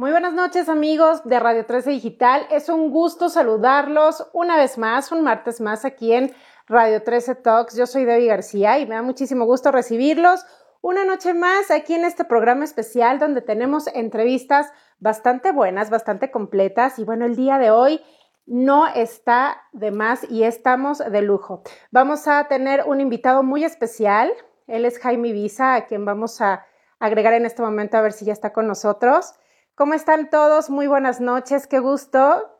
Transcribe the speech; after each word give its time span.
Muy 0.00 0.12
buenas 0.12 0.32
noches 0.32 0.70
amigos 0.70 1.22
de 1.24 1.38
Radio 1.38 1.66
13 1.66 1.90
Digital. 1.90 2.46
Es 2.50 2.70
un 2.70 2.90
gusto 2.90 3.28
saludarlos 3.28 4.26
una 4.32 4.56
vez 4.56 4.78
más, 4.78 5.12
un 5.12 5.20
martes 5.22 5.60
más 5.60 5.84
aquí 5.84 6.14
en 6.14 6.32
Radio 6.68 7.02
13 7.02 7.34
Talks. 7.34 7.76
Yo 7.76 7.86
soy 7.86 8.06
Debbie 8.06 8.28
García 8.28 8.78
y 8.78 8.86
me 8.86 8.94
da 8.94 9.02
muchísimo 9.02 9.44
gusto 9.44 9.70
recibirlos 9.70 10.46
una 10.80 11.04
noche 11.04 11.34
más 11.34 11.70
aquí 11.70 11.92
en 11.92 12.06
este 12.06 12.24
programa 12.24 12.64
especial 12.64 13.18
donde 13.18 13.42
tenemos 13.42 13.88
entrevistas 13.88 14.72
bastante 15.00 15.52
buenas, 15.52 15.90
bastante 15.90 16.30
completas 16.30 16.98
y 16.98 17.04
bueno, 17.04 17.26
el 17.26 17.36
día 17.36 17.58
de 17.58 17.70
hoy 17.70 18.00
no 18.46 18.86
está 18.86 19.64
de 19.74 19.90
más 19.90 20.24
y 20.30 20.44
estamos 20.44 21.00
de 21.00 21.20
lujo. 21.20 21.62
Vamos 21.90 22.26
a 22.26 22.48
tener 22.48 22.84
un 22.86 23.02
invitado 23.02 23.42
muy 23.42 23.64
especial. 23.64 24.32
Él 24.66 24.86
es 24.86 24.98
Jaime 24.98 25.32
Visa, 25.32 25.74
a 25.74 25.84
quien 25.84 26.06
vamos 26.06 26.40
a 26.40 26.64
agregar 27.00 27.34
en 27.34 27.44
este 27.44 27.60
momento 27.60 27.98
a 27.98 28.00
ver 28.00 28.12
si 28.12 28.24
ya 28.24 28.32
está 28.32 28.54
con 28.54 28.66
nosotros. 28.66 29.34
¿Cómo 29.80 29.94
están 29.94 30.28
todos? 30.28 30.68
Muy 30.68 30.88
buenas 30.88 31.22
noches, 31.22 31.66
qué 31.66 31.78
gusto 31.78 32.54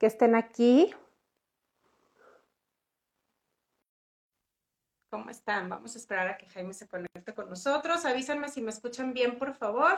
que 0.00 0.06
estén 0.06 0.34
aquí. 0.34 0.92
¿Cómo 5.08 5.30
están? 5.30 5.68
Vamos 5.68 5.94
a 5.94 5.98
esperar 6.00 6.26
a 6.26 6.36
que 6.36 6.46
Jaime 6.46 6.74
se 6.74 6.88
conecte 6.88 7.32
con 7.36 7.48
nosotros. 7.48 8.04
Avísenme 8.04 8.48
si 8.48 8.62
me 8.62 8.70
escuchan 8.70 9.12
bien, 9.12 9.38
por 9.38 9.54
favor. 9.54 9.92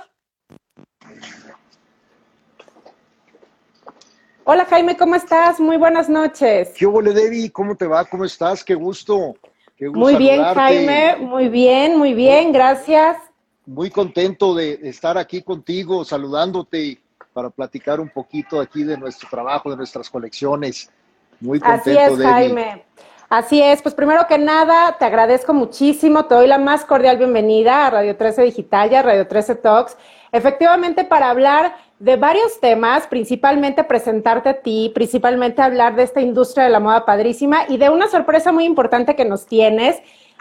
Hola 4.45 4.67
Jaime, 4.67 4.95
¿cómo 4.95 5.15
estás? 5.15 5.59
Muy 5.59 5.79
buenas 5.79 6.11
noches. 6.11 6.75
¿Qué 6.77 6.85
hubo, 6.85 7.01
Debbie? 7.01 7.51
¿Cómo 7.51 7.79
te 7.79 7.87
va? 7.87 8.05
¿Cómo 8.05 8.27
estás? 8.27 8.63
Qué 8.63 8.75
gusto. 8.75 9.37
Qué 9.75 9.87
gusto 9.87 10.01
muy 10.01 10.17
bien, 10.17 10.45
Jaime. 10.45 11.17
Muy 11.17 11.49
bien, 11.49 11.97
muy 11.97 12.13
bien. 12.13 12.53
Gracias 12.53 13.28
muy 13.69 13.91
contento 13.91 14.55
de 14.55 14.81
estar 14.85 15.19
aquí 15.19 15.43
contigo, 15.43 16.03
saludándote 16.03 16.99
para 17.35 17.51
platicar 17.51 18.01
un 18.01 18.09
poquito 18.09 18.61
aquí 18.61 18.83
de 18.83 18.97
nuestro 18.97 19.29
trabajo, 19.29 19.71
de 19.71 19.77
nuestras 19.77 20.09
colecciones. 20.09 20.91
Muy 21.39 21.61
contento. 21.61 22.01
Así 22.01 22.15
es, 22.15 22.19
Jaime. 22.19 22.85
Así 23.29 23.61
es, 23.61 23.83
pues 23.83 23.95
primero 23.95 24.27
que 24.27 24.39
nada, 24.39 24.97
te 24.99 25.05
agradezco 25.05 25.53
muchísimo, 25.53 26.25
te 26.25 26.35
doy 26.35 26.47
la 26.47 26.57
más 26.57 26.87
cordial 26.87 27.19
bienvenida 27.19 27.87
a 27.87 27.91
Radio 27.91 28.17
13 28.17 28.41
Digital 28.41 28.91
y 28.91 28.95
a 28.95 29.03
Radio 29.03 29.29
13 29.29 29.57
Talks, 29.57 29.99
efectivamente 30.33 31.05
para 31.05 31.29
hablar 31.29 31.77
de 31.99 32.17
varios 32.17 32.59
temas, 32.59 33.07
principalmente 33.07 33.85
presentarte 33.85 34.49
a 34.49 34.63
ti, 34.63 34.91
principalmente 34.95 35.61
hablar 35.61 35.95
de 35.95 36.05
esta 36.05 36.23
industria 36.23 36.65
de 36.65 36.71
la 36.71 36.81
moda 36.81 37.05
padrísima 37.05 37.67
y 37.69 37.77
de 37.77 37.91
una 37.91 38.09
sorpresa 38.09 38.51
muy 38.51 38.65
importante 38.65 39.15
que 39.15 39.27
nos 39.27 39.45
tienes 39.45 40.01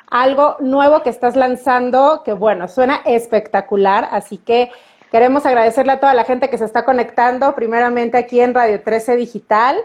algo 0.10 0.56
nuevo 0.60 1.04
que 1.04 1.10
estás 1.10 1.36
lanzando, 1.36 2.22
que 2.24 2.34
bueno, 2.34 2.68
suena 2.68 3.02
espectacular, 3.06 4.08
así 4.12 4.38
que 4.38 4.72
queremos 5.12 5.46
agradecerle 5.46 5.94
a 5.94 6.00
toda 6.00 6.14
la 6.14 6.24
gente 6.24 6.50
que 6.50 6.58
se 6.58 6.66
está 6.66 6.86
conectando, 6.86 7.54
primeramente 7.56 8.18
aquí 8.18 8.40
en 8.40 8.54
Radio 8.54 8.82
13 8.82 9.16
Digital. 9.18 9.78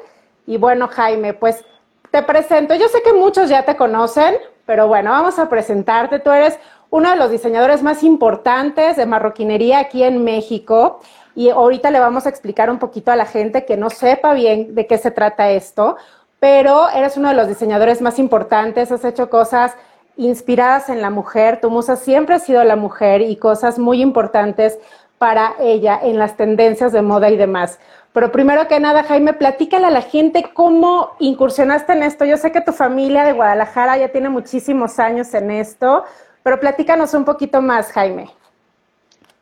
Y 0.46 0.56
bueno, 0.56 0.88
Jaime, 0.88 1.34
pues 1.34 1.64
te 2.10 2.22
presento, 2.22 2.74
yo 2.74 2.88
sé 2.88 3.02
que 3.02 3.12
muchos 3.12 3.48
ya 3.48 3.64
te 3.64 3.76
conocen, 3.76 4.34
pero 4.66 4.86
bueno, 4.86 5.10
vamos 5.10 5.38
a 5.38 5.48
presentarte. 5.48 6.18
Tú 6.18 6.30
eres 6.30 6.58
uno 6.90 7.10
de 7.10 7.16
los 7.16 7.30
diseñadores 7.30 7.82
más 7.82 8.02
importantes 8.02 8.96
de 8.96 9.06
marroquinería 9.06 9.78
aquí 9.78 10.02
en 10.02 10.22
México. 10.24 11.00
Y 11.34 11.48
ahorita 11.48 11.90
le 11.90 11.98
vamos 11.98 12.26
a 12.26 12.28
explicar 12.28 12.70
un 12.70 12.78
poquito 12.78 13.10
a 13.10 13.16
la 13.16 13.24
gente 13.24 13.64
que 13.64 13.78
no 13.78 13.88
sepa 13.88 14.34
bien 14.34 14.74
de 14.74 14.86
qué 14.86 14.98
se 14.98 15.10
trata 15.10 15.50
esto, 15.50 15.96
pero 16.38 16.90
eres 16.90 17.16
uno 17.16 17.30
de 17.30 17.34
los 17.34 17.48
diseñadores 17.48 18.02
más 18.02 18.18
importantes, 18.18 18.92
has 18.92 19.04
hecho 19.04 19.30
cosas 19.30 19.74
inspiradas 20.16 20.88
en 20.88 21.02
la 21.02 21.10
mujer. 21.10 21.60
Tu 21.60 21.70
musa 21.70 21.96
siempre 21.96 22.34
ha 22.34 22.38
sido 22.38 22.62
la 22.64 22.76
mujer 22.76 23.20
y 23.20 23.36
cosas 23.36 23.78
muy 23.78 24.00
importantes 24.00 24.78
para 25.18 25.54
ella 25.60 25.98
en 26.02 26.18
las 26.18 26.36
tendencias 26.36 26.92
de 26.92 27.02
moda 27.02 27.30
y 27.30 27.36
demás. 27.36 27.78
Pero 28.12 28.30
primero 28.30 28.68
que 28.68 28.78
nada, 28.78 29.04
Jaime, 29.04 29.32
platícale 29.32 29.86
a 29.86 29.90
la 29.90 30.02
gente 30.02 30.50
cómo 30.52 31.12
incursionaste 31.18 31.92
en 31.92 32.02
esto. 32.02 32.24
Yo 32.24 32.36
sé 32.36 32.52
que 32.52 32.60
tu 32.60 32.72
familia 32.72 33.24
de 33.24 33.32
Guadalajara 33.32 33.96
ya 33.96 34.10
tiene 34.10 34.28
muchísimos 34.28 34.98
años 34.98 35.32
en 35.32 35.50
esto, 35.50 36.04
pero 36.42 36.60
platícanos 36.60 37.14
un 37.14 37.24
poquito 37.24 37.62
más, 37.62 37.90
Jaime. 37.92 38.30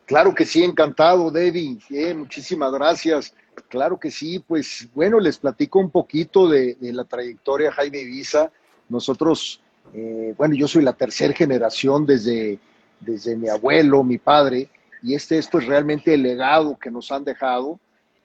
Claro 0.05 0.33
que 0.33 0.45
sí, 0.45 0.63
encantado, 0.63 1.31
Debbie. 1.31 1.79
muchísimas 2.15 2.71
gracias. 2.71 3.33
Claro 3.67 3.99
que 3.99 4.11
sí, 4.11 4.39
pues 4.39 4.87
bueno, 4.93 5.19
les 5.19 5.37
platico 5.37 5.79
un 5.79 5.89
poquito 5.89 6.47
de, 6.47 6.77
la 6.79 7.03
trayectoria 7.03 7.71
Jaime 7.71 8.03
Visa. 8.03 8.51
Nosotros 8.89 9.61
eh, 9.93 10.33
bueno, 10.37 10.55
yo 10.55 10.67
soy 10.67 10.83
la 10.83 10.93
tercera 10.93 11.33
generación 11.33 12.05
desde, 12.05 12.59
desde 12.99 13.35
mi 13.35 13.49
abuelo, 13.49 14.03
mi 14.03 14.17
padre, 14.17 14.69
y 15.03 15.15
este 15.15 15.37
es 15.37 15.49
realmente 15.51 16.13
el 16.13 16.23
legado 16.23 16.77
que 16.77 16.91
nos 16.91 17.11
han 17.11 17.23
dejado. 17.23 17.79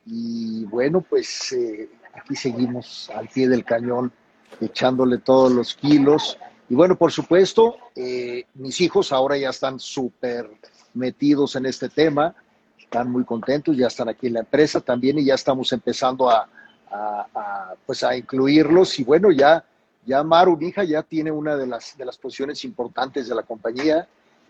Y 0.05 0.65
bueno, 0.65 1.01
pues 1.01 1.53
eh, 1.53 1.89
aquí 2.15 2.37
seguimos 2.37 3.11
al 3.15 3.29
pie 3.29 3.49
del 3.49 3.65
cañón, 3.65 4.13
echándole 4.61 5.19
todos 5.19 5.51
los 5.51 5.75
kilos. 5.75 6.39
Y 6.69 6.75
bueno, 6.75 6.97
por 6.97 7.11
supuesto, 7.11 7.77
eh, 7.95 8.45
mis 8.55 8.81
hijos 8.81 9.13
ahora 9.13 9.37
ya 9.37 9.51
están 9.51 9.81
súper 9.81 10.49
metidos 10.95 11.57
en 11.57 11.67
este 11.67 11.89
tema, 11.89 12.35
están 12.79 13.11
muy 13.11 13.25
contentos, 13.25 13.77
ya 13.77 13.89
están 13.89 14.09
aquí 14.09 14.29
en 14.29 14.35
la 14.35 14.41
empresa 14.41 14.81
también 14.81 15.19
y 15.19 15.25
ya 15.25 15.35
estamos 15.35 15.73
empezando 15.73 16.31
a, 16.31 16.49
a 16.91 17.75
pues 17.85 18.03
a 18.05 18.17
incluirlos 18.17 18.99
y 18.99 19.05
bueno, 19.05 19.31
ya 19.31 19.65
ya 20.07 20.23
Maru, 20.23 20.57
mi 20.57 20.69
hija, 20.69 20.85
ya 20.85 21.03
tiene 21.03 21.31
una 21.31 21.57
de 21.57 21.67
las, 21.67 21.97
de 21.99 22.05
las 22.05 22.17
posiciones 22.17 22.65
importantes 22.65 23.29
de 23.29 23.35
la 23.35 23.43
compañía 23.43 24.09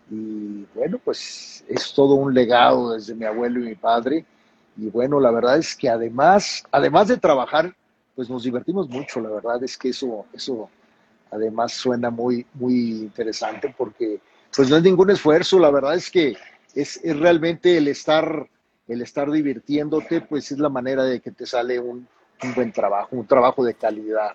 y 0.09 0.65
bueno, 0.73 0.99
pues 1.03 1.65
es 1.67 1.93
todo 1.93 2.13
un 2.13 2.33
legado 2.33 2.93
desde 2.93 3.15
mi 3.15 3.25
abuelo 3.25 3.59
y 3.59 3.63
mi 3.63 3.75
padre. 3.75 4.23
Y 4.77 4.89
bueno, 4.89 5.19
la 5.19 5.31
verdad 5.31 5.57
es 5.57 5.75
que 5.75 5.89
además, 5.89 6.63
además 6.71 7.07
de 7.07 7.17
trabajar, 7.17 7.75
pues 8.15 8.29
nos 8.29 8.43
divertimos 8.43 8.87
mucho. 8.87 9.19
La 9.19 9.29
verdad 9.29 9.61
es 9.63 9.77
que 9.77 9.89
eso, 9.89 10.25
eso 10.31 10.69
además 11.31 11.73
suena 11.73 12.09
muy, 12.09 12.45
muy 12.53 12.91
interesante 12.91 13.73
porque 13.75 14.21
pues 14.55 14.69
no 14.69 14.77
es 14.77 14.83
ningún 14.83 15.09
esfuerzo. 15.09 15.59
La 15.59 15.71
verdad 15.71 15.95
es 15.95 16.09
que 16.09 16.37
es, 16.75 17.03
es 17.03 17.17
realmente 17.17 17.77
el 17.77 17.87
estar, 17.87 18.47
el 18.87 19.01
estar 19.01 19.29
divirtiéndote, 19.29 20.21
pues 20.21 20.51
es 20.51 20.59
la 20.59 20.69
manera 20.69 21.03
de 21.03 21.19
que 21.19 21.31
te 21.31 21.45
sale 21.45 21.79
un, 21.79 22.07
un 22.43 22.53
buen 22.53 22.71
trabajo, 22.71 23.09
un 23.11 23.27
trabajo 23.27 23.65
de 23.65 23.73
calidad. 23.73 24.33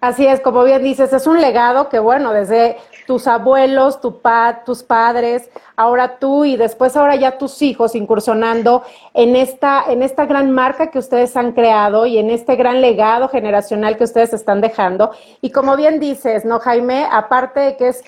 Así 0.00 0.26
es, 0.26 0.40
como 0.40 0.64
bien 0.64 0.82
dices, 0.82 1.12
es 1.12 1.26
un 1.26 1.42
legado 1.42 1.90
que, 1.90 1.98
bueno, 1.98 2.32
desde 2.32 2.78
tus 3.06 3.26
abuelos, 3.26 4.00
tu 4.00 4.20
pa, 4.20 4.62
tus 4.64 4.82
padres, 4.82 5.50
ahora 5.76 6.16
tú 6.18 6.46
y 6.46 6.56
después 6.56 6.96
ahora 6.96 7.16
ya 7.16 7.36
tus 7.36 7.60
hijos 7.60 7.94
incursionando 7.94 8.82
en 9.12 9.36
esta, 9.36 9.84
en 9.88 10.02
esta 10.02 10.24
gran 10.24 10.52
marca 10.52 10.90
que 10.90 10.98
ustedes 10.98 11.36
han 11.36 11.52
creado 11.52 12.06
y 12.06 12.16
en 12.16 12.30
este 12.30 12.56
gran 12.56 12.80
legado 12.80 13.28
generacional 13.28 13.98
que 13.98 14.04
ustedes 14.04 14.32
están 14.32 14.62
dejando. 14.62 15.10
Y 15.42 15.50
como 15.50 15.76
bien 15.76 16.00
dices, 16.00 16.46
¿no, 16.46 16.60
Jaime? 16.60 17.06
Aparte 17.10 17.60
de 17.60 17.76
que 17.76 17.88
es 17.88 18.02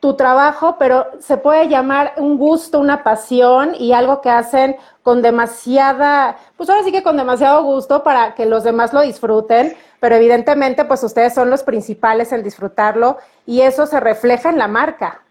tu 0.00 0.14
trabajo, 0.14 0.76
pero 0.78 1.06
se 1.18 1.38
puede 1.38 1.68
llamar 1.68 2.12
un 2.18 2.36
gusto, 2.36 2.78
una 2.78 3.02
pasión 3.02 3.74
y 3.74 3.92
algo 3.92 4.20
que 4.20 4.30
hacen 4.30 4.76
con 5.02 5.22
demasiada, 5.22 6.36
pues 6.56 6.68
ahora 6.68 6.84
sí 6.84 6.92
que 6.92 7.02
con 7.02 7.16
demasiado 7.16 7.62
gusto 7.64 8.02
para 8.04 8.34
que 8.34 8.46
los 8.46 8.62
demás 8.62 8.92
lo 8.92 9.00
disfruten, 9.00 9.74
pero 10.00 10.14
evidentemente 10.14 10.84
pues 10.84 11.02
ustedes 11.02 11.34
son 11.34 11.50
los 11.50 11.62
principales 11.62 12.32
en 12.32 12.42
disfrutarlo 12.42 13.18
y 13.46 13.60
eso 13.60 13.86
se 13.86 14.00
refleja 14.00 14.50
en 14.50 14.58
la 14.58 14.68
marca. 14.68 15.22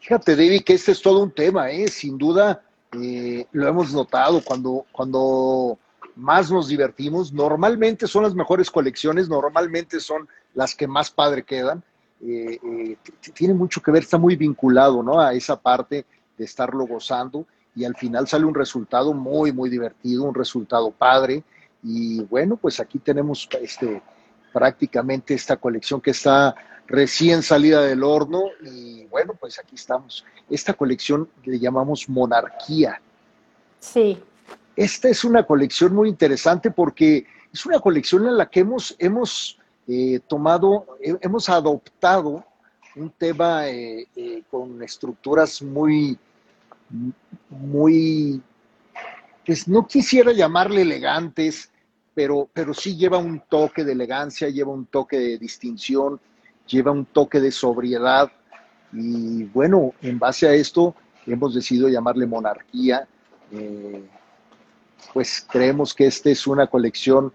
Fíjate, 0.00 0.34
David, 0.34 0.62
que 0.64 0.74
este 0.74 0.92
es 0.92 1.00
todo 1.00 1.22
un 1.22 1.30
tema, 1.30 1.70
¿eh? 1.70 1.86
sin 1.88 2.18
duda 2.18 2.62
eh, 3.00 3.46
lo 3.52 3.68
hemos 3.68 3.92
notado 3.92 4.42
cuando, 4.44 4.84
cuando 4.90 5.78
más 6.16 6.50
nos 6.50 6.68
divertimos, 6.68 7.32
normalmente 7.32 8.06
son 8.06 8.24
las 8.24 8.34
mejores 8.34 8.70
colecciones, 8.70 9.28
normalmente 9.28 10.00
son 10.00 10.28
las 10.54 10.74
que 10.74 10.86
más 10.86 11.10
padre 11.10 11.42
quedan 11.44 11.82
eh, 12.24 12.60
eh, 12.62 12.96
tiene 13.34 13.52
mucho 13.52 13.82
que 13.82 13.90
ver, 13.90 14.04
está 14.04 14.16
muy 14.16 14.36
vinculado 14.36 15.02
¿no? 15.02 15.18
a 15.20 15.34
esa 15.34 15.60
parte 15.60 16.06
de 16.38 16.44
estarlo 16.44 16.86
gozando 16.86 17.46
y 17.74 17.84
al 17.84 17.96
final 17.96 18.28
sale 18.28 18.44
un 18.44 18.54
resultado 18.54 19.12
muy, 19.12 19.50
muy 19.50 19.68
divertido, 19.68 20.22
un 20.22 20.34
resultado 20.34 20.92
padre. 20.92 21.42
Y 21.82 22.22
bueno, 22.22 22.56
pues 22.56 22.80
aquí 22.80 22.98
tenemos 22.98 23.48
este, 23.60 24.02
prácticamente 24.52 25.34
esta 25.34 25.56
colección 25.56 26.00
que 26.00 26.12
está 26.12 26.54
recién 26.86 27.42
salida 27.42 27.82
del 27.82 28.02
horno 28.02 28.44
y 28.62 29.04
bueno, 29.06 29.34
pues 29.38 29.58
aquí 29.58 29.74
estamos. 29.74 30.24
Esta 30.48 30.74
colección 30.74 31.28
le 31.44 31.58
llamamos 31.58 32.08
Monarquía. 32.08 33.00
Sí. 33.80 34.22
Esta 34.76 35.08
es 35.08 35.24
una 35.24 35.44
colección 35.44 35.94
muy 35.94 36.08
interesante 36.08 36.70
porque 36.70 37.26
es 37.52 37.66
una 37.66 37.80
colección 37.80 38.26
en 38.26 38.36
la 38.36 38.48
que 38.48 38.60
hemos, 38.60 38.94
hemos 38.98 39.58
eh, 39.88 40.20
tomado, 40.28 40.86
hemos 41.00 41.48
adoptado 41.48 42.44
un 42.94 43.10
tema 43.10 43.68
eh, 43.68 44.06
eh, 44.16 44.42
con 44.50 44.82
estructuras 44.82 45.62
muy, 45.62 46.18
muy, 47.48 48.42
pues 49.44 49.66
no 49.66 49.86
quisiera 49.86 50.32
llamarle 50.32 50.82
elegantes, 50.82 51.71
pero, 52.14 52.48
pero 52.52 52.74
sí 52.74 52.96
lleva 52.96 53.18
un 53.18 53.40
toque 53.48 53.84
de 53.84 53.92
elegancia, 53.92 54.48
lleva 54.48 54.72
un 54.72 54.86
toque 54.86 55.18
de 55.18 55.38
distinción, 55.38 56.20
lleva 56.66 56.90
un 56.90 57.06
toque 57.06 57.40
de 57.40 57.50
sobriedad. 57.50 58.30
Y 58.92 59.44
bueno, 59.44 59.94
en 60.02 60.18
base 60.18 60.46
a 60.46 60.54
esto 60.54 60.94
hemos 61.26 61.54
decidido 61.54 61.88
llamarle 61.88 62.26
monarquía. 62.26 63.06
pues 65.12 65.46
creemos 65.50 65.94
que 65.94 66.06
esta 66.06 66.30
es 66.30 66.46
una 66.46 66.66
colección, 66.66 67.32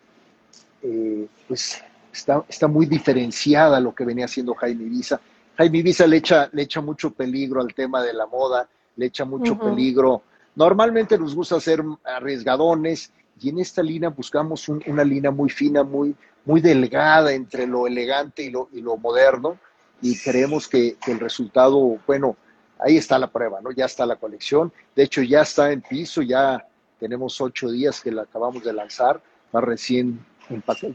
eh, 0.82 1.28
pues 1.48 1.82
está, 2.12 2.44
está, 2.48 2.68
muy 2.68 2.86
diferenciada 2.86 3.78
a 3.78 3.80
lo 3.80 3.94
que 3.94 4.06
venía 4.06 4.26
haciendo 4.26 4.54
Jaime 4.56 4.86
Ibiza. 4.86 5.20
Jaime 5.58 5.80
Ibiza 5.80 6.08
le 6.08 6.18
echa, 6.18 6.50
le 6.54 6.64
echa 6.64 6.82
mucho 6.82 7.12
peligro 7.12 7.62
al 7.62 7.74
tema 7.74 8.02
de 8.02 8.14
la 8.14 8.26
moda, 8.26 8.68
le 8.96 9.08
echa 9.08 9.26
mucho 9.26 9.58
peligro. 9.58 10.24
Normalmente 10.56 11.18
nos 11.18 11.36
gusta 11.36 11.60
ser 11.60 11.84
arriesgadones 12.04 13.12
y 13.40 13.50
en 13.50 13.60
esta 13.60 13.84
línea 13.84 14.10
buscamos 14.10 14.68
una 14.70 15.04
línea 15.04 15.32
muy 15.32 15.50
fina, 15.50 15.84
muy, 15.84 16.16
muy 16.46 16.62
delgada 16.62 17.34
entre 17.34 17.68
lo 17.68 17.88
elegante 17.88 18.44
y 18.44 18.50
lo, 18.50 18.70
y 18.72 18.82
lo 18.82 18.98
moderno 18.98 19.58
y 20.02 20.18
creemos 20.18 20.68
que, 20.68 20.96
que, 21.04 21.12
el 21.12 21.20
resultado, 21.20 22.00
bueno, 22.06 22.38
ahí 22.80 22.98
está 22.98 23.18
la 23.18 23.32
prueba, 23.32 23.60
¿no? 23.62 23.72
Ya 23.72 23.86
está 23.86 24.06
la 24.06 24.16
colección, 24.16 24.72
de 24.96 25.04
hecho 25.04 25.22
ya 25.22 25.42
está 25.42 25.72
en 25.72 25.82
piso, 25.82 26.22
ya 26.22 26.66
tenemos 27.00 27.40
ocho 27.42 27.72
días 27.72 28.02
que 28.02 28.12
la 28.12 28.24
acabamos 28.24 28.64
de 28.64 28.74
lanzar, 28.74 29.22
está 29.46 29.62
recién 29.62 30.20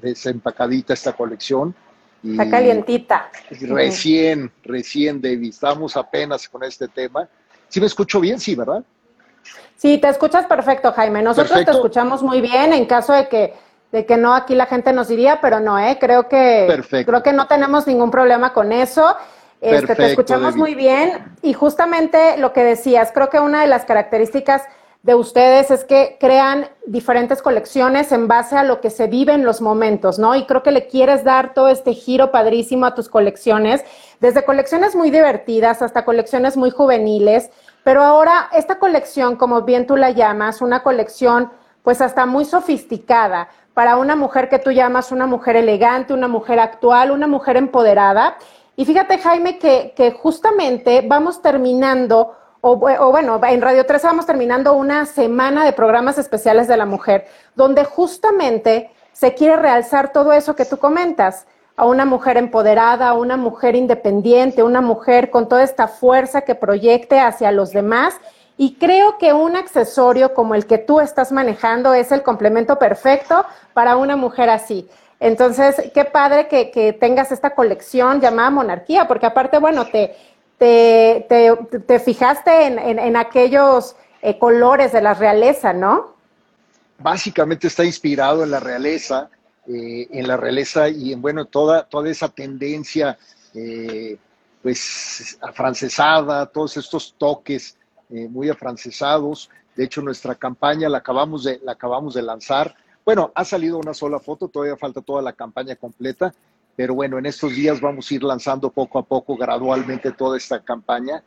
desempacadita 0.01 0.95
esta 0.95 1.13
colección. 1.13 1.75
Y 2.23 2.33
está 2.33 2.49
calientita. 2.49 3.31
Recién, 3.51 4.51
recién, 4.63 5.21
David, 5.21 5.51
estamos 5.51 5.97
apenas 5.97 6.49
con 6.49 6.63
este 6.63 6.89
tema. 6.89 7.29
¿Sí 7.69 7.81
me 7.81 7.87
escucho 7.87 8.21
bien? 8.21 8.39
Sí, 8.39 8.55
¿verdad? 8.55 8.85
Sí, 9.77 9.99
te 9.99 10.09
escuchas 10.09 10.47
perfecto, 10.47 10.93
Jaime. 10.93 11.23
Nosotros 11.23 11.65
te 11.65 11.71
escuchamos 11.71 12.23
muy 12.23 12.41
bien 12.41 12.73
en 12.73 12.87
caso 12.87 13.13
de 13.13 13.29
que 13.29 13.55
de 13.93 14.07
que 14.07 14.17
no 14.17 14.35
aquí 14.35 14.55
la 14.55 14.67
gente 14.67 14.93
nos 14.93 15.09
diría, 15.09 15.41
pero 15.43 15.61
no, 15.61 15.79
eh, 15.79 15.99
creo 16.01 16.27
que 16.27 16.83
creo 17.05 17.23
que 17.23 17.33
no 17.33 17.47
tenemos 17.47 17.87
ningún 17.87 18.11
problema 18.11 18.55
con 18.55 18.73
eso. 18.73 19.15
Este, 19.61 19.95
te 19.95 20.07
escuchamos 20.07 20.57
muy 20.57 20.75
bien 20.75 21.37
y 21.41 21.53
justamente 21.53 22.37
lo 22.39 22.53
que 22.53 22.65
decías, 22.65 23.13
creo 23.15 23.29
que 23.29 23.39
una 23.39 23.61
de 23.61 23.69
las 23.69 23.85
características 23.85 24.63
de 25.05 25.15
ustedes 25.15 25.71
es 25.71 25.85
que 25.85 26.17
crean 26.19 26.69
diferentes 26.87 27.43
colecciones 27.43 28.11
en 28.13 28.29
base 28.29 28.57
a 28.57 28.65
lo 28.65 28.81
que 28.81 28.91
se 28.91 29.07
vive 29.09 29.33
en 29.33 29.45
los 29.45 29.61
momentos, 29.61 30.19
¿no? 30.19 30.35
Y 30.35 30.47
creo 30.47 30.63
que 30.63 30.71
le 30.71 30.87
quieres 30.87 31.23
dar 31.23 31.55
todo 31.55 31.69
este 31.69 31.93
giro 31.95 32.33
padrísimo 32.33 32.87
a 32.87 32.95
tus 32.95 33.09
colecciones, 33.09 33.85
desde 34.21 34.45
colecciones 34.45 34.97
muy 34.97 35.11
divertidas 35.11 35.83
hasta 35.83 36.05
colecciones 36.05 36.57
muy 36.57 36.71
juveniles, 36.71 37.51
pero 37.85 38.03
ahora 38.03 38.49
esta 38.53 38.79
colección, 38.79 39.37
como 39.37 39.63
bien 39.63 39.87
tú 39.87 39.97
la 39.97 40.11
llamas, 40.11 40.61
una 40.61 40.83
colección 40.83 41.51
pues 41.83 42.01
hasta 42.01 42.27
muy 42.27 42.45
sofisticada 42.45 43.49
para 43.75 43.97
una 43.97 44.17
mujer 44.17 44.49
que 44.49 44.59
tú 44.59 44.71
llamas 44.71 45.13
una 45.13 45.27
mujer 45.27 45.57
elegante, 45.57 46.15
una 46.15 46.29
mujer 46.29 46.61
actual, 46.61 47.11
una 47.11 47.27
mujer 47.27 47.57
empoderada. 47.57 48.37
Y 48.77 48.85
fíjate, 48.85 49.19
Jaime, 49.19 49.59
que, 49.59 49.93
que 49.97 50.13
justamente 50.13 51.05
vamos 51.07 51.43
terminando 51.43 52.37
o, 52.65 52.77
bueno, 52.77 53.41
en 53.45 53.61
Radio 53.61 53.85
3 53.85 54.03
vamos 54.05 54.25
terminando 54.25 54.75
una 54.75 55.05
semana 55.05 55.65
de 55.65 55.73
programas 55.73 56.17
especiales 56.17 56.69
de 56.69 56.77
la 56.77 56.87
mujer, 56.87 57.27
donde 57.57 57.85
justamente 57.85 58.93
se 59.13 59.35
quiere 59.35 59.57
realzar 59.57 60.13
todo 60.13 60.33
eso 60.33 60.55
que 60.55 60.65
tú 60.65 60.79
comentas, 60.79 61.45
a 61.77 61.87
una 61.87 62.05
mujer 62.05 62.37
empoderada, 62.37 63.09
a 63.09 63.15
una 63.15 63.37
mujer 63.37 63.77
independiente, 63.77 64.63
una 64.63 64.81
mujer 64.81 65.31
con 65.31 65.49
toda 65.49 65.63
esta 65.63 65.89
fuerza 65.89 66.43
que 66.43 66.55
proyecte 66.55 67.19
hacia 67.19 67.53
los 67.53 67.73
demás. 67.73 68.15
Y 68.59 68.75
creo 68.75 69.19
que 69.19 69.33
un 69.33 69.57
accesorio 69.57 70.35
como 70.35 70.55
el 70.55 70.67
que 70.67 70.79
tú 70.79 71.01
estás 71.01 71.33
manejando 71.33 71.95
es 71.95 72.13
el 72.13 72.23
complemento 72.23 72.79
perfecto 72.79 73.45
para 73.73 73.97
una 73.97 74.17
mujer 74.17 74.51
así. 74.51 74.89
Entonces, 75.19 75.91
qué 75.95 76.05
padre 76.05 76.49
que, 76.49 76.71
que 76.71 76.93
tengas 76.93 77.33
esta 77.33 77.55
colección 77.55 78.21
llamada 78.21 78.51
Monarquía, 78.51 79.07
porque 79.07 79.27
aparte, 79.27 79.59
bueno, 79.59 79.87
te, 79.87 80.17
te, 80.59 81.99
fijaste 81.99 82.67
en, 82.67 83.17
aquellos 83.17 83.97
eh, 84.21 84.39
colores 84.39 84.93
de 84.93 85.03
la 85.03 85.15
realeza, 85.15 85.73
¿no? 85.73 86.15
Básicamente 86.99 87.67
está 87.67 87.85
inspirado 87.85 88.45
en 88.45 88.51
la 88.53 88.61
realeza, 88.61 89.29
eh, 89.67 90.09
en 90.11 90.27
la 90.27 90.37
realeza 90.37 90.89
y 90.89 91.13
en, 91.13 91.23
bueno, 91.23 91.45
toda, 91.47 91.85
toda 91.85 92.11
esa 92.11 92.29
tendencia, 92.29 93.19
eh, 93.55 94.17
pues, 94.63 95.39
afrancesada, 95.41 96.47
todos 96.47 96.77
estos 96.77 97.15
toques 97.19 97.77
muy 98.09 98.51
afrancesados. 98.51 99.49
De 99.75 99.85
hecho, 99.85 100.03
nuestra 100.03 100.35
campaña 100.35 100.87
la 100.91 100.99
acabamos, 100.99 101.45
de, 101.45 101.61
la 101.65 101.73
acabamos 101.73 102.13
de 102.13 102.21
lanzar. 102.21 102.75
Bueno, 103.07 103.33
ha 103.35 103.43
salido 103.43 103.79
una 103.79 103.95
sola 103.95 104.21
foto, 104.21 104.49
todavía 104.49 104.77
falta 104.77 105.01
toda 105.01 105.23
la 105.23 105.33
campaña 105.33 105.77
completa 105.77 106.35
pero 106.77 106.95
bueno, 106.95 107.19
en 107.19 107.27
estos 107.27 107.55
días 107.55 107.81
vamos 107.81 108.11
a 108.11 108.15
ir 108.15 108.23
lanzando 108.23 108.71
poco 108.71 108.99
a 108.99 109.03
poco, 109.03 109.37
gradualmente, 109.37 110.13
toda 110.13 110.37
esta 110.37 110.61
campaña. 110.61 111.23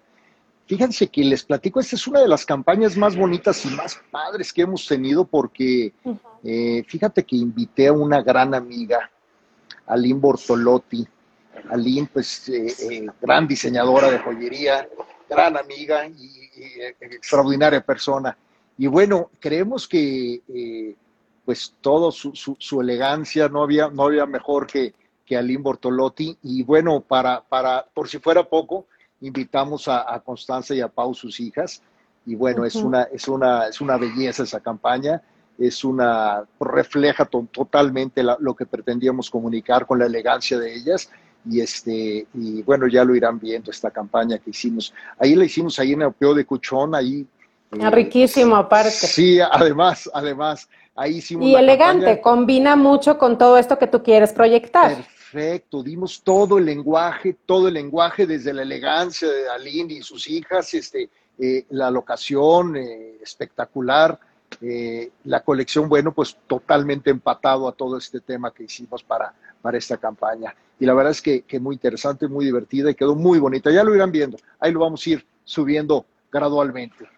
Fíjense 0.68 1.08
que 1.08 1.24
les 1.24 1.44
platico, 1.44 1.80
esta 1.80 1.96
es 1.96 2.08
una 2.08 2.22
de 2.22 2.28
las 2.28 2.44
campañas 2.44 2.98
más 2.98 3.16
bonitas 3.16 3.64
y 3.66 3.70
más 3.70 4.02
padres 4.10 4.52
que 4.52 4.64
hemos 4.64 4.88
tenido 4.88 5.24
porque 5.24 5.94
eh, 6.44 6.84
fíjate 6.88 7.24
que 7.24 7.36
invité 7.36 7.88
a 7.88 7.94
una 7.94 8.24
gran 8.24 8.56
amiga, 8.56 9.12
Aline 9.86 10.20
Bortolotti. 10.20 11.08
Aline, 11.70 12.10
pues, 12.12 12.50
eh, 12.50 12.68
eh, 12.92 13.08
gran 13.22 13.48
diseñadora 13.48 14.10
de 14.10 14.20
joyería, 14.20 14.88
gran 15.30 15.56
amiga 15.56 16.08
y, 16.08 16.50
extraordinaria 17.00 17.82
persona. 17.86 18.36
Y 18.78 18.88
bueno, 18.88 19.30
creemos 19.40 19.88
que 19.88 20.96
pues 21.44 21.76
todo 21.80 22.12
su, 22.12 22.34
su, 22.34 22.82
elegancia, 22.82 23.48
no 23.50 23.62
había, 23.62 23.90
no 23.90 24.06
había 24.06 24.26
mejor 24.26 24.66
que, 24.66 24.94
que 25.26 25.38
Aline 25.38 25.62
Bortolotti. 25.62 26.38
Y 26.42 26.64
bueno, 26.64 27.02
para, 27.02 27.42
para, 27.42 27.86
por 27.94 28.10
si 28.10 28.18
fuera 28.18 28.44
poco, 28.44 28.88
invitamos 29.22 29.88
a, 29.88 30.14
a 30.14 30.20
Constanza 30.20 30.74
y 30.76 30.82
a 30.82 30.88
Pau, 30.88 31.14
sus 31.14 31.40
hijas. 31.40 31.82
Y 32.26 32.36
bueno, 32.36 32.66
es, 32.66 32.76
una, 32.76 33.04
es, 33.04 33.28
una, 33.28 33.68
es 33.68 33.82
una 33.82 33.98
belleza 33.98 34.44
esa 34.44 34.60
campaña, 34.60 35.22
es 35.60 35.84
una, 35.84 36.44
refleja 36.60 37.26
totalmente 37.26 38.24
lo 38.24 38.56
que 38.56 38.66
pretendíamos 38.66 39.30
comunicar 39.30 39.86
con 39.86 40.00
la 40.00 40.08
elegancia 40.08 40.58
de 40.58 40.74
ellas. 40.74 41.10
Y, 41.48 41.62
este, 41.62 42.26
y 42.34 42.64
bueno, 42.64 42.88
ya 42.88 43.04
lo 43.04 43.16
irán 43.16 43.40
viendo 43.40 43.70
esta 43.70 43.92
campaña 43.92 44.40
que 44.40 44.50
hicimos. 44.50 44.92
Ahí 45.20 45.36
la 45.36 45.46
hicimos 45.46 45.78
ahí 45.78 45.94
en 45.94 46.02
el 46.02 46.14
Peo 46.14 46.34
de 46.34 46.46
Cuchón, 46.46 46.96
ahí. 46.96 47.28
Ah, 47.80 47.92
riquísimo 47.92 48.56
aparte. 48.56 48.90
Sí, 48.90 49.40
además, 49.40 50.10
además. 50.12 50.68
Ahí 50.96 51.18
hicimos 51.18 51.46
y 51.46 51.56
elegante, 51.56 52.22
combina 52.22 52.76
mucho 52.76 53.18
con 53.18 53.38
todo 53.38 53.58
esto 53.58 53.78
que 53.78 53.86
tú 53.86 54.02
quieres 54.02 54.32
proyectar 54.32 55.06
perfecto, 55.32 55.82
dimos 55.82 56.22
todo 56.24 56.58
el 56.58 56.66
lenguaje, 56.66 57.36
todo 57.46 57.68
el 57.68 57.74
lenguaje 57.76 58.26
desde 58.28 58.54
la 58.54 58.62
elegancia 58.62 59.28
de 59.28 59.50
Aline 59.50 59.96
y 59.96 60.02
sus 60.02 60.28
hijas, 60.30 60.74
este, 60.74 61.10
eh, 61.40 61.66
la 61.70 61.90
locación 61.90 62.76
eh, 62.76 63.18
espectacular, 63.22 64.20
eh, 64.62 65.12
la 65.24 65.42
colección, 65.42 65.90
bueno, 65.90 66.12
pues 66.14 66.38
totalmente 66.48 67.10
empatado 67.10 67.68
a 67.68 67.72
todo 67.72 67.98
este 67.98 68.20
tema 68.20 68.52
que 68.52 68.64
hicimos 68.64 69.04
para, 69.04 69.34
para 69.62 69.78
esta 69.78 69.98
campaña. 69.98 70.56
Y 70.80 70.86
la 70.86 70.94
verdad 70.94 71.12
es 71.12 71.22
que, 71.22 71.42
que 71.42 71.60
muy 71.60 71.76
interesante, 71.76 72.28
muy 72.28 72.46
divertida 72.46 72.92
y 72.92 72.96
quedó 72.96 73.16
muy 73.16 73.40
bonita. 73.40 73.72
Ya 73.72 73.84
lo 73.84 73.96
irán 73.96 74.12
viendo, 74.12 74.38
ahí 74.60 74.72
lo 74.72 74.82
vamos 74.82 75.06
a 75.06 75.10
ir 75.10 75.26
subiendo 75.44 76.06
gradualmente. 76.32 77.15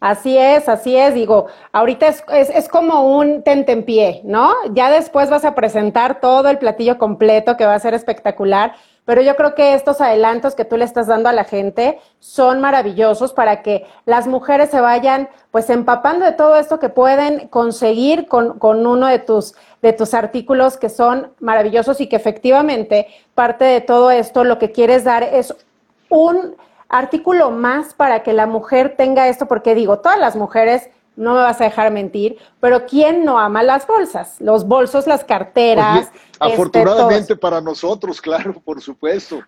Así 0.00 0.38
es, 0.38 0.68
así 0.68 0.96
es. 0.96 1.14
Digo, 1.14 1.46
ahorita 1.72 2.06
es, 2.06 2.24
es, 2.28 2.68
como 2.68 3.18
un 3.18 3.42
tentempié, 3.42 4.20
¿no? 4.22 4.52
Ya 4.72 4.90
después 4.90 5.28
vas 5.28 5.44
a 5.44 5.56
presentar 5.56 6.20
todo 6.20 6.48
el 6.50 6.58
platillo 6.58 6.98
completo 6.98 7.56
que 7.56 7.66
va 7.66 7.74
a 7.74 7.80
ser 7.80 7.94
espectacular, 7.94 8.74
pero 9.04 9.22
yo 9.22 9.34
creo 9.34 9.56
que 9.56 9.74
estos 9.74 10.00
adelantos 10.00 10.54
que 10.54 10.64
tú 10.64 10.76
le 10.76 10.84
estás 10.84 11.08
dando 11.08 11.28
a 11.28 11.32
la 11.32 11.42
gente 11.42 11.98
son 12.20 12.60
maravillosos 12.60 13.32
para 13.32 13.62
que 13.62 13.86
las 14.04 14.28
mujeres 14.28 14.70
se 14.70 14.80
vayan 14.80 15.30
pues 15.50 15.68
empapando 15.68 16.24
de 16.26 16.32
todo 16.32 16.56
esto 16.56 16.78
que 16.78 16.90
pueden 16.90 17.48
conseguir 17.48 18.28
con, 18.28 18.60
con 18.60 18.86
uno 18.86 19.08
de 19.08 19.18
tus, 19.18 19.54
de 19.82 19.92
tus 19.94 20.14
artículos 20.14 20.76
que 20.76 20.90
son 20.90 21.32
maravillosos 21.40 22.00
y 22.00 22.06
que 22.06 22.16
efectivamente 22.16 23.08
parte 23.34 23.64
de 23.64 23.80
todo 23.80 24.12
esto 24.12 24.44
lo 24.44 24.58
que 24.58 24.70
quieres 24.70 25.02
dar 25.02 25.24
es 25.24 25.54
un 26.08 26.54
artículo 26.88 27.50
más 27.50 27.94
para 27.94 28.22
que 28.22 28.32
la 28.32 28.46
mujer 28.46 28.94
tenga 28.96 29.28
esto, 29.28 29.46
porque 29.46 29.74
digo, 29.74 29.98
todas 29.98 30.18
las 30.18 30.36
mujeres, 30.36 30.88
no 31.18 31.34
me 31.34 31.40
vas 31.40 31.60
a 31.60 31.64
dejar 31.64 31.90
mentir, 31.90 32.38
pero 32.60 32.86
¿quién 32.86 33.24
no 33.24 33.40
ama 33.40 33.64
las 33.64 33.86
bolsas? 33.86 34.40
Los 34.40 34.66
bolsos, 34.66 35.08
las 35.08 35.24
carteras. 35.24 36.02
Este, 36.02 36.18
afortunadamente 36.38 37.34
para 37.34 37.60
nosotros, 37.60 38.20
claro, 38.22 38.54
por 38.64 38.80
supuesto. 38.80 39.40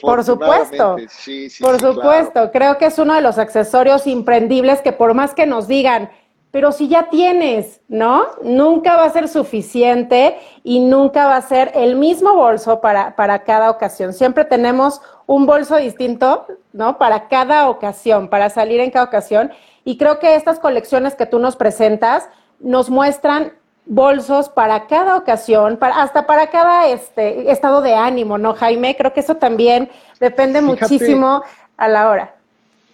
por 0.00 0.24
supuesto. 0.24 0.96
Sí, 1.08 1.48
sí, 1.48 1.62
por 1.62 1.80
supuesto. 1.80 2.50
Creo 2.50 2.76
que 2.76 2.86
es 2.86 2.98
uno 2.98 3.14
de 3.14 3.20
los 3.20 3.38
accesorios 3.38 4.08
imprendibles 4.08 4.80
que 4.80 4.92
por 4.92 5.14
más 5.14 5.32
que 5.32 5.46
nos 5.46 5.68
digan, 5.68 6.10
pero 6.52 6.70
si 6.70 6.86
ya 6.86 7.08
tienes, 7.08 7.80
¿no? 7.88 8.26
Nunca 8.44 8.96
va 8.96 9.06
a 9.06 9.10
ser 9.10 9.26
suficiente 9.28 10.38
y 10.62 10.80
nunca 10.80 11.26
va 11.26 11.36
a 11.36 11.42
ser 11.42 11.72
el 11.74 11.96
mismo 11.96 12.34
bolso 12.34 12.82
para, 12.82 13.16
para 13.16 13.42
cada 13.42 13.70
ocasión. 13.70 14.12
Siempre 14.12 14.44
tenemos 14.44 15.00
un 15.26 15.46
bolso 15.46 15.76
distinto, 15.76 16.46
¿no? 16.74 16.98
Para 16.98 17.28
cada 17.28 17.70
ocasión, 17.70 18.28
para 18.28 18.50
salir 18.50 18.80
en 18.80 18.90
cada 18.90 19.06
ocasión. 19.06 19.50
Y 19.82 19.96
creo 19.96 20.18
que 20.18 20.34
estas 20.34 20.58
colecciones 20.58 21.16
que 21.16 21.24
tú 21.24 21.38
nos 21.38 21.56
presentas 21.56 22.28
nos 22.60 22.90
muestran 22.90 23.54
bolsos 23.86 24.50
para 24.50 24.86
cada 24.86 25.16
ocasión, 25.16 25.78
para, 25.78 26.02
hasta 26.02 26.26
para 26.26 26.48
cada 26.48 26.86
este, 26.88 27.50
estado 27.50 27.80
de 27.80 27.94
ánimo, 27.94 28.36
¿no, 28.36 28.52
Jaime? 28.54 28.94
Creo 28.94 29.14
que 29.14 29.20
eso 29.20 29.36
también 29.36 29.90
depende 30.20 30.60
muchísimo 30.60 31.42
a 31.78 31.88
la 31.88 32.10
hora. 32.10 32.34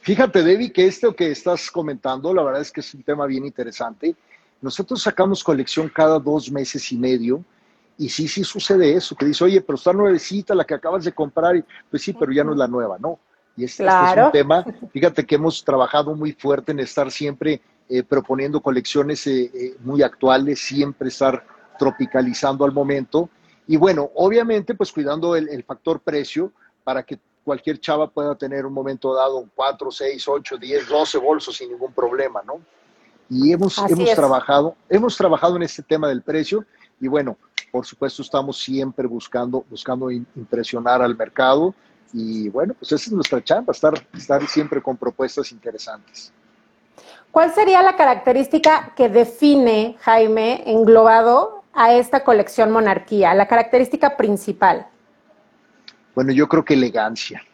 Fíjate, 0.09 0.43
Debbie, 0.43 0.73
que 0.73 0.87
esto 0.87 1.15
que 1.15 1.31
estás 1.31 1.71
comentando, 1.71 2.33
la 2.33 2.43
verdad 2.43 2.63
es 2.63 2.73
que 2.73 2.81
es 2.81 2.95
un 2.95 3.03
tema 3.03 3.27
bien 3.27 3.45
interesante. 3.45 4.17
Nosotros 4.63 5.03
sacamos 5.03 5.45
colección 5.45 5.91
cada 5.91 6.19
dos 6.19 6.51
meses 6.51 6.91
y 6.93 6.97
medio 6.97 7.45
y 7.99 8.09
sí, 8.09 8.27
sí 8.27 8.43
sucede 8.43 8.95
eso, 8.95 9.15
que 9.15 9.27
dice, 9.27 9.45
oye, 9.45 9.61
pero 9.61 9.77
está 9.77 9.93
nuevecita 9.93 10.55
la 10.55 10.65
que 10.65 10.73
acabas 10.73 11.05
de 11.05 11.13
comprar, 11.13 11.63
pues 11.91 12.03
sí, 12.03 12.15
pero 12.15 12.33
ya 12.33 12.43
no 12.43 12.53
es 12.53 12.57
la 12.57 12.67
nueva, 12.67 12.97
¿no? 12.99 13.19
Y 13.55 13.65
este, 13.65 13.85
es 13.85 14.17
un 14.17 14.33
tema, 14.33 14.65
fíjate 14.95 15.27
que 15.27 15.35
hemos 15.35 15.63
trabajado 15.63 16.15
muy 16.15 16.33
fuerte 16.33 16.73
en 16.73 16.81
estar 16.81 17.11
siempre 17.11 17.61
eh, 17.87 18.03
proponiendo 18.03 18.63
colecciones 18.63 19.27
eh, 19.27 19.51
eh, 19.53 19.77
muy 19.81 20.01
actuales, 20.01 20.59
siempre 20.59 21.09
estar 21.09 21.47
tropicalizando 21.79 22.65
al 22.65 22.73
momento. 22.73 23.29
Y 23.67 23.77
bueno, 23.77 24.11
obviamente, 24.15 24.75
pues 24.75 24.91
cuidando 24.91 25.37
el, 25.37 25.63
factor 25.65 26.01
precio 26.01 26.51
para 26.83 27.03
que 27.03 27.19
cualquier 27.49 27.81
chava 27.81 28.07
pueda 28.07 28.35
tener 28.35 28.67
un 28.67 28.75
momento 28.75 29.15
dado 29.15 29.49
4, 29.55 29.91
6, 29.91 30.29
8, 30.29 30.59
10, 30.59 30.87
12 30.87 31.19
bolsos 31.19 31.57
sin 31.57 31.71
ningún 31.71 31.93
problema, 31.95 32.43
¿no? 32.47 32.61
Y 33.31 33.53
hemos, 33.53 33.79
hemos 33.79 34.15
trabajado, 34.15 34.77
hemos 34.87 35.17
trabajado 35.17 35.57
en 35.57 35.63
este 35.63 35.83
tema 35.83 36.09
del 36.09 36.21
precio 36.21 36.67
y 37.01 37.09
bueno, 37.09 37.39
por 37.73 37.87
supuesto 37.87 38.21
estamos 38.21 38.59
siempre 38.59 39.07
buscando, 39.07 39.65
buscando 39.71 40.11
impresionar 40.11 41.01
al 41.01 41.17
mercado 41.17 41.75
y 42.13 42.51
bueno, 42.51 42.75
pues 42.79 42.93
esa 42.93 43.07
es 43.07 43.13
nuestra 43.13 43.43
chamba, 43.43 43.73
estar, 43.73 43.95
estar 44.15 44.47
siempre 44.47 44.83
con 44.83 44.99
propuestas 44.99 45.51
interesantes. 45.51 46.31
¿Cuál 47.31 47.55
sería 47.55 47.83
la 47.83 47.97
característica 47.97 48.93
que 48.95 49.09
define, 49.09 49.97
Jaime, 50.01 50.65
englobado 50.67 51.63
a 51.73 51.95
esta 51.95 52.25
colección 52.25 52.71
Monarquía, 52.71 53.33
la 53.33 53.49
característica 53.49 54.19
principal? 54.19 54.87
Bueno, 56.19 56.33
yo 56.33 56.49
creo 56.49 56.65
que 56.65 56.75
elegancia. 56.75 57.45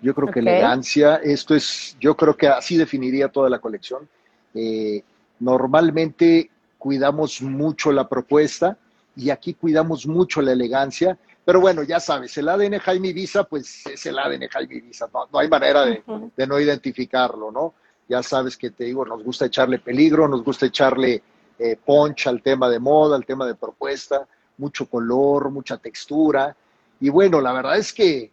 Yo 0.00 0.14
creo 0.14 0.30
que 0.30 0.40
elegancia, 0.40 1.16
esto 1.16 1.54
es, 1.54 1.94
yo 2.00 2.16
creo 2.16 2.34
que 2.34 2.48
así 2.48 2.78
definiría 2.78 3.28
toda 3.28 3.50
la 3.50 3.58
colección. 3.58 4.08
Eh, 4.54 5.02
normalmente 5.40 6.50
cuidamos 6.78 7.42
mucho 7.42 7.92
la 7.92 8.08
propuesta 8.08 8.78
y 9.14 9.28
aquí 9.28 9.52
cuidamos 9.52 10.06
mucho 10.06 10.40
la 10.40 10.52
elegancia, 10.52 11.18
pero 11.44 11.60
bueno, 11.60 11.82
ya 11.82 12.00
sabes, 12.00 12.34
el 12.38 12.48
ADN 12.48 12.78
Jaime 12.78 13.12
Visa, 13.12 13.44
pues 13.44 13.84
es 13.86 14.06
el 14.06 14.18
ADN 14.18 14.48
Jaime 14.48 14.80
Visa, 14.80 15.10
no, 15.12 15.38
hay 15.38 15.48
manera 15.50 15.84
de, 15.84 16.46
no 16.46 16.58
identificarlo, 16.58 17.52
¿no? 17.52 17.74
Ya 18.08 18.22
sabes 18.22 18.56
que 18.56 18.70
te 18.70 18.84
digo, 18.84 19.04
nos 19.04 19.22
gusta 19.22 19.44
echarle 19.44 19.80
peligro, 19.80 20.26
nos 20.26 20.42
gusta 20.42 20.64
echarle 20.64 21.22
eh, 21.58 21.76
punch 21.84 22.26
al 22.26 22.40
tema 22.40 22.70
de 22.70 22.78
moda, 22.78 23.16
al 23.16 23.26
tema 23.26 23.44
de 23.44 23.54
propuesta, 23.54 24.26
mucho 24.56 24.86
color, 24.88 25.50
mucha 25.50 25.76
textura. 25.76 26.56
Y 27.00 27.08
bueno, 27.08 27.40
la 27.40 27.52
verdad 27.52 27.78
es 27.78 27.92
que, 27.92 28.30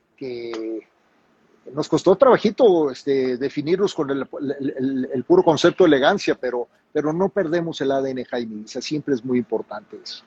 nos 1.74 1.90
costó 1.90 2.16
trabajito 2.16 2.92
este, 2.92 3.38
definirnos 3.38 3.94
con 3.94 4.10
el, 4.12 4.28
el, 5.14 5.24
puro 5.24 5.44
concepto 5.44 5.84
de 5.84 5.90
elegancia, 5.90 6.36
pero, 6.36 6.68
pero 6.94 7.12
no 7.12 7.30
perdemos 7.30 7.82
el 7.82 7.92
ADN 7.92 8.24
Jaime 8.24 8.56
Visa, 8.62 8.82
siempre 8.82 9.16
es 9.16 9.26
muy 9.26 9.40
importante 9.40 9.98
eso. 10.02 10.24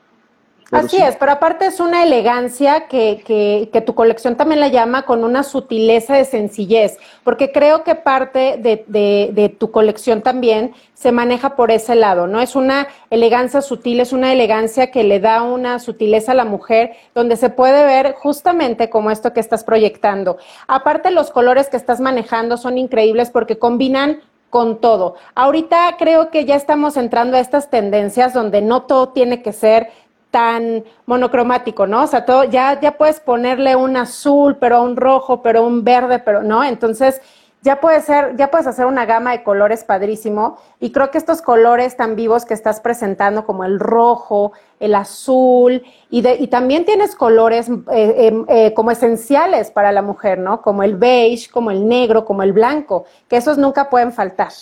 Así 0.71 0.99
es, 0.99 1.17
pero 1.17 1.33
aparte 1.33 1.65
es 1.65 1.81
una 1.81 2.03
elegancia 2.03 2.89
que, 2.89 3.23
que, 3.25 3.71
que, 3.73 3.81
tu 3.81 3.95
colección 3.95 4.37
también 4.37 4.61
la 4.61 4.69
llama 4.69 5.07
con 5.07 5.25
una 5.25 5.43
sutileza 5.43 6.15
de 6.15 6.27
sencillez, 6.27 6.99
porque 7.25 7.53
creo 7.53 7.85
que 7.85 7.95
parte 7.95 8.59
de, 8.59 8.85
de, 8.87 9.31
de, 9.33 9.49
tu 9.49 9.71
colección 9.71 10.21
también 10.21 10.75
se 10.93 11.11
maneja 11.11 11.57
por 11.57 11.71
ese 11.71 11.95
lado, 11.95 12.27
¿no? 12.27 12.43
Es 12.43 12.55
una 12.55 12.87
elegancia 13.09 13.63
sutil, 13.63 14.01
es 14.01 14.13
una 14.13 14.31
elegancia 14.31 14.91
que 14.91 15.05
le 15.05 15.21
da 15.21 15.43
una 15.43 15.79
sutileza 15.79 16.33
a 16.33 16.35
la 16.35 16.45
mujer, 16.45 16.93
donde 17.15 17.37
se 17.37 17.49
puede 17.49 17.87
ver 17.87 18.13
justamente 18.13 18.91
como 18.91 19.11
esto 19.11 19.33
que 19.33 19.41
estás 19.41 19.65
proyectando. 19.65 20.37
Aparte, 20.67 21.11
los 21.11 21.31
colores 21.31 21.71
que 21.71 21.79
estás 21.79 21.99
manejando 21.99 22.59
son 22.59 22.77
increíbles 22.77 23.31
porque 23.31 23.59
combinan 23.59 24.21
con 24.51 24.81
todo. 24.81 25.17
Ahorita 25.35 25.97
creo 25.99 26.31
que 26.31 26.45
ya 26.45 26.57
estamos 26.57 26.97
entrando 26.97 27.37
a 27.37 27.41
estas 27.41 27.71
tendencias 27.71 28.33
donde 28.33 28.63
no 28.63 28.83
todo 28.83 29.11
tiene 29.11 29.43
que 29.43 29.53
ser 29.53 29.91
tan 30.31 30.85
monocromático, 31.07 31.87
¿no? 31.87 32.03
O 32.03 32.07
sea, 32.07 32.25
todo, 32.25 32.45
ya, 32.45 32.81
ya 32.81 32.97
puedes 32.97 33.21
ponerle 33.21 33.77
un 33.77 33.97
azul, 33.97 34.57
pero 34.57 34.83
un 34.83 34.97
rojo, 34.97 35.43
pero 35.43 35.65
un 35.65 35.85
verde, 35.85 36.19
pero 36.19 36.43
no. 36.43 36.63
Entonces, 36.65 37.21
ya 37.63 37.81
puede 37.81 38.01
ser, 38.03 38.37
ya 38.37 38.51
puedes 38.51 38.67
hacer 38.67 38.87
una 38.87 39.05
gama 39.05 39.33
de 39.33 39.43
colores 39.43 39.85
padrísimo. 39.85 40.59
Y 40.81 40.93
creo 40.93 41.11
que 41.11 41.19
estos 41.19 41.43
colores 41.43 41.97
tan 41.97 42.15
vivos 42.15 42.45
que 42.45 42.55
estás 42.55 42.81
presentando, 42.81 43.45
como 43.45 43.65
el 43.65 43.81
rojo, 43.81 44.53
el 44.79 44.95
azul, 44.95 45.83
y, 46.11 46.21
de, 46.21 46.37
y 46.37 46.49
también 46.49 46.85
tienes 46.85 47.17
colores 47.17 47.69
eh, 47.91 48.29
em, 48.29 48.45
eh, 48.49 48.75
como 48.75 48.91
esenciales 48.91 49.71
para 49.71 49.93
la 49.93 50.03
mujer, 50.03 50.39
¿no? 50.39 50.63
Como 50.63 50.83
el 50.83 50.97
beige, 50.97 51.51
como 51.51 51.71
el 51.71 51.89
negro, 51.89 52.25
como 52.25 52.43
el 52.43 52.53
blanco, 52.53 53.07
que 53.29 53.37
esos 53.37 53.59
nunca 53.59 53.91
pueden 53.91 54.13
faltar. 54.13 54.53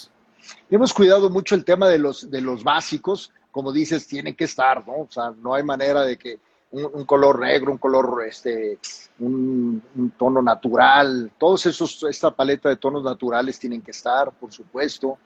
Hemos 0.71 0.95
cuidado 0.95 1.29
mucho 1.29 1.55
el 1.55 1.65
tema 1.65 1.89
de 1.89 1.99
los, 1.99 2.31
de 2.31 2.41
los 2.41 2.65
básicos 2.65 3.33
como 3.57 3.73
dices, 3.73 4.07
tiene 4.07 4.37
que 4.37 4.45
estar, 4.45 4.87
¿no? 4.87 5.05
O 5.05 5.09
sea, 5.09 5.31
no 5.31 5.55
hay 5.55 5.63
manera 5.63 6.03
de 6.03 6.19
que 6.19 6.39
un, 6.73 7.07
color 7.07 7.41
negro, 7.41 7.73
un 7.73 7.79
color, 7.79 8.23
este, 8.29 8.79
un, 9.19 9.83
tono 10.19 10.43
natural, 10.43 11.33
todos 11.39 11.65
esos, 11.65 12.03
esta 12.03 12.31
paleta 12.31 12.69
de 12.69 12.77
tonos 12.77 13.03
naturales 13.03 13.59
tienen 13.59 13.81
que 13.81 13.93
estar, 13.93 14.31
por 14.33 14.53
supuesto, 14.53 15.17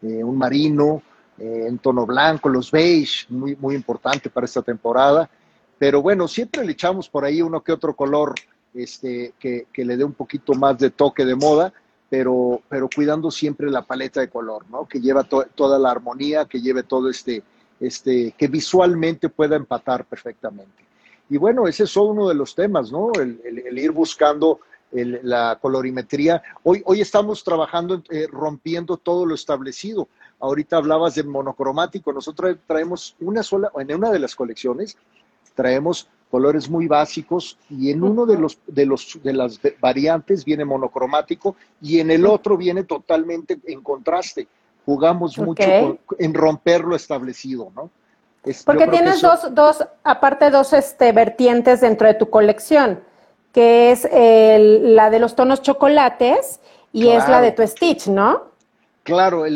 eh, 0.00 0.24
un 0.24 0.38
marino, 0.38 1.02
eh, 1.36 1.66
en 1.68 1.76
tono 1.76 2.06
blanco, 2.06 2.48
los 2.48 2.70
beige, 2.70 3.26
muy, 3.28 3.54
muy 3.56 3.74
importante 3.74 4.30
para 4.30 4.46
esta 4.46 4.62
temporada, 4.62 5.28
pero 5.78 6.00
bueno, 6.00 6.26
siempre 6.26 6.64
le 6.64 6.72
echamos 6.72 7.06
por 7.10 7.26
ahí 7.26 7.42
uno 7.42 7.62
que 7.62 7.72
otro 7.72 7.94
color 7.94 8.34
este, 8.72 9.34
que, 9.38 9.66
que 9.70 9.84
le 9.84 9.98
dé 9.98 10.04
un 10.04 10.14
poquito 10.14 10.54
más 10.54 10.78
de 10.78 10.88
toque 10.88 11.26
de 11.26 11.34
moda, 11.34 11.70
pero, 12.08 12.62
pero 12.66 12.88
cuidando 12.88 13.30
siempre 13.30 13.70
la 13.70 13.82
paleta 13.82 14.20
de 14.20 14.30
color, 14.30 14.64
¿no? 14.70 14.86
Que 14.86 15.02
lleva 15.02 15.24
toda 15.24 15.78
la 15.78 15.90
armonía, 15.90 16.46
que 16.46 16.62
lleve 16.62 16.82
todo 16.82 17.10
este, 17.10 17.42
este, 17.80 18.34
que 18.36 18.48
visualmente 18.48 19.28
pueda 19.28 19.56
empatar 19.56 20.04
perfectamente. 20.04 20.84
Y 21.28 21.36
bueno, 21.36 21.66
ese 21.66 21.84
es 21.84 21.96
uno 21.96 22.28
de 22.28 22.34
los 22.34 22.54
temas, 22.54 22.92
¿no? 22.92 23.10
El, 23.14 23.78
ir 23.78 23.92
buscando 23.92 24.60
la 24.92 25.58
colorimetría. 25.60 26.42
Hoy, 26.62 26.82
hoy 26.84 27.00
estamos 27.00 27.42
trabajando, 27.42 28.02
eh, 28.10 28.28
rompiendo 28.30 28.96
todo 28.96 29.26
lo 29.26 29.34
establecido. 29.34 30.08
Ahorita 30.38 30.76
hablabas 30.76 31.16
de 31.16 31.24
monocromático. 31.24 32.12
Nosotros 32.12 32.56
traemos 32.66 33.16
una 33.20 33.42
sola, 33.42 33.72
en 33.76 33.94
una 33.94 34.12
de 34.12 34.20
las 34.20 34.36
colecciones, 34.36 34.96
traemos 35.54 36.08
colores 36.30 36.68
muy 36.68 36.88
básicos 36.88 37.58
y 37.70 37.90
en 37.90 38.02
uno 38.02 38.26
de 38.26 38.36
los 38.36 38.58
de 38.66 38.86
los 38.86 39.20
de 39.22 39.32
las 39.32 39.60
variantes 39.80 40.44
viene 40.44 40.64
monocromático 40.64 41.54
y 41.80 42.00
en 42.00 42.10
el 42.10 42.26
otro 42.26 42.56
viene 42.56 42.82
totalmente 42.82 43.60
en 43.66 43.80
contraste 43.82 44.48
jugamos 44.84 45.38
mucho 45.38 45.98
en 46.18 46.34
romper 46.34 46.82
lo 46.82 46.96
establecido, 46.96 47.72
¿no? 47.74 47.90
Porque 48.66 48.86
tienes 48.88 49.22
dos, 49.22 49.54
dos, 49.54 49.84
aparte 50.02 50.50
dos 50.50 50.74
este, 50.74 51.12
vertientes 51.12 51.80
dentro 51.80 52.06
de 52.06 52.14
tu 52.14 52.28
colección, 52.28 53.00
que 53.52 53.90
es 53.90 54.06
la 54.12 55.08
de 55.08 55.18
los 55.18 55.34
tonos 55.34 55.62
chocolates 55.62 56.60
y 56.92 57.08
es 57.08 57.26
la 57.26 57.40
de 57.40 57.52
tu 57.52 57.66
Stitch, 57.66 58.08
¿no? 58.08 58.52
Claro, 59.02 59.46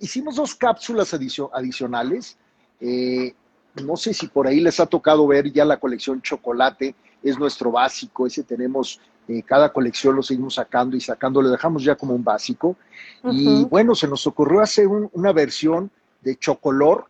hicimos 0.00 0.36
dos 0.36 0.54
cápsulas 0.54 1.12
adicionales. 1.14 2.36
Eh, 2.80 3.34
no 3.82 3.96
sé 3.96 4.14
si 4.14 4.28
por 4.28 4.46
ahí 4.46 4.60
les 4.60 4.78
ha 4.80 4.86
tocado 4.86 5.26
ver 5.26 5.52
ya 5.52 5.64
la 5.64 5.78
colección 5.78 6.22
chocolate, 6.22 6.94
es 7.22 7.38
nuestro 7.38 7.70
básico, 7.72 8.26
ese 8.26 8.42
tenemos 8.42 9.00
eh, 9.28 9.42
cada 9.42 9.72
colección 9.72 10.14
lo 10.14 10.22
seguimos 10.22 10.54
sacando 10.54 10.96
y 10.96 11.00
sacando, 11.00 11.42
lo 11.42 11.50
dejamos 11.50 11.82
ya 11.82 11.96
como 11.96 12.14
un 12.14 12.22
básico. 12.22 12.76
Y 13.24 13.64
bueno, 13.64 13.94
se 13.94 14.06
nos 14.06 14.26
ocurrió 14.26 14.60
hacer 14.60 14.86
una 14.86 15.32
versión 15.32 15.90
de 16.20 16.36
Chocolor, 16.36 17.06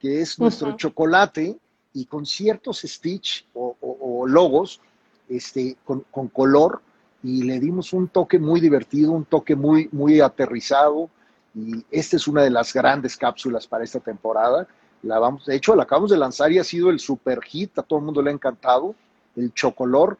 que 0.00 0.20
es 0.20 0.38
nuestro 0.38 0.76
chocolate, 0.76 1.58
y 1.92 2.04
con 2.04 2.24
ciertos 2.26 2.82
stitch 2.82 3.46
o, 3.54 4.26
logos 4.28 4.80
este, 5.28 5.76
con, 5.84 6.28
color, 6.28 6.82
y 7.22 7.42
le 7.42 7.58
dimos 7.58 7.92
un 7.92 8.08
toque 8.08 8.38
muy 8.38 8.60
divertido, 8.60 9.12
un 9.12 9.24
toque 9.24 9.56
muy, 9.56 9.88
muy 9.90 10.20
aterrizado. 10.20 11.10
Y 11.54 11.84
esta 11.90 12.16
es 12.16 12.28
una 12.28 12.42
de 12.42 12.50
las 12.50 12.72
grandes 12.72 13.16
cápsulas 13.16 13.66
para 13.66 13.82
esta 13.82 13.98
temporada. 13.98 14.68
La 15.02 15.18
vamos, 15.18 15.46
de 15.46 15.56
hecho, 15.56 15.74
la 15.74 15.82
acabamos 15.82 16.10
de 16.10 16.18
lanzar 16.18 16.52
y 16.52 16.58
ha 16.58 16.64
sido 16.64 16.90
el 16.90 17.00
super 17.00 17.42
hit, 17.42 17.76
a 17.78 17.82
todo 17.82 17.98
el 17.98 18.04
mundo 18.04 18.22
le 18.22 18.30
ha 18.30 18.34
encantado, 18.34 18.94
el 19.34 19.52
Chocolor 19.52 20.18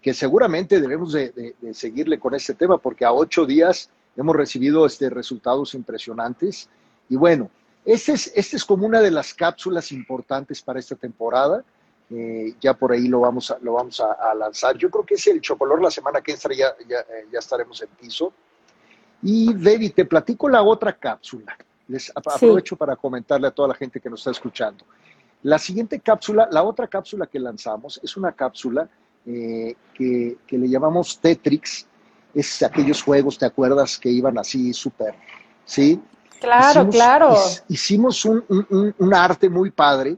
que 0.00 0.14
seguramente 0.14 0.80
debemos 0.80 1.12
de, 1.12 1.54
seguirle 1.72 2.18
con 2.18 2.34
este 2.34 2.54
tema, 2.54 2.78
porque 2.78 3.04
a 3.04 3.12
ocho 3.12 3.46
días 3.46 3.90
hemos 4.16 4.34
recibido 4.34 4.86
este, 4.86 5.10
resultados 5.10 5.74
impresionantes. 5.74 6.68
Y 7.08 7.16
bueno, 7.16 7.50
este 7.84 8.12
es, 8.12 8.32
este 8.34 8.56
es 8.56 8.64
como 8.64 8.86
una 8.86 9.00
de 9.00 9.10
las 9.10 9.34
cápsulas 9.34 9.92
importantes 9.92 10.62
para 10.62 10.80
esta 10.80 10.96
temporada. 10.96 11.64
Eh, 12.10 12.54
ya 12.60 12.74
por 12.74 12.92
ahí 12.92 13.08
lo 13.08 13.20
vamos, 13.20 13.50
a, 13.50 13.58
lo 13.60 13.74
vamos 13.74 14.00
a, 14.00 14.34
lanzar. 14.34 14.76
Yo 14.76 14.90
creo 14.90 15.04
que 15.04 15.14
es 15.14 15.26
el 15.26 15.40
chocolor 15.40 15.82
la 15.82 15.90
semana 15.90 16.20
que 16.20 16.32
entra, 16.32 16.54
ya, 16.54 16.74
ya, 16.88 17.00
eh, 17.00 17.26
ya 17.32 17.38
estaremos 17.38 17.80
en 17.82 17.88
piso. 18.00 18.32
Y 19.22 19.54
David, 19.54 19.92
te 19.94 20.04
platico 20.04 20.48
la 20.48 20.62
otra 20.62 20.92
cápsula. 20.92 21.56
Les 21.88 22.10
aprovecho 22.14 22.76
para 22.76 22.96
comentarle 22.96 23.48
a 23.48 23.50
toda 23.50 23.68
la 23.68 23.74
gente 23.74 24.00
que 24.00 24.10
nos 24.10 24.20
está 24.20 24.30
escuchando. 24.30 24.84
La 25.42 25.58
siguiente 25.58 26.00
cápsula, 26.00 26.48
la 26.50 26.62
otra 26.62 26.88
cápsula 26.88 27.26
que 27.26 27.38
lanzamos, 27.38 28.00
es 28.02 28.16
una 28.16 28.32
cápsula 28.32 28.88
eh, 29.26 29.74
que, 29.94 30.36
le 30.50 30.68
llamamos 30.68 31.18
Tetrix, 31.18 31.86
es 32.34 32.62
aquellos 32.62 33.02
juegos, 33.02 33.38
¿te 33.38 33.46
acuerdas? 33.46 33.98
Que 33.98 34.10
iban 34.10 34.38
así 34.38 34.72
súper, 34.72 35.14
¿sí? 35.64 36.00
Claro, 36.40 36.88
claro. 36.88 37.34
Hicimos 37.68 38.24
un, 38.24 39.14
arte 39.14 39.48
muy 39.48 39.70
padre, 39.70 40.16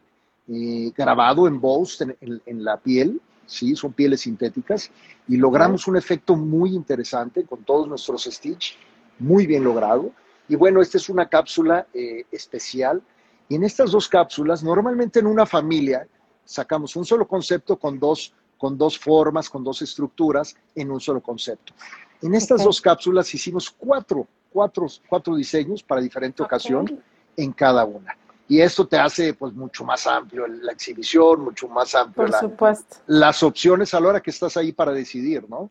eh, 0.48 0.92
grabado 0.96 1.46
en 1.46 1.60
bolsa 1.60 2.06
en, 2.20 2.64
la 2.64 2.76
piel, 2.76 3.20
sí, 3.46 3.76
son 3.76 3.92
pieles 3.92 4.22
sintéticas, 4.22 4.90
y 5.26 5.36
logramos 5.36 5.86
un 5.86 5.96
efecto 5.96 6.36
muy 6.36 6.74
interesante 6.74 7.44
con 7.44 7.62
todos 7.64 7.88
nuestros 7.88 8.24
Stitch, 8.24 8.76
muy 9.18 9.46
bien 9.46 9.64
logrado. 9.64 10.12
Y 10.48 10.56
bueno, 10.56 10.80
esta 10.80 10.98
es 10.98 11.08
una 11.08 11.28
cápsula 11.28 11.86
eh, 11.92 12.24
especial. 12.32 13.02
Y 13.48 13.54
en 13.54 13.64
estas 13.64 13.92
dos 13.92 14.08
cápsulas, 14.08 14.62
normalmente 14.62 15.20
en 15.20 15.26
una 15.26 15.46
familia, 15.46 16.06
sacamos 16.44 16.96
un 16.96 17.04
solo 17.04 17.28
concepto 17.28 17.78
con 17.78 17.98
dos, 17.98 18.32
con 18.58 18.76
dos 18.76 18.98
formas, 18.98 19.48
con 19.48 19.64
dos 19.64 19.80
estructuras 19.82 20.54
en 20.74 20.90
un 20.90 21.00
solo 21.00 21.20
concepto. 21.20 21.72
En 22.20 22.34
estas 22.34 22.64
dos 22.64 22.80
cápsulas 22.80 23.32
hicimos 23.32 23.70
cuatro, 23.70 24.26
cuatro, 24.52 24.86
cuatro 25.08 25.36
diseños 25.36 25.82
para 25.82 26.00
diferente 26.00 26.42
ocasión 26.42 27.00
en 27.36 27.52
cada 27.52 27.84
una. 27.84 28.16
Y 28.48 28.60
esto 28.60 28.86
te 28.86 28.98
hace 28.98 29.34
pues 29.34 29.52
mucho 29.52 29.84
más 29.84 30.06
amplio 30.06 30.46
la 30.46 30.72
exhibición, 30.72 31.42
mucho 31.44 31.68
más 31.68 31.94
amplio 31.94 32.26
Por 32.26 32.40
supuesto. 32.40 32.96
las 33.06 33.42
opciones 33.42 33.92
a 33.94 34.00
la 34.00 34.08
hora 34.08 34.20
que 34.20 34.30
estás 34.30 34.56
ahí 34.56 34.72
para 34.72 34.92
decidir, 34.92 35.48
¿no? 35.48 35.70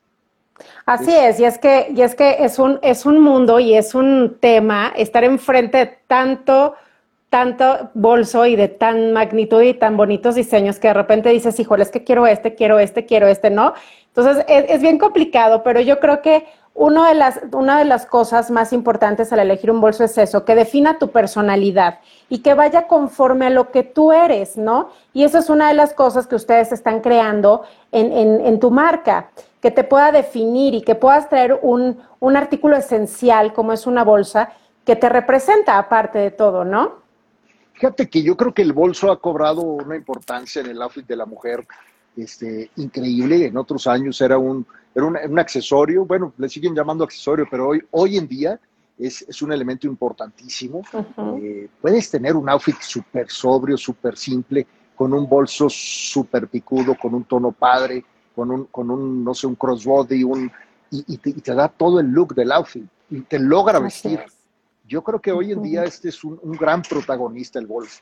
Así 0.85 1.13
es, 1.13 1.39
y 1.39 1.45
es 1.45 1.59
que, 1.59 1.91
y 1.95 2.01
es 2.01 2.15
que 2.15 2.37
es 2.39 2.57
un, 2.57 2.79
es 2.81 3.05
un 3.05 3.19
mundo 3.19 3.59
y 3.59 3.75
es 3.75 3.93
un 3.93 4.37
tema 4.39 4.91
estar 4.95 5.23
enfrente 5.23 5.77
de 5.77 5.99
tanto, 6.07 6.75
tanto 7.29 7.89
bolso 7.93 8.45
y 8.45 8.55
de 8.55 8.67
tan 8.67 9.13
magnitud 9.13 9.61
y 9.61 9.73
tan 9.73 9.97
bonitos 9.97 10.35
diseños 10.35 10.79
que 10.79 10.87
de 10.87 10.93
repente 10.93 11.29
dices, 11.29 11.59
híjole, 11.59 11.83
es 11.83 11.91
que 11.91 12.03
quiero 12.03 12.25
este, 12.27 12.55
quiero 12.55 12.79
este, 12.79 13.05
quiero 13.05 13.27
este, 13.27 13.49
¿no? 13.49 13.73
Entonces 14.07 14.45
es, 14.47 14.81
bien 14.81 14.97
complicado, 14.97 15.61
pero 15.63 15.79
yo 15.79 15.99
creo 15.99 16.21
que 16.21 16.47
una 16.73 17.09
de, 17.09 17.15
las, 17.15 17.39
una 17.51 17.79
de 17.79 17.85
las 17.85 18.05
cosas 18.05 18.51
más 18.51 18.71
importantes 18.71 19.33
al 19.33 19.39
elegir 19.39 19.71
un 19.71 19.81
bolso 19.81 20.03
es 20.03 20.17
eso, 20.17 20.45
que 20.45 20.55
defina 20.55 20.99
tu 20.99 21.09
personalidad 21.09 21.99
y 22.29 22.39
que 22.39 22.53
vaya 22.53 22.87
conforme 22.87 23.47
a 23.47 23.49
lo 23.49 23.71
que 23.71 23.83
tú 23.83 24.11
eres, 24.11 24.57
¿no? 24.57 24.89
Y 25.13 25.23
eso 25.23 25.39
es 25.39 25.49
una 25.49 25.67
de 25.67 25.73
las 25.73 25.93
cosas 25.93 26.27
que 26.27 26.35
ustedes 26.35 26.71
están 26.71 27.01
creando 27.01 27.63
en, 27.91 28.11
en 28.11 28.59
tu 28.59 28.71
marca 28.71 29.29
que 29.61 29.71
te 29.71 29.83
pueda 29.83 30.11
definir 30.11 30.73
y 30.73 30.81
que 30.81 30.95
puedas 30.95 31.29
traer 31.29 31.59
un, 31.61 31.97
artículo 32.35 32.77
esencial 32.77 33.53
como 33.53 33.73
es 33.73 33.87
una 33.87 34.03
bolsa 34.03 34.51
que 34.85 34.95
te 34.95 35.09
representa 35.09 35.77
aparte 35.77 36.19
de 36.19 36.31
todo, 36.31 36.63
¿no? 36.63 37.06
Fíjate 37.77 38.09
que 38.09 38.23
yo 38.23 38.35
creo 38.35 38.53
que 38.55 38.63
el 38.63 38.73
bolso 38.73 39.11
ha 39.11 39.21
cobrado 39.21 39.61
una 39.61 39.95
importancia 39.95 40.61
en 40.61 40.67
el 40.67 40.81
outfit 40.81 41.05
de 41.05 41.15
la 41.15 41.27
mujer 41.27 41.63
este, 42.15 42.71
increíble. 42.77 43.45
En 43.45 43.55
otros 43.55 43.85
años 43.85 44.19
era 44.19 44.39
un, 44.39 44.65
era 44.95 45.05
un, 45.05 45.37
accesorio, 45.37 46.03
bueno, 46.03 46.33
le 46.39 46.49
siguen 46.49 46.73
llamando 46.73 47.03
accesorio, 47.03 47.45
pero 47.49 47.67
hoy, 47.67 47.83
hoy 47.91 48.17
en 48.17 48.27
día 48.27 48.59
es, 48.97 49.41
un 49.43 49.51
elemento 49.51 49.85
importantísimo. 49.85 50.81
Eh, 51.39 51.69
puedes 51.79 52.09
tener 52.09 52.35
un 52.35 52.49
outfit 52.49 52.81
súper 52.81 53.29
sobrio, 53.29 53.77
súper 53.77 54.17
simple, 54.17 54.65
con 54.95 55.13
un 55.13 55.29
bolso 55.29 55.67
súper 55.69 56.47
picudo, 56.47 56.95
con 56.95 57.13
un 57.13 57.25
tono 57.25 57.51
padre, 57.51 58.03
con 58.35 58.49
un, 58.49 58.65
con 58.65 58.89
un 58.89 59.23
no 59.23 59.35
sé, 59.35 59.45
un 59.45 59.53
crossbody, 59.53 60.23
un, 60.23 60.51
y, 60.89 61.17
te, 61.17 61.53
da 61.53 61.67
todo 61.67 61.99
el 61.99 62.07
look 62.07 62.33
del 62.33 62.51
outfit 62.53 62.85
y 63.11 63.21
te 63.21 63.37
logra 63.37 63.77
vestir. 63.77 64.19
Yo 64.87 65.03
creo 65.03 65.19
que 65.19 65.31
hoy 65.31 65.51
en 65.51 65.61
día 65.61 65.83
este 65.83 66.09
es 66.09 66.23
un, 66.23 66.39
gran 66.53 66.81
protagonista 66.81 67.59
el 67.59 67.67
golf, 67.67 67.99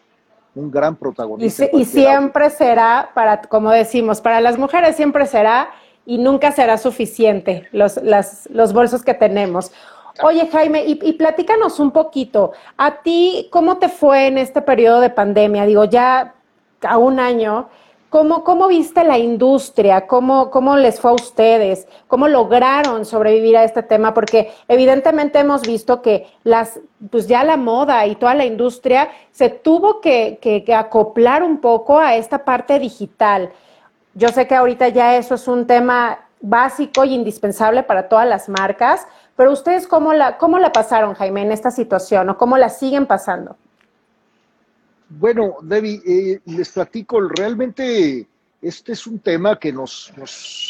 un 0.53 0.69
gran 0.69 0.95
protagonista. 0.95 1.65
Y, 1.73 1.83
siempre 1.83 2.49
será, 2.51 3.09
para, 3.13 3.41
como 3.41 3.71
decimos, 3.71 4.21
para 4.21 4.39
las 4.39 4.57
mujeres 4.57 4.95
siempre 4.95 5.25
será 5.25 5.71
y 6.05 6.19
nunca 6.19 6.51
será 6.51 6.77
suficiente 6.77 7.67
los, 7.71 7.97
las, 7.97 8.47
los 8.51 8.71
bolsos 8.71 9.01
que 9.01 9.15
tenemos. 9.15 9.71
Oye, 10.21 10.47
Jaime, 10.47 10.85
y, 10.85 10.99
y, 11.01 11.13
platícanos 11.13 11.79
un 11.79 11.91
poquito, 11.91 12.53
¿a 12.77 13.01
ti 13.01 13.49
cómo 13.51 13.79
te 13.79 13.89
fue 13.89 14.27
en 14.27 14.37
este 14.37 14.61
periodo 14.61 15.01
de 15.01 15.09
pandemia? 15.09 15.65
Digo, 15.65 15.85
ya 15.85 16.35
a 16.81 16.97
un 16.97 17.19
año, 17.19 17.67
¿Cómo, 18.15 18.69
viste 18.69 19.03
la 19.03 19.17
industria? 19.17 20.07
¿Cómo, 20.07 20.49
¿Cómo 20.49 20.77
les 20.77 21.01
fue 21.01 21.11
a 21.11 21.15
ustedes? 21.15 21.85
¿Cómo 22.07 22.29
lograron 22.29 23.03
sobrevivir 23.03 23.57
a 23.57 23.65
este 23.65 23.83
tema? 23.83 24.13
Porque 24.13 24.53
evidentemente 24.69 25.39
hemos 25.39 25.63
visto 25.63 26.01
que 26.01 26.25
las, 26.45 26.79
pues 27.11 27.27
ya 27.27 27.43
la 27.43 27.57
moda 27.57 28.07
y 28.07 28.15
toda 28.15 28.33
la 28.33 28.45
industria 28.45 29.09
se 29.31 29.49
tuvo 29.49 29.99
que, 29.99 30.39
que, 30.41 30.73
acoplar 30.73 31.43
un 31.43 31.57
poco 31.57 31.99
a 31.99 32.15
esta 32.15 32.45
parte 32.45 32.79
digital. 32.79 33.51
Yo 34.13 34.29
sé 34.29 34.47
que 34.47 34.55
ahorita 34.55 34.87
ya 34.87 35.17
eso 35.17 35.35
es 35.35 35.45
un 35.49 35.67
tema 35.67 36.19
básico 36.39 37.03
y 37.03 37.15
indispensable 37.15 37.83
para 37.83 38.07
todas 38.07 38.29
las 38.29 38.47
marcas, 38.47 39.05
pero 39.35 39.51
ustedes 39.51 39.87
cómo 39.87 40.13
la, 40.13 40.37
cómo 40.37 40.57
la 40.57 40.71
pasaron, 40.71 41.15
Jaime, 41.15 41.41
en 41.41 41.51
esta 41.51 41.69
situación 41.69 42.29
o 42.29 42.37
cómo 42.37 42.57
la 42.57 42.69
siguen 42.69 43.07
pasando? 43.07 43.57
Bueno, 45.09 45.57
Debbie, 45.61 46.01
eh, 46.05 46.41
les 46.45 46.69
platico, 46.69 47.21
realmente 47.21 48.27
este 48.61 48.93
es 48.93 49.05
un 49.05 49.19
tema 49.19 49.59
que 49.59 49.71
nos, 49.71 50.11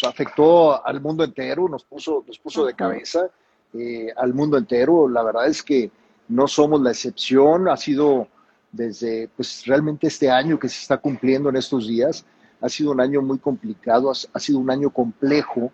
afectó 0.06 0.86
al 0.86 1.00
mundo 1.00 1.24
entero, 1.24 1.70
nos 1.70 1.86
puso, 1.86 2.24
nos 2.28 2.38
puso 2.40 2.66
de 2.66 2.74
cabeza 2.74 3.30
eh, 3.74 4.08
al 4.18 4.34
mundo 4.34 4.58
entero. 4.58 5.08
La 5.08 5.24
verdad 5.24 5.48
es 5.48 5.64
que 5.64 5.90
no 6.28 6.48
somos 6.48 6.82
la 6.82 6.92
excepción, 6.92 7.70
ha 7.70 7.78
sido 7.78 8.28
desde, 8.74 9.30
pues 9.38 9.66
realmente 9.66 10.08
este 10.08 10.30
año 10.30 10.60
que 10.60 10.68
se 10.68 10.82
está 10.82 10.98
cumpliendo 10.98 11.48
en 11.48 11.56
estos 11.56 11.88
días, 11.88 12.26
ha 12.60 12.68
sido 12.68 12.92
un 12.92 13.00
año 13.00 13.22
muy 13.22 13.40
complicado, 13.40 14.12
ha, 14.12 14.40
sido 14.40 14.60
un 14.60 14.70
año 14.70 14.90
complejo. 14.90 15.72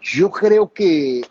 Yo 0.00 0.30
creo 0.30 0.72
que, 0.72 1.22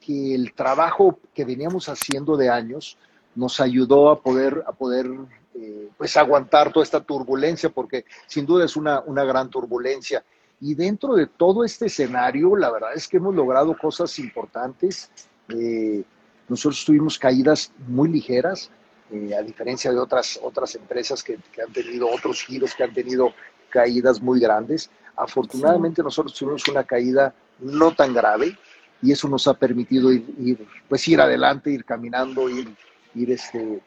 que 0.00 0.34
el 0.34 0.52
trabajo 0.52 1.18
que 1.34 1.44
veníamos 1.44 1.88
haciendo 1.88 2.36
de 2.36 2.50
años 2.50 2.96
nos 3.34 3.58
ayudó 3.58 4.10
a 4.10 4.22
poder, 4.22 4.62
a 4.68 4.72
poder 4.72 5.10
eh, 5.54 5.88
pues 5.96 6.16
aguantar 6.16 6.72
toda 6.72 6.84
esta 6.84 7.00
turbulencia, 7.00 7.70
porque 7.70 8.04
sin 8.26 8.44
duda 8.44 8.64
es 8.64 8.76
una, 8.76 9.00
una 9.00 9.24
gran 9.24 9.50
turbulencia. 9.50 10.24
Y 10.60 10.74
dentro 10.74 11.14
de 11.14 11.26
todo 11.26 11.64
este 11.64 11.86
escenario, 11.86 12.56
la 12.56 12.70
verdad 12.70 12.94
es 12.94 13.06
que 13.06 13.18
hemos 13.18 13.34
logrado 13.34 13.76
cosas 13.76 14.18
importantes. 14.18 15.10
Eh, 15.48 16.02
nosotros 16.48 16.84
tuvimos 16.84 17.18
caídas 17.18 17.72
muy 17.86 18.08
ligeras, 18.08 18.70
eh, 19.10 19.34
a 19.34 19.42
diferencia 19.42 19.92
de 19.92 19.98
otras, 19.98 20.38
otras 20.42 20.74
empresas 20.74 21.22
que, 21.22 21.38
han 21.64 21.72
tenido 21.72 22.08
otros 22.10 22.42
giros, 22.42 22.74
que 22.74 22.84
han 22.84 22.94
tenido 22.94 23.32
caídas 23.68 24.20
muy 24.20 24.40
grandes. 24.40 24.90
Afortunadamente 25.16 26.02
nosotros 26.02 26.34
tuvimos 26.34 26.66
una 26.68 26.84
caída 26.84 27.34
no 27.60 27.94
tan 27.94 28.12
grave 28.12 28.58
y 29.02 29.12
eso 29.12 29.28
nos 29.28 29.46
ha 29.46 29.54
permitido 29.54 30.12
ir, 30.12 30.66
pues 30.88 31.06
ir 31.08 31.20
adelante, 31.20 31.70
ir 31.70 31.84
caminando, 31.84 32.48
ir, 32.48 32.74
ir 33.14 33.30
este, 33.30 33.80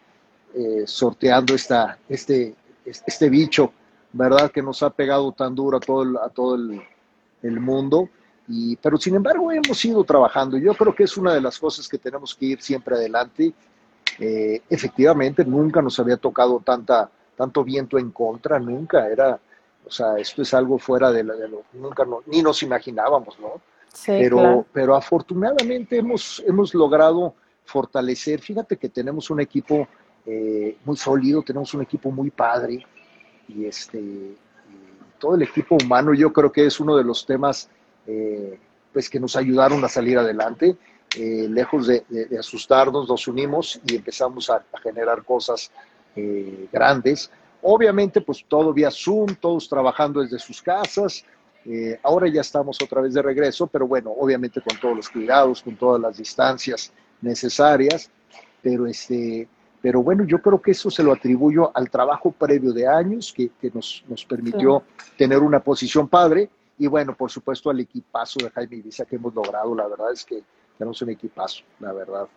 eh, 0.54 0.84
sorteando 0.86 1.54
esta, 1.54 1.98
este, 2.08 2.56
este 2.86 3.30
bicho, 3.30 3.72
¿verdad? 4.14 4.52
Que 4.52 4.62
nos 4.62 4.82
ha 4.84 4.90
pegado 4.90 5.32
tan 5.32 5.54
duro 5.54 5.78
a 5.78 5.80
todo 5.80 6.04
el, 6.04 6.18
a 6.18 6.30
todo 6.30 6.56
el, 6.56 7.60
mundo. 7.60 8.10
Y, 8.48 8.76
pero 8.78 8.98
sin 8.98 9.16
embargo 9.16 9.52
hemos 9.52 9.84
ido 9.86 10.04
trabajando. 10.04 10.58
Yo 10.58 10.74
creo 10.74 10.96
que 10.96 11.04
es 11.04 11.18
una 11.18 11.34
de 11.34 11.42
las 11.42 11.60
cosas 11.60 11.88
que 11.88 11.98
tenemos 11.98 12.34
que 12.36 12.46
ir 12.46 12.62
siempre 12.62 12.96
adelante. 12.96 13.54
Eh, 14.20 14.62
efectivamente, 14.70 15.46
nunca 15.46 15.82
nos 15.82 16.00
había 16.00 16.18
tocado 16.18 16.62
tanta, 16.64 17.10
tanto 17.36 17.64
viento 17.64 17.98
en 17.98 18.12
contra, 18.12 18.60
nunca. 18.60 19.08
Era, 19.08 19.40
o 19.86 19.92
sea, 19.92 20.18
esto 20.18 20.42
es 20.42 20.54
algo 20.54 20.80
fuera 20.80 21.12
de, 21.12 21.24
de 21.24 21.48
lo 21.48 21.64
nunca 21.74 22.06
ni 22.26 22.42
nos 22.42 22.64
imaginábamos, 22.64 23.40
¿no? 23.40 23.62
pero, 24.06 24.66
pero 24.72 24.96
afortunadamente 24.96 25.98
hemos, 25.98 26.44
hemos 26.46 26.74
logrado 26.74 27.34
fortalecer. 27.66 28.40
Fíjate 28.40 28.78
que 28.78 28.90
tenemos 28.90 29.30
un 29.30 29.40
equipo 29.40 29.88
eh, 30.30 30.76
muy 30.84 30.98
sólido, 30.98 31.42
tenemos 31.42 31.74
un 31.74 31.84
equipo 31.84 32.12
muy 32.12 32.30
padre 32.30 32.86
y 33.48 33.64
este, 33.64 34.36
todo 35.18 35.36
el 35.36 35.44
equipo 35.44 35.78
humano 35.82 36.14
yo 36.14 36.34
creo 36.34 36.52
que 36.52 36.66
es 36.66 36.82
uno 36.82 36.98
de 36.98 37.06
los 37.06 37.26
temas 37.26 37.70
eh, 38.06 38.60
pues 38.92 39.10
que 39.10 39.22
nos 39.22 39.38
ayudaron 39.38 39.86
a 39.86 39.88
salir 39.88 40.18
adelante. 40.18 40.76
Eh, 41.16 41.48
lejos 41.50 41.88
de, 41.88 42.04
asustarnos, 42.38 43.08
nos 43.08 43.26
unimos 43.30 43.80
y 43.88 43.96
empezamos 43.96 44.50
a, 44.50 44.62
generar 44.84 45.24
cosas 45.24 45.72
grandes. 46.74 47.32
Obviamente, 47.62 48.20
pues 48.20 48.44
todo 48.48 48.74
vía 48.74 48.90
Zoom, 48.92 49.36
todos 49.36 49.70
trabajando 49.70 50.22
desde 50.22 50.40
sus 50.40 50.62
casas. 50.62 51.24
ahora 52.04 52.28
ya 52.28 52.42
estamos 52.42 52.82
otra 52.82 53.02
vez 53.02 53.14
de 53.14 53.22
regreso, 53.22 53.68
pero 53.68 53.88
bueno, 53.88 54.12
obviamente 54.12 54.60
con 54.60 54.78
todos 54.78 54.96
los 54.98 55.10
cuidados, 55.10 55.62
con 55.62 55.78
todas 55.78 56.02
las 56.02 56.18
distancias 56.18 56.92
necesarias. 57.22 58.10
Pero 58.64 58.88
este, 58.88 59.48
pero 59.82 60.02
bueno, 60.02 60.24
yo 60.26 60.42
creo 60.42 60.62
que 60.62 60.72
eso 60.72 60.90
se 60.90 61.04
lo 61.04 61.14
atribuyo 61.14 61.72
al 61.76 61.90
trabajo 61.90 62.32
previo 62.32 62.74
de 62.74 62.88
años 62.88 63.34
que, 63.34 63.52
nos, 63.74 64.04
nos, 64.08 64.26
permitió 64.26 64.84
tener 65.18 65.40
una 65.40 65.60
posición 65.60 66.08
padre 66.08 66.50
y 66.78 66.88
bueno, 66.88 67.16
por 67.16 67.32
supuesto 67.32 67.70
al 67.70 67.80
equipazo 67.80 68.40
de 68.44 68.50
Jaime 68.52 68.78
Ibiza 68.78 69.06
que 69.06 69.16
hemos 69.16 69.34
logrado. 69.34 69.74
La 69.76 69.88
verdad 69.88 70.12
es 70.14 70.24
que 70.24 70.44
tenemos 70.78 71.02
un 71.02 71.10
equipazo, 71.10 71.64
la 71.80 71.94
verdad. 71.94 72.28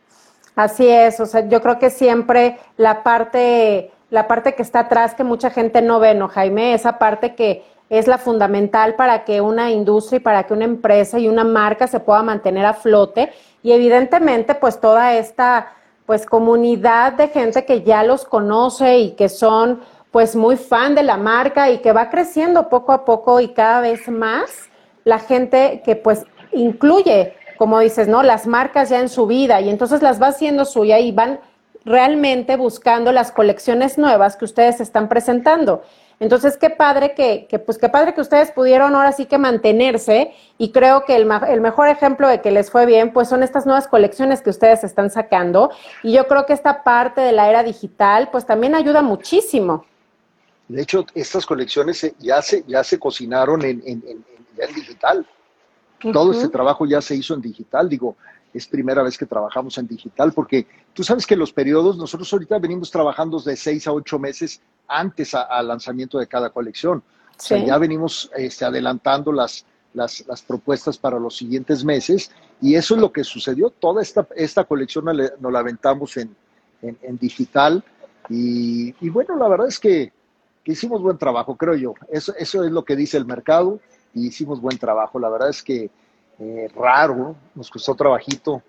Así 0.57 0.89
es, 0.89 1.21
o 1.21 1.27
sea, 1.27 1.49
yo 1.49 1.61
creo 1.63 1.79
que 1.79 1.91
siempre 1.91 2.59
la 2.77 3.03
parte, 3.03 3.91
la 4.11 4.27
parte 4.27 4.55
que 4.55 4.63
está 4.63 4.81
atrás 4.81 5.15
que 5.15 5.25
mucha 5.25 5.51
gente 5.51 5.81
no 5.81 6.01
ve, 6.01 6.15
¿no, 6.15 6.29
Jaime? 6.29 6.75
Esa 6.75 6.99
parte 6.99 7.35
que 7.35 7.65
es 7.89 8.07
la 8.07 8.19
fundamental 8.19 8.95
para 8.95 9.25
que 9.25 9.41
una 9.41 9.71
industria 9.71 10.19
y 10.19 10.21
para 10.21 10.45
que 10.45 10.55
una 10.55 10.65
empresa 10.65 11.19
y 11.19 11.29
una 11.29 11.45
marca 11.45 11.87
se 11.87 12.01
pueda 12.01 12.23
mantener 12.23 12.65
a 12.65 12.75
flote 12.75 13.33
y 13.63 13.73
evidentemente 13.73 14.55
pues 14.55 14.81
toda 14.81 15.15
esta 15.15 15.73
pues 16.11 16.27
comunidad 16.27 17.13
de 17.13 17.29
gente 17.29 17.65
que 17.65 17.85
ya 17.85 18.03
los 18.03 18.25
conoce 18.25 18.99
y 18.99 19.11
que 19.13 19.29
son 19.29 19.81
pues 20.11 20.35
muy 20.35 20.57
fan 20.57 20.97
de 20.97 21.05
la 21.05 21.17
marca 21.17 21.71
y 21.71 21.79
que 21.79 21.93
va 21.93 22.11
creciendo 22.11 22.69
poco 22.69 22.91
a 22.91 23.05
poco 23.05 23.39
y 23.39 23.51
cada 23.51 23.81
vez 23.81 24.09
más 24.09 24.71
la 25.05 25.21
gente 25.21 25.83
que 25.85 25.95
pues 25.95 26.27
incluye, 26.51 27.37
como 27.59 27.79
dices, 27.79 28.09
¿no? 28.09 28.25
Las 28.25 28.49
marcas 28.49 28.89
ya 28.91 28.99
en 28.99 29.09
su 29.09 29.29
vida 29.29 29.61
y 29.61 29.71
entonces 29.71 30.03
las 30.03 30.21
va 30.21 30.27
haciendo 30.27 30.65
suya 30.65 30.99
y 30.99 31.13
van 31.13 31.39
realmente 31.85 32.57
buscando 32.57 33.13
las 33.13 33.31
colecciones 33.31 33.97
nuevas 33.97 34.35
que 34.35 34.47
ustedes 34.47 34.81
están 34.81 35.09
presentando. 35.09 35.85
Entonces, 36.21 36.59
qué 36.59 36.69
padre 36.69 37.15
que, 37.15 37.47
que, 37.49 37.59
pues 37.59 37.79
qué 37.79 37.89
padre 37.89 38.13
que 38.13 38.21
ustedes 38.21 38.51
pudieron 38.51 38.95
ahora 38.95 39.11
sí 39.13 39.25
que 39.25 39.39
mantenerse 39.39 40.35
y 40.59 40.71
creo 40.71 41.07
que 41.07 41.17
el, 41.17 41.27
el, 41.49 41.63
mejor 41.63 41.89
ejemplo 41.89 42.29
de 42.29 42.43
que 42.43 42.51
les 42.51 42.71
fue 42.71 42.85
bien, 42.85 43.15
pues 43.15 43.29
son 43.29 43.43
estas 43.43 43.65
nuevas 43.65 43.89
colecciones 43.89 44.43
que 44.43 44.51
ustedes 44.51 44.85
están 44.85 45.11
sacando 45.11 45.71
y 46.03 46.13
yo 46.13 46.29
creo 46.29 46.45
que 46.45 46.53
esta 46.53 46.85
parte 46.85 47.23
de 47.23 47.33
la 47.33 47.49
era 47.49 47.63
digital, 47.63 48.29
pues 48.31 48.45
también 48.45 48.75
ayuda 48.75 49.01
muchísimo. 49.01 49.87
De 50.69 50.83
hecho, 50.83 51.07
estas 51.15 51.47
colecciones 51.47 52.13
ya 52.19 52.43
se, 52.43 52.65
ya 52.67 52.85
se 52.85 52.99
cocinaron 52.99 53.65
en, 53.65 53.83
en, 53.87 54.05
en, 54.07 54.25
en 54.59 54.75
digital. 54.75 55.27
Todo 56.13 56.33
este 56.33 56.49
trabajo 56.49 56.87
ya 56.87 57.01
se 57.01 57.15
hizo 57.15 57.35
en 57.35 57.41
digital. 57.41 57.89
Digo, 57.89 58.17
es 58.53 58.67
primera 58.67 59.03
vez 59.03 59.17
que 59.17 59.27
trabajamos 59.27 59.79
en 59.79 59.87
digital 59.87 60.33
porque 60.33 60.67
tú 60.93 61.05
sabes 61.05 61.27
que 61.27 61.37
los 61.37 61.53
periodos, 61.53 61.97
nosotros 61.97 62.33
ahorita 62.33 62.59
venimos 62.59 62.91
trabajando 62.91 63.41
de 63.41 63.57
seis 63.57 63.87
a 63.87 63.93
ocho 63.93 64.19
meses 64.19 64.61
antes 64.89 65.35
al 65.35 65.69
lanzamiento 65.69 66.19
de 66.19 66.27
cada 66.27 66.51
colección. 66.51 66.99
O 66.99 67.43
sea, 67.43 67.65
ya 67.65 67.79
venimos 67.79 68.31
este, 68.37 68.65
adelantando 68.65 69.33
las, 69.33 69.65
las, 69.95 70.27
las, 70.27 70.43
propuestas 70.43 70.99
para 70.99 71.19
los 71.19 71.37
siguientes 71.37 71.85
meses 71.85 72.31
y 72.61 72.75
eso 72.75 72.95
es 72.95 73.01
lo 73.01 73.13
que 73.13 73.25
sucedió. 73.25 73.71
Toda 73.71 74.03
esta, 74.03 74.27
esta 74.37 74.65
colección 74.65 75.07
nos 75.07 75.53
la 75.53 75.59
aventamos 75.59 76.17
en, 76.19 76.37
en, 76.83 76.99
en 77.03 77.17
digital 77.17 77.83
y, 78.29 78.95
y, 79.01 79.09
bueno, 79.09 79.37
la 79.37 79.49
verdad 79.49 79.69
es 79.69 79.79
que 79.81 80.13
que 80.65 80.73
hicimos 80.73 81.01
buen 81.03 81.19
trabajo, 81.19 81.57
creo 81.57 81.75
yo. 81.75 81.95
Eso, 82.11 82.35
eso 82.37 82.65
es 82.65 82.71
lo 82.71 82.85
que 82.85 82.97
dice 82.97 83.17
el 83.17 83.25
mercado 83.25 83.81
y 84.15 84.27
hicimos 84.27 84.61
buen 84.61 84.79
trabajo. 84.79 85.19
La 85.19 85.29
verdad 85.29 85.49
es 85.49 85.63
que 85.63 85.91
eh, 86.41 86.69
raro, 86.75 87.37
nos 87.55 87.71
costó 87.71 87.95
trabajito 87.95 88.63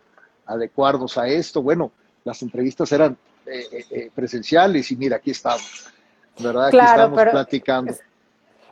adecuarnos 0.45 1.17
a 1.17 1.27
esto. 1.27 1.62
Bueno, 1.62 1.91
las 2.23 2.41
entrevistas 2.41 2.91
eran 2.91 3.17
eh, 3.45 3.63
eh, 3.71 3.86
eh 3.91 4.12
presenciales 4.13 4.91
y 4.91 4.97
mira, 4.97 5.17
aquí 5.17 5.31
estamos. 5.31 5.88
¿Verdad? 6.39 6.67
Aquí 6.67 6.77
claro, 6.77 6.91
estamos 6.91 7.17
pero, 7.17 7.31
platicando. 7.31 7.93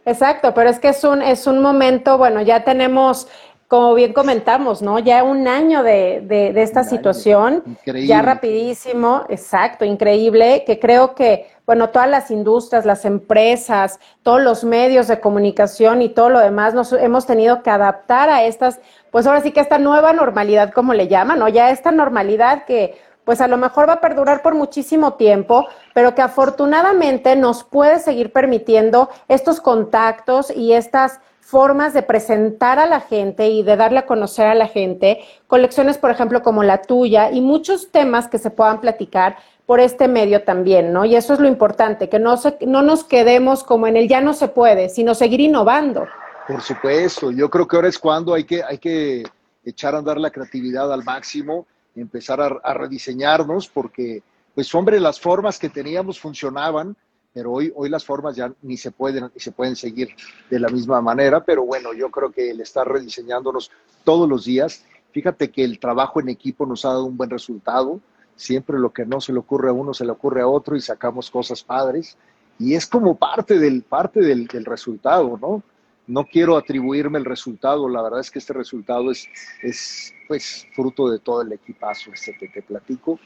Exacto, 0.06 0.54
pero 0.54 0.70
es 0.70 0.80
que 0.80 0.90
es 0.90 1.04
un, 1.04 1.22
es 1.22 1.48
un 1.48 1.62
momento, 1.62 2.18
bueno, 2.18 2.42
ya 2.42 2.64
tenemos 2.64 3.28
como 3.70 3.94
bien 3.94 4.14
comentamos, 4.14 4.82
¿no? 4.82 4.98
Ya 4.98 5.24
un 5.24 5.48
año 5.48 5.84
de, 5.84 6.22
de, 6.26 6.54
de 6.54 6.62
esta 6.64 6.84
situación, 6.84 7.62
increíble. 7.68 8.08
ya 8.08 8.24
rapidísimo, 8.24 9.26
exacto, 9.30 9.86
increíble, 9.86 10.64
que 10.66 10.80
creo 10.80 11.14
que, 11.14 11.52
bueno, 11.68 11.90
todas 11.90 12.10
las 12.10 12.32
industrias, 12.32 12.84
las 12.84 13.06
empresas, 13.06 14.00
todos 14.24 14.42
los 14.42 14.64
medios 14.64 15.08
de 15.08 15.20
comunicación 15.20 16.02
y 16.02 16.10
todo 16.10 16.32
lo 16.32 16.40
demás, 16.40 16.74
nos 16.74 16.92
hemos 16.94 17.28
tenido 17.28 17.62
que 17.62 17.70
adaptar 17.70 18.32
a 18.32 18.44
estas, 18.44 18.80
pues 19.12 19.28
ahora 19.28 19.42
sí 19.42 19.52
que 19.52 19.60
esta 19.60 19.78
nueva 19.78 20.14
normalidad, 20.14 20.72
como 20.72 20.96
le 20.96 21.08
llaman, 21.08 21.38
¿no? 21.38 21.48
Ya 21.48 21.70
esta 21.70 21.92
normalidad 21.92 22.66
que, 22.66 23.00
pues 23.24 23.40
a 23.40 23.48
lo 23.48 23.58
mejor 23.58 23.88
va 23.88 23.94
a 23.94 24.02
perdurar 24.02 24.42
por 24.42 24.56
muchísimo 24.56 25.14
tiempo, 25.14 25.68
pero 25.94 26.16
que 26.16 26.24
afortunadamente 26.24 27.36
nos 27.36 27.64
puede 27.64 28.00
seguir 28.00 28.34
permitiendo 28.34 29.12
estos 29.28 29.62
contactos 29.62 30.50
y 30.50 30.74
estas 30.74 31.20
formas 31.50 31.94
de 31.94 32.04
presentar 32.04 32.78
a 32.78 32.86
la 32.86 33.02
gente 33.02 33.50
y 33.50 33.64
de 33.64 33.76
darle 33.76 34.00
a 34.00 34.06
conocer 34.06 34.46
a 34.46 34.54
la 34.54 34.68
gente, 34.68 35.20
colecciones, 35.48 35.98
por 35.98 36.12
ejemplo, 36.12 36.44
como 36.44 36.62
la 36.62 36.84
tuya 36.84 37.32
y 37.32 37.42
muchos 37.42 37.92
temas 37.92 38.28
que 38.28 38.38
se 38.38 38.52
puedan 38.52 38.80
platicar 38.80 39.38
por 39.66 39.80
este 39.80 40.08
medio 40.08 40.44
también, 40.44 40.94
¿no? 40.94 41.06
Y 41.06 41.16
eso 41.16 41.34
es 41.34 41.40
lo 41.40 41.48
importante, 41.48 42.08
que 42.08 42.20
no, 42.20 42.38
se, 42.38 42.58
no 42.68 42.84
nos 42.84 43.04
quedemos 43.04 43.64
como 43.64 43.88
en 43.88 43.98
el 43.98 44.08
ya 44.08 44.22
no 44.22 44.34
se 44.34 44.48
puede, 44.48 44.90
sino 44.90 45.16
seguir 45.16 45.42
innovando. 45.42 46.06
Por 46.48 46.62
supuesto, 46.62 47.32
yo 47.32 47.50
creo 47.50 47.68
que 47.68 47.76
ahora 47.76 47.88
es 47.88 47.98
cuando 47.98 48.34
hay 48.34 48.44
que, 48.44 48.64
hay 48.64 48.78
que 48.78 49.24
echar 49.66 49.96
a 49.96 50.00
andar 50.00 50.18
la 50.18 50.30
creatividad 50.30 50.92
al 50.94 51.04
máximo, 51.04 51.66
empezar 51.96 52.42
a, 52.42 52.60
a 52.64 52.74
rediseñarnos, 52.76 53.68
porque, 53.68 54.22
pues, 54.54 54.74
hombre, 54.76 55.00
las 55.00 55.20
formas 55.20 55.58
que 55.58 55.70
teníamos 55.70 56.20
funcionaban, 56.20 56.96
pero 57.34 57.52
hoy, 57.52 57.72
hoy 57.76 57.90
las 57.90 58.06
formas 58.06 58.36
ya 58.36 58.52
ni 58.62 58.78
se 58.78 58.92
pueden 58.92 59.30
ni 59.34 59.40
se 59.40 59.52
pueden 59.52 59.76
seguir 59.76 60.10
de 60.50 60.60
la 60.60 60.70
misma 60.70 61.02
manera, 61.02 61.44
pero 61.44 61.64
bueno, 61.64 61.94
yo 61.94 62.10
creo 62.10 62.32
que 62.32 62.52
el 62.52 62.62
estar 62.62 62.88
rediseñándonos 62.88 63.72
todos 64.04 64.28
los 64.28 64.46
días, 64.46 64.86
fíjate 65.12 65.52
que 65.52 65.64
el 65.64 65.80
trabajo 65.80 66.20
en 66.20 66.30
equipo 66.30 66.66
nos 66.66 66.86
ha 66.86 66.90
dado 66.90 67.06
un 67.06 67.18
buen 67.18 67.30
resultado, 67.30 68.00
siempre 68.36 68.80
lo 68.80 68.92
que 68.92 69.06
no 69.06 69.22
se 69.22 69.34
le 69.34 69.40
ocurre 69.40 69.70
a 69.70 69.74
uno 69.74 69.94
se 69.94 70.06
le 70.06 70.12
ocurre 70.12 70.42
a 70.42 70.48
otro 70.48 70.76
y 70.76 70.82
sacamos 70.82 71.30
cosas 71.30 71.64
padres 71.64 72.18
y 72.58 72.74
es 72.74 72.88
como 72.88 73.16
parte 73.16 73.60
del 73.60 73.84
parte 73.84 74.22
del, 74.22 74.48
del 74.48 74.66
resultado, 74.66 75.38
¿no? 75.40 75.64
No 76.08 76.26
quiero 76.26 76.58
atribuirme 76.58 77.20
el 77.20 77.26
resultado, 77.26 77.88
la 77.88 78.02
verdad 78.02 78.22
es 78.22 78.32
que 78.32 78.40
este 78.40 78.54
resultado 78.54 79.12
es, 79.12 79.30
es 79.62 80.12
pues 80.28 80.66
fruto 80.74 81.08
de 81.08 81.20
todo 81.20 81.44
el 81.44 81.54
equipazo 81.54 82.12
este 82.12 82.36
que 82.36 82.48
te 82.48 82.64
platico, 82.64 83.20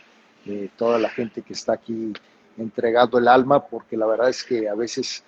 de 0.43 0.69
toda 0.75 0.99
la 0.99 1.09
gente 1.09 1.41
que 1.41 1.53
está 1.53 1.73
aquí 1.73 2.11
entregado 2.57 3.17
el 3.17 3.27
alma, 3.27 3.63
porque 3.63 3.97
la 3.97 4.05
verdad 4.05 4.29
es 4.29 4.43
que 4.43 4.69
a 4.69 4.75
veces 4.75 5.23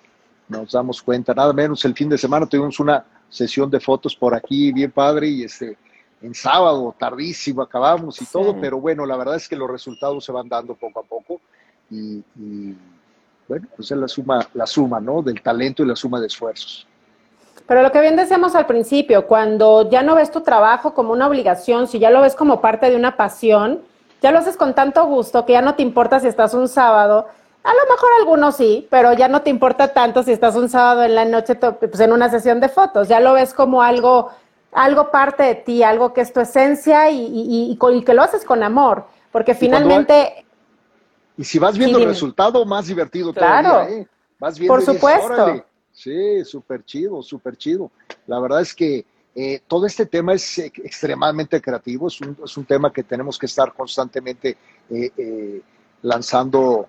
nos 0.48 0.72
damos 0.72 1.02
cuenta, 1.02 1.34
nada 1.34 1.52
menos 1.52 1.84
el 1.84 1.94
fin 1.94 2.08
de 2.08 2.18
semana 2.18 2.46
tuvimos 2.46 2.78
una 2.78 3.04
sesión 3.28 3.70
de 3.70 3.80
fotos 3.80 4.14
por 4.14 4.34
aquí 4.34 4.72
bien 4.72 4.92
padre 4.92 5.28
y 5.28 5.42
este 5.44 5.76
en 6.22 6.34
sábado 6.34 6.94
tardísimo 6.98 7.62
acabamos 7.62 8.20
y 8.20 8.24
sí. 8.24 8.32
todo, 8.32 8.58
pero 8.60 8.80
bueno, 8.80 9.04
la 9.04 9.16
verdad 9.16 9.36
es 9.36 9.48
que 9.48 9.56
los 9.56 9.70
resultados 9.70 10.24
se 10.24 10.32
van 10.32 10.48
dando 10.48 10.74
poco 10.74 11.00
a 11.00 11.02
poco 11.02 11.40
y, 11.90 12.22
y 12.36 12.76
bueno, 13.48 13.66
pues 13.76 13.90
es 13.90 13.96
la 13.96 14.08
suma, 14.08 14.46
la 14.54 14.66
suma, 14.66 15.00
¿no? 15.00 15.22
Del 15.22 15.40
talento 15.42 15.82
y 15.82 15.86
la 15.86 15.94
suma 15.96 16.20
de 16.20 16.26
esfuerzos. 16.26 16.86
Pero 17.66 17.82
lo 17.82 17.90
que 17.90 18.00
bien 18.00 18.16
decíamos 18.16 18.54
al 18.54 18.66
principio, 18.66 19.26
cuando 19.26 19.90
ya 19.90 20.02
no 20.02 20.14
ves 20.14 20.30
tu 20.30 20.40
trabajo 20.40 20.94
como 20.94 21.12
una 21.12 21.26
obligación, 21.26 21.88
si 21.88 21.98
ya 21.98 22.10
lo 22.10 22.20
ves 22.20 22.34
como 22.34 22.60
parte 22.60 22.88
de 22.90 22.96
una 22.96 23.16
pasión, 23.16 23.82
ya 24.22 24.30
lo 24.30 24.38
haces 24.38 24.56
con 24.56 24.74
tanto 24.74 25.04
gusto 25.06 25.44
que 25.44 25.52
ya 25.52 25.62
no 25.62 25.74
te 25.74 25.82
importa 25.82 26.20
si 26.20 26.28
estás 26.28 26.54
un 26.54 26.68
sábado. 26.68 27.26
A 27.62 27.70
lo 27.70 27.92
mejor 27.92 28.08
algunos 28.20 28.56
sí, 28.56 28.86
pero 28.90 29.12
ya 29.12 29.28
no 29.28 29.42
te 29.42 29.50
importa 29.50 29.88
tanto 29.88 30.22
si 30.22 30.32
estás 30.32 30.54
un 30.54 30.68
sábado 30.68 31.02
en 31.02 31.14
la 31.14 31.24
noche 31.24 31.56
pues 31.56 32.00
en 32.00 32.12
una 32.12 32.30
sesión 32.30 32.60
de 32.60 32.68
fotos. 32.68 33.08
Ya 33.08 33.20
lo 33.20 33.32
ves 33.32 33.52
como 33.52 33.82
algo, 33.82 34.30
algo 34.72 35.10
parte 35.10 35.42
de 35.42 35.54
ti, 35.56 35.82
algo 35.82 36.12
que 36.12 36.20
es 36.20 36.32
tu 36.32 36.40
esencia 36.40 37.10
y, 37.10 37.18
y, 37.18 37.76
y, 37.80 37.96
y 37.96 38.04
que 38.04 38.14
lo 38.14 38.22
haces 38.22 38.44
con 38.44 38.62
amor. 38.62 39.06
Porque 39.32 39.54
finalmente. 39.54 40.44
Y, 41.36 41.44
si 41.44 41.58
vas 41.58 41.76
viendo 41.76 41.98
sí, 41.98 42.04
el 42.04 42.08
resultado, 42.08 42.64
más 42.64 42.86
divertido 42.86 43.34
claro, 43.34 43.68
todavía, 43.68 43.96
¿eh? 43.96 44.08
Vas 44.38 44.58
viendo 44.58 44.74
Por 44.74 44.84
supuesto. 44.84 45.46
Dices, 45.46 45.64
sí, 45.92 46.44
súper 46.44 46.84
chido, 46.84 47.22
súper 47.22 47.56
chido. 47.56 47.90
La 48.26 48.38
verdad 48.38 48.60
es 48.60 48.74
que 48.74 49.04
eh, 49.38 49.60
todo 49.66 49.84
este 49.84 50.06
tema 50.06 50.32
es 50.32 50.58
eh, 50.58 50.72
extremadamente 50.82 51.60
creativo, 51.60 52.08
es 52.08 52.18
un, 52.22 52.34
es 52.42 52.56
un, 52.56 52.64
tema 52.64 52.90
que 52.90 53.02
tenemos 53.02 53.38
que 53.38 53.44
estar 53.44 53.70
constantemente 53.74 54.56
eh, 54.88 55.10
eh 55.14 55.62
lanzando 56.00 56.88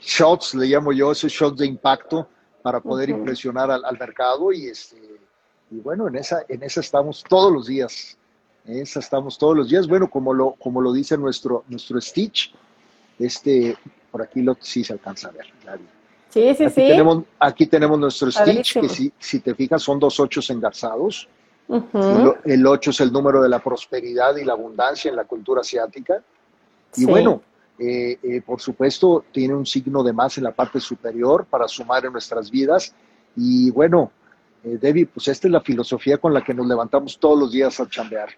shots, 0.00 0.54
le 0.54 0.66
llamo 0.66 0.92
yo, 0.92 1.10
esos 1.10 1.32
shots 1.32 1.58
de 1.58 1.66
impacto 1.66 2.28
para 2.62 2.80
poder 2.80 3.10
uh 3.10 3.14
-huh. 3.14 3.18
impresionar 3.18 3.68
al, 3.70 3.84
al, 3.84 3.98
mercado 3.98 4.52
y, 4.52 4.66
este, 4.66 4.96
y 5.70 5.80
bueno, 5.80 6.06
en 6.06 6.16
esa, 6.16 6.44
en 6.48 6.62
esa 6.62 6.80
estamos 6.80 7.24
todos 7.28 7.52
los 7.52 7.66
días, 7.66 8.16
en 8.66 8.78
esa 8.82 9.00
estamos 9.00 9.36
todos 9.36 9.56
los 9.56 9.70
días, 9.70 9.88
bueno, 9.88 10.08
como 10.08 10.32
lo, 10.32 10.52
como 10.52 10.80
lo 10.80 10.92
dice 10.92 11.16
nuestro, 11.16 11.64
nuestro 11.68 12.00
Stitch, 12.00 12.54
este, 13.18 13.76
por 14.12 14.22
aquí 14.22 14.42
lo, 14.42 14.56
sí 14.60 14.84
se 14.84 14.92
alcanza 14.92 15.28
a 15.28 15.32
ver. 15.32 15.46
Sí, 16.28 16.54
sí, 16.54 16.64
aquí 16.64 16.74
sí. 16.74 16.88
Tenemos, 16.88 17.24
aquí 17.40 17.66
tenemos 17.66 17.98
nuestro 17.98 18.30
Stitch, 18.30 18.74
que 18.80 18.88
si, 18.88 19.12
si 19.18 19.40
te 19.40 19.54
fijas 19.54 19.82
son 19.82 19.98
dos 19.98 20.20
ochos 20.20 20.48
engarzados. 20.50 21.28
Uh 21.70 21.84
-huh. 21.92 22.36
El 22.44 22.66
8 22.66 22.90
es 22.90 23.00
el 23.00 23.12
número 23.12 23.40
de 23.40 23.48
la 23.48 23.60
prosperidad 23.60 24.36
y 24.36 24.44
la 24.44 24.54
abundancia 24.54 25.08
en 25.08 25.14
la 25.14 25.24
cultura 25.24 25.60
asiática. 25.60 26.20
Y 26.96 27.04
bueno, 27.04 27.42
eh, 27.78 28.18
eh, 28.24 28.42
por 28.44 28.60
supuesto, 28.60 29.24
tiene 29.30 29.54
un 29.54 29.64
signo 29.64 30.02
de 30.02 30.12
más 30.12 30.36
en 30.36 30.44
la 30.44 30.50
parte 30.50 30.80
superior 30.80 31.46
para 31.48 31.68
sumar 31.68 32.04
en 32.04 32.12
nuestras 32.12 32.50
vidas. 32.50 32.92
Y 33.36 33.70
bueno, 33.70 34.10
eh, 34.64 34.78
Debbie, 34.80 35.06
pues 35.06 35.28
esta 35.28 35.46
es 35.46 35.52
la 35.52 35.60
filosofía 35.60 36.18
con 36.18 36.34
la 36.34 36.42
que 36.42 36.52
nos 36.52 36.66
levantamos 36.66 37.16
todos 37.16 37.38
los 37.38 37.52
días 37.52 37.78
a 37.78 37.88
chambear. 37.88 38.30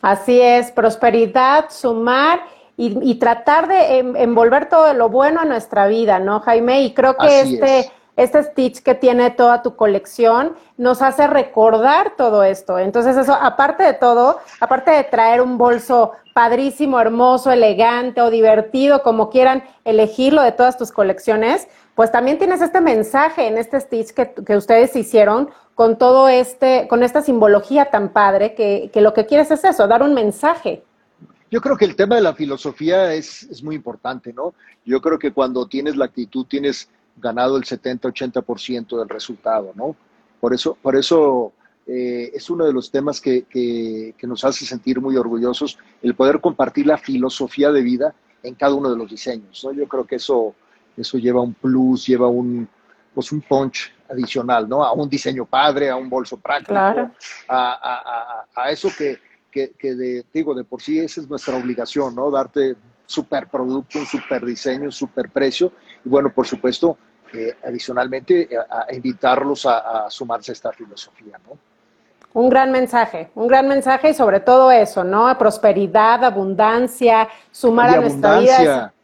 Así 0.00 0.40
es, 0.40 0.70
prosperidad, 0.70 1.70
sumar 1.70 2.40
y, 2.76 2.96
y 3.02 3.16
tratar 3.16 3.66
de 3.66 3.98
en, 3.98 4.16
envolver 4.16 4.68
todo 4.68 4.94
lo 4.94 5.08
bueno 5.08 5.40
a 5.40 5.44
nuestra 5.44 5.88
vida, 5.88 6.20
¿no, 6.20 6.38
Jaime? 6.38 6.84
Y 6.84 6.94
creo 6.94 7.16
que 7.16 7.26
Así 7.26 7.54
este... 7.54 7.80
Es 7.80 7.92
este 8.16 8.42
Stitch 8.42 8.82
que 8.82 8.94
tiene 8.94 9.30
toda 9.30 9.62
tu 9.62 9.74
colección 9.76 10.54
nos 10.76 11.02
hace 11.02 11.26
recordar 11.26 12.14
todo 12.16 12.44
esto. 12.44 12.78
Entonces 12.78 13.16
eso, 13.16 13.34
aparte 13.34 13.82
de 13.82 13.94
todo, 13.94 14.38
aparte 14.60 14.92
de 14.92 15.04
traer 15.04 15.40
un 15.40 15.58
bolso 15.58 16.12
padrísimo, 16.32 17.00
hermoso, 17.00 17.50
elegante 17.50 18.20
o 18.20 18.30
divertido, 18.30 19.02
como 19.02 19.30
quieran 19.30 19.64
elegirlo 19.84 20.42
de 20.42 20.52
todas 20.52 20.76
tus 20.76 20.92
colecciones, 20.92 21.68
pues 21.94 22.10
también 22.10 22.38
tienes 22.38 22.60
este 22.60 22.80
mensaje 22.80 23.46
en 23.46 23.58
este 23.58 23.80
Stitch 23.80 24.10
que, 24.12 24.32
que 24.32 24.56
ustedes 24.56 24.94
hicieron 24.96 25.50
con 25.74 25.98
todo 25.98 26.28
este, 26.28 26.86
con 26.88 27.02
esta 27.02 27.22
simbología 27.22 27.90
tan 27.90 28.10
padre 28.10 28.54
que, 28.54 28.90
que 28.92 29.00
lo 29.00 29.12
que 29.12 29.26
quieres 29.26 29.50
es 29.50 29.64
eso, 29.64 29.88
dar 29.88 30.02
un 30.02 30.14
mensaje. 30.14 30.84
Yo 31.50 31.60
creo 31.60 31.76
que 31.76 31.84
el 31.84 31.94
tema 31.94 32.16
de 32.16 32.20
la 32.20 32.34
filosofía 32.34 33.12
es, 33.12 33.44
es 33.44 33.62
muy 33.62 33.76
importante, 33.76 34.32
¿no? 34.32 34.54
Yo 34.84 35.00
creo 35.00 35.18
que 35.18 35.32
cuando 35.32 35.66
tienes 35.66 35.96
la 35.96 36.06
actitud, 36.06 36.46
tienes 36.46 36.88
ganado 37.16 37.56
el 37.56 37.64
70-80% 37.64 38.98
del 38.98 39.08
resultado, 39.08 39.72
¿no? 39.74 39.96
Por 40.40 40.52
eso, 40.52 40.76
por 40.80 40.96
eso 40.96 41.52
eh, 41.86 42.30
es 42.34 42.50
uno 42.50 42.66
de 42.66 42.72
los 42.72 42.90
temas 42.90 43.20
que, 43.20 43.44
que, 43.44 44.14
que, 44.16 44.26
nos 44.26 44.44
hace 44.44 44.64
sentir 44.64 45.00
muy 45.00 45.16
orgullosos, 45.16 45.78
el 46.02 46.14
poder 46.14 46.40
compartir 46.40 46.86
la 46.86 46.98
filosofía 46.98 47.70
de 47.70 47.82
vida 47.82 48.14
en 48.42 48.54
cada 48.54 48.74
uno 48.74 48.90
de 48.90 48.96
los 48.96 49.10
diseños, 49.10 49.62
¿no? 49.64 49.72
Yo 49.72 49.86
creo 49.88 50.06
que 50.06 50.16
eso, 50.16 50.54
eso 50.96 51.18
lleva 51.18 51.40
un 51.40 51.54
plus, 51.54 52.06
lleva 52.06 52.28
un, 52.28 52.68
pues 53.14 53.32
un 53.32 53.40
punch 53.40 53.92
adicional, 54.08 54.68
¿no? 54.68 54.84
A 54.84 54.92
un 54.92 55.08
diseño 55.08 55.46
padre, 55.46 55.90
a 55.90 55.96
un 55.96 56.10
bolso 56.10 56.38
práctico, 56.38 56.72
claro. 56.72 57.10
a, 57.48 58.44
a, 58.54 58.62
a, 58.62 58.70
eso 58.70 58.88
que, 58.96 59.18
que, 59.50 59.72
que, 59.78 59.94
de, 59.94 60.24
digo, 60.32 60.54
de 60.54 60.64
por 60.64 60.82
sí 60.82 60.98
esa 60.98 61.20
es 61.20 61.28
nuestra 61.28 61.56
obligación, 61.56 62.14
¿no? 62.14 62.30
Darte 62.30 62.76
super 63.06 63.48
producto, 63.48 63.98
un 63.98 64.06
super 64.06 64.44
diseño, 64.44 64.84
un 64.84 64.92
super 64.92 65.30
precio. 65.30 65.72
Y 66.04 66.08
bueno, 66.08 66.32
por 66.32 66.46
supuesto, 66.46 66.98
eh, 67.32 67.56
adicionalmente, 67.64 68.48
a, 68.70 68.86
a 68.88 68.94
invitarlos 68.94 69.66
a, 69.66 70.06
a, 70.06 70.10
sumarse 70.10 70.52
a 70.52 70.54
esta 70.54 70.72
filosofía, 70.72 71.38
¿no? 71.46 71.58
Un 72.32 72.48
gran 72.48 72.72
mensaje, 72.72 73.30
un 73.36 73.46
gran 73.46 73.68
mensaje 73.68 74.10
y 74.10 74.14
sobre 74.14 74.40
todo 74.40 74.72
eso, 74.72 75.04
¿no? 75.04 75.36
Prosperidad, 75.38 76.24
abundancia, 76.24 77.28
sumar 77.52 77.90
y 77.90 77.94
a 77.94 78.00
nuestra 78.00 78.38
vida. 78.40 78.94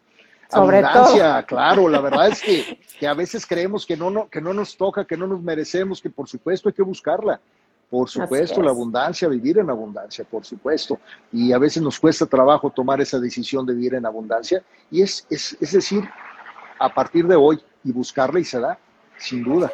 Sobre 0.49 0.79
abundancia, 0.79 1.35
todo. 1.35 1.47
claro, 1.47 1.89
la 1.89 2.01
verdad 2.01 2.29
es 2.29 2.43
que, 2.43 2.81
que, 2.99 3.07
a 3.07 3.15
veces 3.15 3.47
creemos 3.47 3.87
que 3.87 3.97
no, 3.97 4.11
no, 4.11 4.29
que 4.29 4.41
no 4.41 4.53
nos 4.53 4.77
toca, 4.77 5.05
que 5.05 5.17
no 5.17 5.29
nos 5.29 5.41
merecemos, 5.43 6.03
que 6.03 6.11
por 6.11 6.29
supuesto 6.29 6.69
hay 6.69 6.73
que 6.73 6.83
buscarla. 6.83 7.41
Por 7.91 8.09
supuesto, 8.09 8.63
la 8.63 8.71
abundancia, 8.71 9.27
vivir 9.27 9.59
en 9.59 9.69
abundancia, 9.69 10.25
por 10.25 10.45
supuesto. 10.45 11.01
Y 11.33 11.53
a 11.53 11.59
veces 11.59 11.83
nos 11.83 11.99
cuesta 11.99 12.25
trabajo 12.25 12.71
tomar 12.71 13.01
esa 13.01 13.19
decisión 13.19 13.67
de 13.67 13.75
vivir 13.75 13.95
en 13.95 14.07
abundancia. 14.07 14.63
Y 14.93 15.03
es, 15.03 15.27
es, 15.29 15.57
es 15.61 15.73
decir, 15.73 16.09
a 16.79 16.95
partir 16.95 17.27
de 17.27 17.35
hoy 17.35 17.61
y 17.83 17.91
buscarla 17.91 18.39
y 18.39 18.45
se 18.45 18.61
da, 18.61 18.79
sin 19.19 19.43
duda. 19.43 19.73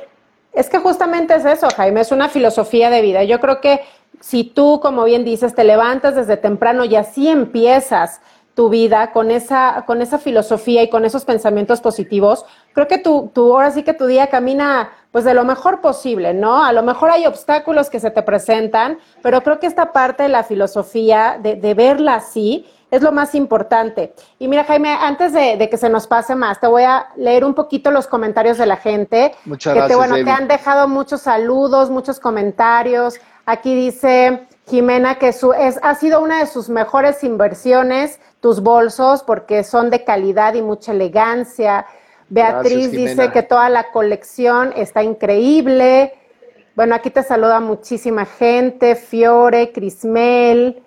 Es 0.52 0.70
que 0.70 0.78
justamente 0.78 1.34
es 1.34 1.44
eso, 1.44 1.68
Jaime, 1.76 2.00
es 2.00 2.10
una 2.10 2.30
filosofía 2.30 2.88
de 2.88 3.02
vida. 3.02 3.22
Yo 3.24 3.38
creo 3.38 3.60
que 3.60 3.80
si 4.20 4.44
tú, 4.44 4.80
como 4.80 5.04
bien 5.04 5.22
dices, 5.22 5.54
te 5.54 5.64
levantas 5.64 6.14
desde 6.14 6.38
temprano 6.38 6.86
y 6.86 6.96
así 6.96 7.28
empiezas 7.28 8.22
tu 8.56 8.70
vida 8.70 9.12
con 9.12 9.30
esa, 9.30 9.84
con 9.86 10.00
esa 10.00 10.16
filosofía 10.16 10.82
y 10.82 10.88
con 10.88 11.04
esos 11.04 11.26
pensamientos 11.26 11.82
positivos, 11.82 12.46
creo 12.72 12.88
que 12.88 12.96
tu, 12.96 13.30
tu, 13.34 13.52
ahora 13.52 13.70
sí 13.70 13.82
que 13.82 13.92
tu 13.92 14.06
día 14.06 14.28
camina 14.28 14.92
pues 15.12 15.26
de 15.26 15.34
lo 15.34 15.44
mejor 15.44 15.82
posible, 15.82 16.32
¿no? 16.32 16.64
A 16.64 16.72
lo 16.72 16.82
mejor 16.82 17.10
hay 17.10 17.26
obstáculos 17.26 17.90
que 17.90 18.00
se 18.00 18.10
te 18.10 18.22
presentan, 18.22 18.98
pero 19.22 19.42
creo 19.42 19.60
que 19.60 19.66
esta 19.66 19.92
parte 19.92 20.22
de 20.22 20.30
la 20.30 20.42
filosofía, 20.42 21.38
de, 21.38 21.56
de 21.56 21.74
verla 21.74 22.14
así, 22.14 22.66
es 22.90 23.02
lo 23.02 23.12
más 23.12 23.34
importante. 23.34 24.14
Y 24.38 24.48
mira, 24.48 24.64
Jaime, 24.64 24.90
antes 24.90 25.34
de, 25.34 25.58
de, 25.58 25.68
que 25.68 25.76
se 25.76 25.90
nos 25.90 26.06
pase 26.06 26.34
más, 26.34 26.58
te 26.58 26.66
voy 26.66 26.84
a 26.84 27.08
leer 27.16 27.44
un 27.44 27.52
poquito 27.52 27.90
los 27.90 28.06
comentarios 28.06 28.56
de 28.56 28.64
la 28.64 28.76
gente. 28.76 29.34
Muchas 29.44 29.74
que 29.74 29.80
gracias. 29.80 29.90
Te, 29.90 29.96
bueno, 29.96 30.14
David. 30.14 30.24
te 30.24 30.30
han 30.30 30.48
dejado 30.48 30.88
muchos 30.88 31.20
saludos, 31.20 31.90
muchos 31.90 32.20
comentarios. 32.20 33.20
Aquí 33.44 33.74
dice 33.74 34.46
Jimena 34.68 35.16
que 35.16 35.32
su, 35.32 35.52
es, 35.52 35.78
ha 35.82 35.94
sido 35.94 36.20
una 36.20 36.40
de 36.40 36.46
sus 36.46 36.68
mejores 36.68 37.22
inversiones, 37.22 38.18
tus 38.40 38.60
bolsos, 38.60 39.22
porque 39.22 39.64
son 39.64 39.90
de 39.90 40.04
calidad 40.04 40.54
y 40.54 40.62
mucha 40.62 40.92
elegancia. 40.92 41.86
Beatriz 42.28 42.90
Gracias, 42.90 42.92
dice 42.92 43.30
que 43.32 43.42
toda 43.42 43.68
la 43.68 43.90
colección 43.90 44.72
está 44.76 45.02
increíble. 45.02 46.14
Bueno, 46.74 46.94
aquí 46.94 47.10
te 47.10 47.22
saluda 47.22 47.60
muchísima 47.60 48.24
gente. 48.24 48.96
Fiore, 48.96 49.72
Crismel. 49.72 50.82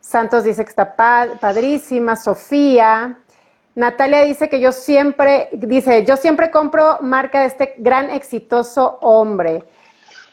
Santos 0.00 0.44
dice 0.44 0.64
que 0.64 0.70
está 0.70 0.94
padrísima. 0.94 2.16
Sofía. 2.16 3.18
Natalia 3.74 4.22
dice 4.22 4.48
que 4.48 4.60
yo 4.60 4.70
siempre, 4.70 5.48
dice, 5.52 6.04
yo 6.04 6.16
siempre 6.16 6.50
compro 6.50 6.98
marca 7.00 7.40
de 7.40 7.46
este 7.46 7.74
gran 7.78 8.10
exitoso 8.10 8.98
hombre. 9.00 9.64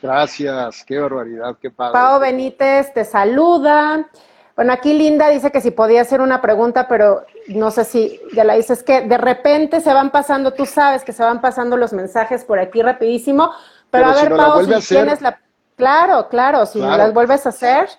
Gracias, 0.02 0.84
qué 0.86 1.00
barbaridad, 1.00 1.56
qué 1.60 1.72
padre. 1.72 1.94
Pau 1.94 2.20
Benítez 2.20 2.94
te 2.94 3.04
saluda. 3.04 4.08
Bueno, 4.62 4.74
aquí 4.74 4.94
Linda 4.94 5.28
dice 5.30 5.52
que 5.52 5.60
si 5.60 5.72
podía 5.72 6.02
hacer 6.02 6.22
una 6.22 6.40
pregunta, 6.40 6.88
pero 6.88 7.26
no 7.48 7.72
sé 7.72 7.84
si 7.84 8.22
ya 8.36 8.44
la 8.44 8.58
hice. 8.58 8.74
Es 8.74 8.84
que 8.84 9.02
de 9.02 9.18
repente 9.18 9.82
se 9.82 9.92
van 9.92 10.12
pasando, 10.12 10.54
tú 10.54 10.68
sabes 10.68 11.04
que 11.04 11.14
se 11.14 11.24
van 11.24 11.42
pasando 11.42 11.78
los 11.78 11.94
mensajes 11.94 12.46
por 12.46 12.60
aquí 12.60 12.84
rapidísimo. 12.84 13.50
Pero, 13.90 14.06
pero 14.06 14.06
a 14.06 14.14
ver, 14.14 14.24
si 14.24 14.30
no 14.30 14.38
Pau, 14.38 14.62
la 14.62 14.82
si 14.82 14.94
tienes 14.94 15.20
la. 15.22 15.40
Claro, 15.76 16.30
claro, 16.30 16.68
si 16.68 16.78
claro. 16.78 16.92
no 16.92 16.98
las 17.00 17.12
vuelves 17.12 17.44
a 17.48 17.50
hacer, 17.50 17.90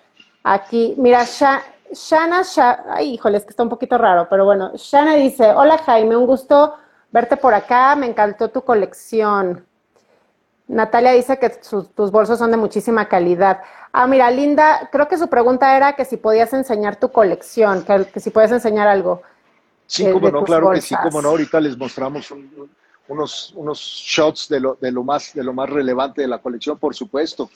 aquí. 0.41 0.95
Mira, 0.97 1.25
Sha... 1.25 1.61
Shana, 1.91 2.43
Sha... 2.43 2.85
ay, 2.91 3.15
híjole, 3.15 3.39
es 3.39 3.43
que 3.43 3.49
está 3.49 3.63
un 3.63 3.67
poquito 3.67 3.97
raro, 3.97 4.27
pero 4.29 4.45
bueno, 4.45 4.71
Shana 4.75 5.15
dice: 5.15 5.51
Hola 5.51 5.77
Jaime, 5.79 6.15
un 6.15 6.25
gusto 6.25 6.75
verte 7.11 7.35
por 7.35 7.53
acá, 7.53 7.93
me 7.97 8.05
encantó 8.05 8.47
tu 8.51 8.61
colección. 8.61 9.67
Natalia 10.69 11.11
dice 11.11 11.37
que 11.37 11.49
tus 11.49 12.09
bolsos 12.09 12.39
son 12.39 12.51
de 12.51 12.57
muchísima 12.57 13.09
calidad. 13.09 13.59
Ah, 13.95 14.07
mira, 14.07 14.31
Linda, 14.31 14.89
creo 14.91 15.07
que 15.07 15.19
su 15.19 15.27
pregunta 15.27 15.77
era 15.77 15.93
que 15.95 16.03
si 16.03 16.17
podías 16.17 16.51
enseñar 16.51 16.95
tu 16.99 17.11
colección, 17.11 17.83
que, 17.83 18.05
que 18.05 18.19
si 18.19 18.31
puedes 18.31 18.51
enseñar 18.51 18.87
algo. 18.87 19.21
Sí, 19.85 20.11
como 20.11 20.31
no, 20.31 20.43
claro 20.43 20.65
bolsas. 20.65 20.83
que 20.83 20.95
sí, 20.95 21.01
como 21.03 21.21
no. 21.21 21.29
Ahorita 21.29 21.59
les 21.59 21.77
mostramos 21.77 22.31
un, 22.31 22.71
unos, 23.07 23.53
unos 23.55 23.77
shots 23.79 24.49
de 24.49 24.59
lo, 24.59 24.75
de, 24.81 24.91
lo 24.91 25.03
más, 25.03 25.35
de 25.35 25.43
lo 25.43 25.53
más 25.53 25.69
relevante 25.69 26.21
de 26.23 26.27
la 26.27 26.39
colección, 26.39 26.79
por 26.79 26.95
supuesto. 26.95 27.51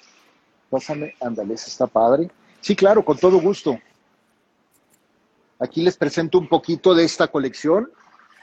Pásame, 0.69 1.15
ándale, 1.19 1.55
está 1.55 1.87
padre. 1.87 2.29
Sí, 2.61 2.75
claro, 2.75 3.03
con 3.03 3.17
todo 3.17 3.41
gusto. 3.41 3.79
Aquí 5.57 5.81
les 5.81 5.97
presento 5.97 6.37
un 6.37 6.47
poquito 6.47 6.93
de 6.93 7.03
esta 7.03 7.27
colección. 7.27 7.91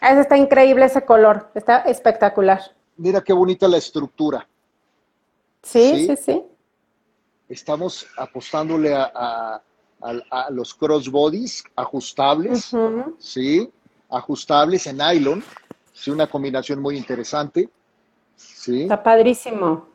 Ese 0.00 0.20
está 0.20 0.37
increíble 0.37 0.87
ese 0.87 1.04
color, 1.04 1.48
está 1.54 1.83
espectacular. 1.83 2.61
Mira 2.96 3.22
qué 3.22 3.33
bonita 3.33 3.68
la 3.68 3.76
estructura. 3.76 4.48
Sí, 5.62 6.07
sí, 6.09 6.16
sí. 6.16 6.16
sí. 6.16 6.42
Estamos 7.48 8.07
apostándole 8.16 8.94
a, 8.94 9.11
a, 9.14 9.62
a, 10.02 10.40
a 10.46 10.50
los 10.50 10.74
crossbodies 10.74 11.64
ajustables, 11.76 12.72
uh 12.72 12.78
-huh. 12.78 13.14
¿sí? 13.18 13.70
Ajustables 14.11 14.87
en 14.87 14.98
nylon, 14.98 15.44
sí, 15.92 16.11
una 16.11 16.26
combinación 16.26 16.80
muy 16.80 16.96
interesante. 16.96 17.68
¿sí? 18.37 18.83
Está 18.83 19.02
padrísimo. 19.02 19.87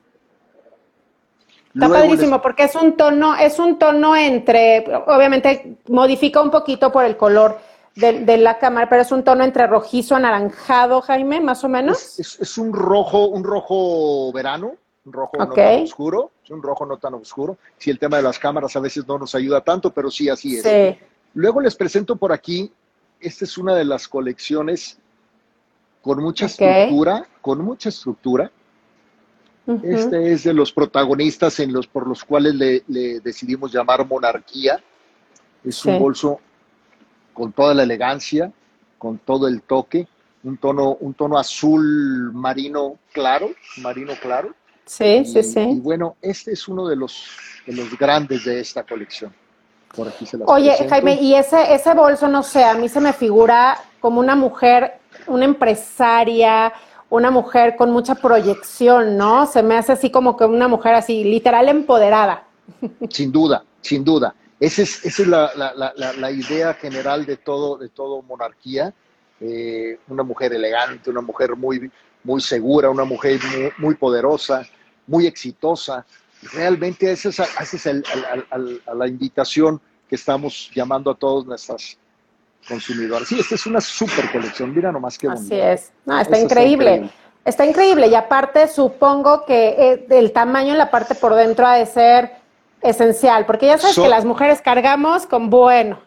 Está 1.73 1.87
Luego 1.87 1.93
padrísimo 1.93 2.35
les... 2.35 2.41
porque 2.41 2.63
es 2.63 2.75
un 2.75 2.97
tono, 2.97 3.35
es 3.35 3.59
un 3.59 3.77
tono 3.77 4.15
entre, 4.15 4.85
obviamente 5.07 5.77
modifica 5.87 6.41
un 6.41 6.49
poquito 6.49 6.91
por 6.91 7.05
el 7.05 7.15
color 7.15 7.59
de, 7.95 8.21
de, 8.25 8.37
la 8.37 8.57
cámara, 8.57 8.89
pero 8.89 9.01
es 9.03 9.11
un 9.11 9.23
tono 9.23 9.43
entre 9.43 9.67
rojizo, 9.67 10.15
anaranjado, 10.15 11.01
Jaime, 11.01 11.39
más 11.41 11.63
o 11.63 11.69
menos. 11.69 11.97
Es, 12.01 12.19
es, 12.19 12.39
es 12.39 12.57
un 12.57 12.73
rojo, 12.73 13.27
un 13.27 13.43
rojo 13.43 14.31
verano, 14.31 14.73
un 15.05 15.13
rojo 15.13 15.37
okay. 15.39 15.47
no 15.47 15.53
tan 15.55 15.83
oscuro, 15.83 16.31
un 16.49 16.61
rojo 16.61 16.85
no 16.85 16.97
tan 16.97 17.13
oscuro. 17.13 17.57
Si 17.77 17.89
el 17.89 17.99
tema 17.99 18.17
de 18.17 18.23
las 18.23 18.39
cámaras 18.39 18.75
a 18.75 18.79
veces 18.79 19.07
no 19.07 19.17
nos 19.17 19.35
ayuda 19.35 19.61
tanto, 19.61 19.91
pero 19.93 20.09
sí 20.09 20.29
así 20.29 20.57
es. 20.57 20.63
Sí. 20.63 20.97
Luego 21.33 21.61
les 21.61 21.75
presento 21.75 22.15
por 22.15 22.31
aquí, 22.31 22.71
esta 23.19 23.45
es 23.45 23.57
una 23.57 23.75
de 23.75 23.85
las 23.85 24.07
colecciones 24.07 24.97
con 26.01 26.21
mucha 26.21 26.45
okay. 26.45 26.67
estructura, 26.67 27.27
con 27.41 27.63
mucha 27.63 27.89
estructura. 27.89 28.51
Uh 29.65 29.73
-huh. 29.73 29.93
Este 29.93 30.31
es 30.31 30.43
de 30.43 30.53
los 30.53 30.71
protagonistas 30.71 31.59
en 31.59 31.73
los, 31.73 31.85
por 31.87 32.07
los 32.07 32.23
cuales 32.23 32.55
le, 32.55 32.83
le 32.87 33.19
decidimos 33.19 33.71
llamar 33.71 34.07
monarquía. 34.07 34.81
Es 35.63 35.75
sí. 35.77 35.89
un 35.89 35.99
bolso 35.99 36.39
con 37.33 37.51
toda 37.51 37.73
la 37.73 37.83
elegancia, 37.83 38.51
con 38.97 39.17
todo 39.17 39.47
el 39.47 39.61
toque, 39.61 40.07
un 40.43 40.57
tono, 40.57 40.95
un 40.99 41.13
tono 41.13 41.37
azul 41.37 42.31
marino 42.33 42.97
claro, 43.11 43.51
marino 43.77 44.13
claro. 44.21 44.55
Sí, 44.89 45.17
y, 45.17 45.25
sí, 45.25 45.43
sí. 45.43 45.59
Y 45.59 45.79
bueno, 45.81 46.15
este 46.19 46.51
es 46.53 46.67
uno 46.67 46.87
de 46.87 46.95
los, 46.95 47.27
de 47.67 47.73
los 47.73 47.95
grandes 47.95 48.43
de 48.45 48.59
esta 48.59 48.81
colección. 48.81 49.31
Por 49.95 50.07
aquí 50.07 50.25
se 50.25 50.35
las 50.35 50.49
Oye, 50.49 50.69
presento. 50.69 50.89
Jaime, 50.89 51.21
y 51.21 51.35
ese, 51.35 51.75
ese 51.75 51.93
bolso, 51.93 52.27
no 52.27 52.41
sé, 52.41 52.63
a 52.63 52.73
mí 52.73 52.89
se 52.89 52.99
me 52.99 53.13
figura 53.13 53.79
como 53.99 54.19
una 54.19 54.35
mujer, 54.35 54.93
una 55.27 55.45
empresaria, 55.45 56.73
una 57.11 57.29
mujer 57.29 57.75
con 57.75 57.91
mucha 57.91 58.15
proyección, 58.15 59.15
¿no? 59.15 59.45
Se 59.45 59.61
me 59.61 59.77
hace 59.77 59.91
así 59.91 60.09
como 60.09 60.35
que 60.35 60.45
una 60.45 60.67
mujer 60.67 60.95
así, 60.95 61.23
literal 61.23 61.69
empoderada. 61.69 62.47
Sin 63.11 63.31
duda, 63.31 63.63
sin 63.81 64.03
duda. 64.03 64.33
Esa 64.59 64.81
es, 64.81 65.05
esa 65.05 65.21
es 65.21 65.27
la, 65.27 65.51
la, 65.55 65.93
la, 65.95 66.13
la, 66.13 66.31
idea 66.31 66.73
general 66.73 67.27
de 67.27 67.37
todo, 67.37 67.77
de 67.77 67.89
todo 67.89 68.23
monarquía. 68.23 68.91
Eh, 69.39 69.99
una 70.07 70.23
mujer 70.23 70.51
elegante, 70.53 71.09
una 71.11 71.21
mujer 71.21 71.55
muy, 71.55 71.89
muy 72.23 72.41
segura, 72.41 72.89
una 72.89 73.05
mujer 73.05 73.39
muy, 73.53 73.71
muy 73.77 73.95
poderosa, 73.95 74.63
muy 75.09 75.27
exitosa. 75.27 76.05
Realmente 76.53 77.11
esa 77.11 77.29
es, 77.29 77.39
esa 77.39 77.61
es 77.61 77.85
el, 77.85 78.03
a 78.85 78.93
la 78.93 79.07
invitación 79.07 79.81
que 80.07 80.15
estamos 80.15 80.71
llamando 80.73 81.11
a 81.11 81.15
todos 81.15 81.45
nuestras 81.45 81.97
consumidoras. 82.67 83.27
Sí, 83.27 83.39
esta 83.39 83.55
es 83.55 83.65
una 83.65 83.81
super 83.81 84.31
colección. 84.31 84.73
Mira 84.73 84.91
nomás 84.91 85.17
qué 85.17 85.27
bonito. 85.27 85.45
Así 85.45 85.59
es. 85.59 85.91
No, 86.05 86.19
está, 86.19 86.39
increíble. 86.39 86.91
está 86.93 86.95
increíble. 86.95 87.11
Está 87.45 87.65
increíble. 87.65 88.07
Y 88.07 88.15
aparte, 88.15 88.67
supongo 88.67 89.45
que 89.45 89.69
eh, 89.69 90.05
el 90.09 90.31
tamaño 90.31 90.71
en 90.71 90.77
la 90.77 90.91
parte 90.91 91.15
por 91.15 91.35
dentro 91.35 91.65
ha 91.67 91.75
de 91.75 91.85
ser 91.85 92.31
esencial, 92.81 93.45
porque 93.45 93.67
ya 93.67 93.77
sabes 93.77 93.95
so, 93.95 94.03
que 94.03 94.09
las 94.09 94.25
mujeres 94.25 94.61
cargamos 94.61 95.25
con 95.25 95.49
bueno. 95.49 95.99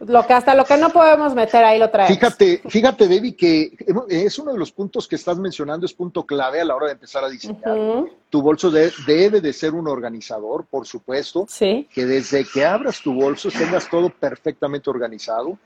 Lo 0.00 0.26
que 0.26 0.32
hasta 0.32 0.54
lo 0.54 0.64
que 0.64 0.76
no 0.76 0.90
podemos 0.90 1.34
meter 1.34 1.64
ahí 1.64 1.78
lo 1.78 1.90
traemos. 1.90 2.16
Fíjate, 2.16 2.62
fíjate, 2.68 3.08
Debbie, 3.08 3.36
que 3.36 3.76
es 4.08 4.38
uno 4.38 4.52
de 4.52 4.58
los 4.58 4.72
puntos 4.72 5.06
que 5.06 5.16
estás 5.16 5.38
mencionando, 5.38 5.86
es 5.86 5.92
punto 5.92 6.24
clave 6.24 6.60
a 6.60 6.64
la 6.64 6.74
hora 6.74 6.86
de 6.86 6.92
empezar 6.92 7.24
a 7.24 7.28
diseñar. 7.28 8.04
Tu 8.30 8.42
bolso 8.42 8.70
debe 8.70 9.40
de 9.40 9.52
ser 9.52 9.74
un 9.74 9.88
organizador, 9.88 10.64
por 10.66 10.86
supuesto. 10.86 11.46
Sí. 11.48 11.88
Que 11.92 12.06
desde 12.06 12.44
que 12.44 12.64
abras 12.64 13.00
tu 13.00 13.14
bolso 13.14 13.50
tengas 13.50 13.88
todo 13.88 14.10
perfectamente 14.10 14.90
organizado. 14.90 15.58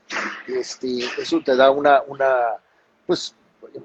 Este, 0.47 0.99
eso 1.19 1.41
te 1.43 1.55
da 1.55 1.71
una, 1.71 2.01
una, 2.07 2.27
pues, 3.05 3.35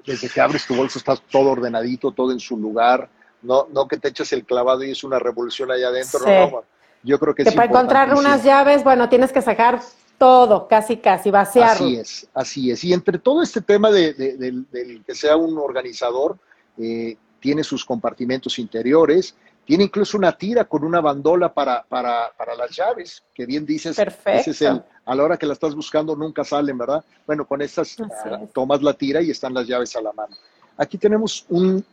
desde 0.05 0.29
que 0.29 0.41
abres 0.41 0.65
tu 0.67 0.75
bolso 0.75 0.99
estás 0.99 1.21
todo 1.29 1.51
ordenadito, 1.51 2.11
todo 2.11 2.31
en 2.31 2.39
su 2.39 2.57
lugar. 2.57 3.09
No, 3.41 3.67
no 3.71 3.87
que 3.87 3.97
te 3.97 4.09
eches 4.09 4.31
el 4.33 4.45
clavado 4.45 4.83
y 4.83 4.91
es 4.91 5.03
una 5.03 5.19
revolución 5.19 5.71
allá 5.71 5.87
adentro. 5.87 6.19
No, 6.25 6.51
no, 6.51 6.63
yo 7.03 7.19
creo 7.19 7.35
que, 7.35 7.43
que 7.43 7.51
para 7.51 7.69
encontrar 7.69 8.13
unas 8.15 8.43
llaves, 8.43 8.83
bueno, 8.83 9.09
tienes 9.09 9.33
que 9.33 9.41
sacar 9.41 9.81
todo, 10.23 10.69
casi, 10.69 10.95
casi, 10.95 11.29
vaciarlo. 11.29 11.85
Así 11.85 11.95
es, 11.97 12.27
así 12.33 12.71
es. 12.71 12.81
Y 12.85 12.93
entre 12.93 13.17
todo 13.17 13.43
este 13.43 13.59
tema 13.59 13.91
de, 13.91 14.13
del 14.13 15.03
que 15.05 15.15
sea 15.15 15.35
un 15.35 15.57
organizador, 15.57 16.37
eh, 16.77 17.17
tiene 17.41 17.61
sus 17.61 17.83
compartimentos 17.83 18.57
interiores, 18.57 19.35
tiene 19.65 19.83
incluso 19.83 20.17
una 20.17 20.31
tira 20.31 20.63
con 20.63 20.85
una 20.85 21.01
bandola 21.01 21.53
para, 21.53 21.83
para, 21.83 22.31
para 22.37 22.55
las 22.55 22.71
llaves, 22.73 23.21
que 23.33 23.45
bien 23.45 23.65
dices, 23.65 23.97
Perfecto. 23.97 24.51
Ese 24.51 24.51
es 24.51 24.61
a 25.05 25.13
la 25.13 25.23
hora 25.25 25.35
que 25.35 25.45
la 25.45 25.51
estás 25.51 25.75
buscando 25.75 26.15
nunca 26.15 26.45
salen, 26.45 26.77
¿verdad? 26.77 27.03
Bueno, 27.27 27.45
con 27.45 27.61
estas 27.61 27.97
ah, 27.99 28.39
tomas 28.53 28.81
la 28.81 28.93
tira 28.93 29.21
y 29.21 29.29
están 29.29 29.53
las 29.53 29.67
llaves 29.67 29.93
a 29.97 30.01
la 30.01 30.13
mano. 30.13 30.37
Aquí 30.77 30.97
tenemos 30.97 31.45
un, 31.49 31.83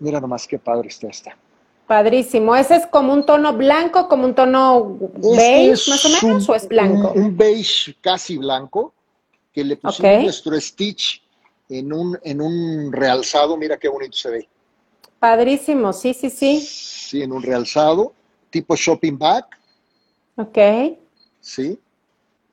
mira 0.00 0.20
nomás 0.20 0.46
qué 0.46 0.58
padre 0.58 0.88
está 0.88 1.06
esta. 1.06 1.34
Padrísimo. 1.90 2.54
¿Ese 2.54 2.76
es 2.76 2.86
como 2.86 3.12
un 3.12 3.26
tono 3.26 3.52
blanco, 3.52 4.06
como 4.06 4.24
un 4.24 4.32
tono 4.32 4.96
beige, 5.36 5.90
más 5.90 6.04
o 6.04 6.08
menos, 6.24 6.48
o 6.48 6.54
es 6.54 6.68
blanco? 6.68 7.12
Un, 7.16 7.36
beige 7.36 7.96
casi 8.00 8.38
blanco, 8.38 8.94
que 9.52 9.64
le 9.64 9.74
pusimos 9.74 10.22
nuestro 10.22 10.60
stitch 10.60 11.20
en 11.68 11.92
un, 11.92 12.16
en 12.22 12.40
un 12.40 12.92
realzado. 12.92 13.56
Mira 13.56 13.76
qué 13.76 13.88
bonito 13.88 14.16
se 14.16 14.30
ve. 14.30 14.48
Padrísimo, 15.18 15.92
sí, 15.92 16.14
sí, 16.14 16.30
sí. 16.30 16.60
Sí, 16.60 17.22
en 17.22 17.32
un 17.32 17.42
realzado, 17.42 18.12
tipo 18.50 18.76
shopping 18.76 19.18
bag. 19.18 19.46
Ok. 20.36 20.58
Sí. 21.40 21.76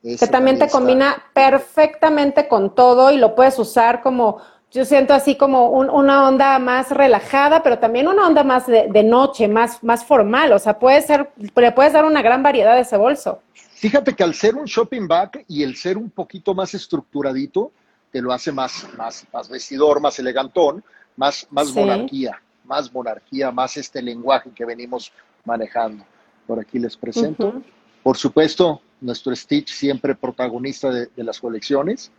que 0.02 0.26
también 0.26 0.58
te 0.58 0.68
combina 0.68 1.30
perfectamente 1.32 2.48
con 2.48 2.74
todo 2.74 3.12
y 3.12 3.18
lo 3.18 3.36
puedes 3.36 3.56
usar 3.60 4.02
como 4.02 4.40
yo 4.70 4.84
siento 4.84 5.14
así 5.14 5.36
como 5.36 5.70
una 5.70 6.28
onda 6.28 6.58
más 6.58 6.90
relajada, 6.90 7.62
pero 7.62 7.78
también 7.78 8.06
una 8.06 8.26
onda 8.26 8.44
más 8.44 8.66
de, 8.66 9.02
noche, 9.02 9.48
más, 9.48 9.82
más 9.82 10.04
formal. 10.04 10.52
O 10.52 10.58
sea, 10.58 10.78
puede 10.78 11.00
ser, 11.00 11.30
le 11.56 11.72
puedes 11.72 11.94
dar 11.94 12.04
una 12.04 12.20
gran 12.20 12.42
variedad 12.42 12.74
de 12.74 12.82
ese 12.82 12.98
bolso. 12.98 13.40
Fíjate 13.54 14.14
que 14.14 14.22
al 14.22 14.34
ser 14.34 14.56
un 14.56 14.66
shopping 14.66 15.08
bag 15.08 15.44
y 15.48 15.62
el 15.62 15.76
ser 15.76 15.96
un 15.96 16.10
poquito 16.10 16.54
más 16.54 16.74
estructuradito, 16.74 17.72
te 18.10 18.20
lo 18.20 18.32
hace 18.32 18.52
más, 18.52 18.86
más, 18.96 19.26
más 19.32 19.48
vestidor, 19.48 20.00
más 20.00 20.18
elegantón, 20.18 20.84
más, 21.16 21.46
más 21.50 21.74
monarquía, 21.74 22.42
más 22.64 22.92
monarquía, 22.92 23.50
más 23.50 23.76
este 23.78 24.02
lenguaje 24.02 24.50
que 24.54 24.66
venimos 24.66 25.12
manejando. 25.44 26.04
Por 26.46 26.60
aquí 26.60 26.78
les 26.78 26.96
presento. 26.96 27.62
Por 28.02 28.16
supuesto, 28.18 28.82
nuestro 29.00 29.34
Stitch 29.34 29.70
siempre 29.70 30.14
protagonista 30.14 30.90
de, 30.90 31.06
de 31.06 31.24
las 31.24 31.40
colecciones. 31.40 32.10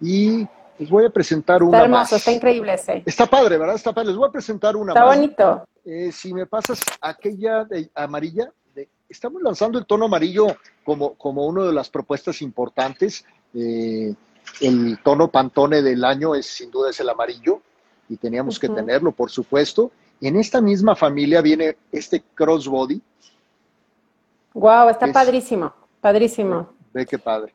Y 0.00 0.46
les 0.78 0.90
voy 0.90 1.04
a 1.04 1.10
presentar 1.10 1.62
una 1.62 1.78
está 1.78 1.84
hermoso, 1.84 2.16
Está 2.16 2.32
increíble 2.32 2.74
ese. 2.74 3.02
Está 3.06 3.26
padre, 3.26 3.58
¿verdad? 3.58 3.76
Está 3.76 3.92
padre. 3.92 4.08
Les 4.08 4.16
voy 4.16 4.28
a 4.28 4.32
presentar 4.32 4.76
una 4.76 4.92
está 4.92 5.04
bonito. 5.04 5.64
Eh, 5.84 6.10
si 6.12 6.32
me 6.32 6.46
pasas 6.46 6.80
aquella 7.00 7.64
de 7.64 7.90
amarilla, 7.94 8.52
estamos 9.08 9.42
lanzando 9.42 9.78
el 9.78 9.86
tono 9.86 10.06
amarillo 10.06 10.46
como, 10.84 11.14
como 11.14 11.46
una 11.46 11.64
de 11.64 11.72
las 11.72 11.90
propuestas 11.90 12.40
importantes. 12.42 13.24
Eh, 13.54 14.14
el 14.60 14.98
tono 15.02 15.28
pantone 15.28 15.82
del 15.82 16.04
año 16.04 16.34
es 16.34 16.46
sin 16.46 16.70
duda 16.70 16.90
es 16.90 16.98
el 17.00 17.08
amarillo 17.08 17.60
y 18.08 18.16
teníamos 18.16 18.58
que 18.58 18.68
tenerlo, 18.68 19.12
por 19.12 19.30
supuesto. 19.30 19.90
En 20.20 20.36
esta 20.36 20.60
misma 20.60 20.94
familia 20.94 21.40
viene 21.40 21.76
este 21.90 22.22
crossbody. 22.34 23.00
Wow, 24.54 24.88
está 24.90 25.10
padrísimo, 25.12 25.72
padrísimo. 26.00 26.72
Ve 26.92 27.06
qué 27.06 27.18
padre 27.18 27.54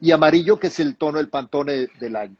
y 0.00 0.12
amarillo, 0.12 0.58
que 0.58 0.68
es 0.68 0.80
el 0.80 0.96
tono 0.96 1.18
del 1.18 1.28
pantone 1.28 1.88
del 1.98 2.16
año. 2.16 2.36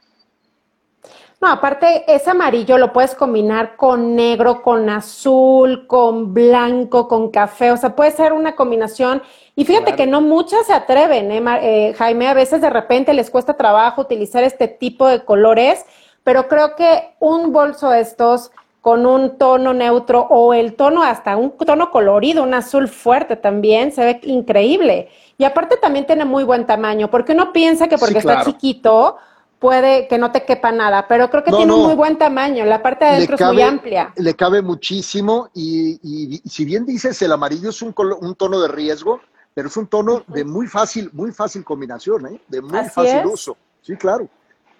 No, 1.41 1.47
aparte, 1.47 2.03
ese 2.13 2.31
amarillo 2.31 2.77
lo 2.77 2.91
puedes 2.91 3.15
combinar 3.15 3.77
con 3.77 4.13
negro, 4.13 4.61
con 4.61 4.89
azul, 4.89 5.87
con 5.87 6.33
blanco, 6.33 7.07
con 7.07 7.31
café, 7.31 7.71
o 7.71 7.77
sea, 7.77 7.95
puede 7.95 8.11
ser 8.11 8.33
una 8.33 8.55
combinación. 8.55 9.21
Y 9.55 9.63
fíjate 9.63 9.95
que 9.95 10.05
no 10.05 10.19
muchas 10.19 10.67
se 10.67 10.73
atreven, 10.73 11.31
¿eh, 11.31 11.41
eh, 11.61 11.93
Jaime, 11.93 12.27
a 12.27 12.33
veces 12.33 12.59
de 12.59 12.69
repente 12.69 13.13
les 13.13 13.29
cuesta 13.29 13.55
trabajo 13.55 14.01
utilizar 14.01 14.43
este 14.43 14.67
tipo 14.67 15.07
de 15.07 15.23
colores, 15.23 15.85
pero 16.25 16.49
creo 16.49 16.75
que 16.75 17.15
un 17.19 17.53
bolso 17.53 17.93
estos 17.93 18.51
con 18.81 19.05
un 19.05 19.37
tono 19.37 19.73
neutro 19.73 20.21
o 20.29 20.53
el 20.53 20.75
tono 20.75 21.03
hasta 21.03 21.35
un 21.35 21.57
tono 21.57 21.91
colorido, 21.91 22.43
un 22.43 22.53
azul 22.53 22.87
fuerte 22.87 23.35
también, 23.35 23.91
se 23.91 24.03
ve 24.03 24.19
increíble. 24.23 25.09
Y 25.37 25.43
aparte 25.43 25.77
también 25.77 26.05
tiene 26.05 26.25
muy 26.25 26.43
buen 26.43 26.65
tamaño, 26.65 27.09
porque 27.09 27.33
uno 27.33 27.51
piensa 27.51 27.87
que 27.87 27.97
porque 27.97 28.19
está 28.19 28.43
chiquito 28.45 29.17
puede 29.59 30.07
que 30.07 30.17
no 30.17 30.31
te 30.31 30.45
quepa 30.45 30.71
nada, 30.71 31.07
pero 31.07 31.29
creo 31.29 31.43
que 31.43 31.51
tiene 31.51 31.73
un 31.73 31.83
muy 31.83 31.95
buen 31.95 32.17
tamaño, 32.17 32.65
la 32.65 32.81
parte 32.81 33.05
de 33.05 33.11
adentro 33.11 33.35
es 33.35 33.41
muy 33.41 33.61
amplia. 33.61 34.13
Le 34.15 34.33
cabe 34.33 34.61
muchísimo 34.61 35.49
y, 35.53 36.41
si 36.45 36.65
bien 36.65 36.85
dices 36.85 37.21
el 37.21 37.31
amarillo 37.33 37.69
es 37.69 37.81
un, 37.81 37.93
un, 38.21 38.35
tono 38.35 38.61
de 38.61 38.69
riesgo, 38.69 39.19
pero 39.53 39.67
es 39.67 39.75
un 39.75 39.87
tono 39.87 40.23
de 40.27 40.45
muy 40.45 40.67
fácil, 40.67 41.09
muy 41.11 41.33
fácil 41.33 41.63
combinación, 41.65 42.27
¿eh? 42.27 42.41
de 42.47 42.61
muy 42.61 42.85
fácil 42.85 43.25
uso. 43.25 43.57
Sí, 43.81 43.95
claro. 43.97 44.29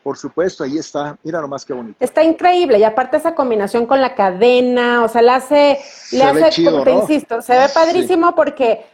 Por 0.09 0.17
supuesto, 0.17 0.63
ahí 0.63 0.79
está. 0.79 1.15
Mira 1.21 1.39
nomás 1.39 1.63
qué 1.63 1.71
bonito. 1.71 1.95
Está 1.99 2.23
increíble. 2.23 2.79
Y 2.79 2.83
aparte 2.83 3.17
esa 3.17 3.35
combinación 3.35 3.85
con 3.85 4.01
la 4.01 4.15
cadena, 4.15 5.03
o 5.03 5.07
sea, 5.07 5.21
le 5.21 5.29
hace, 5.29 5.79
le 6.11 6.23
hace, 6.23 6.63
te 6.83 6.91
insisto, 6.91 7.43
se 7.43 7.53
ve 7.55 7.67
padrísimo 7.71 8.33
porque, 8.33 8.87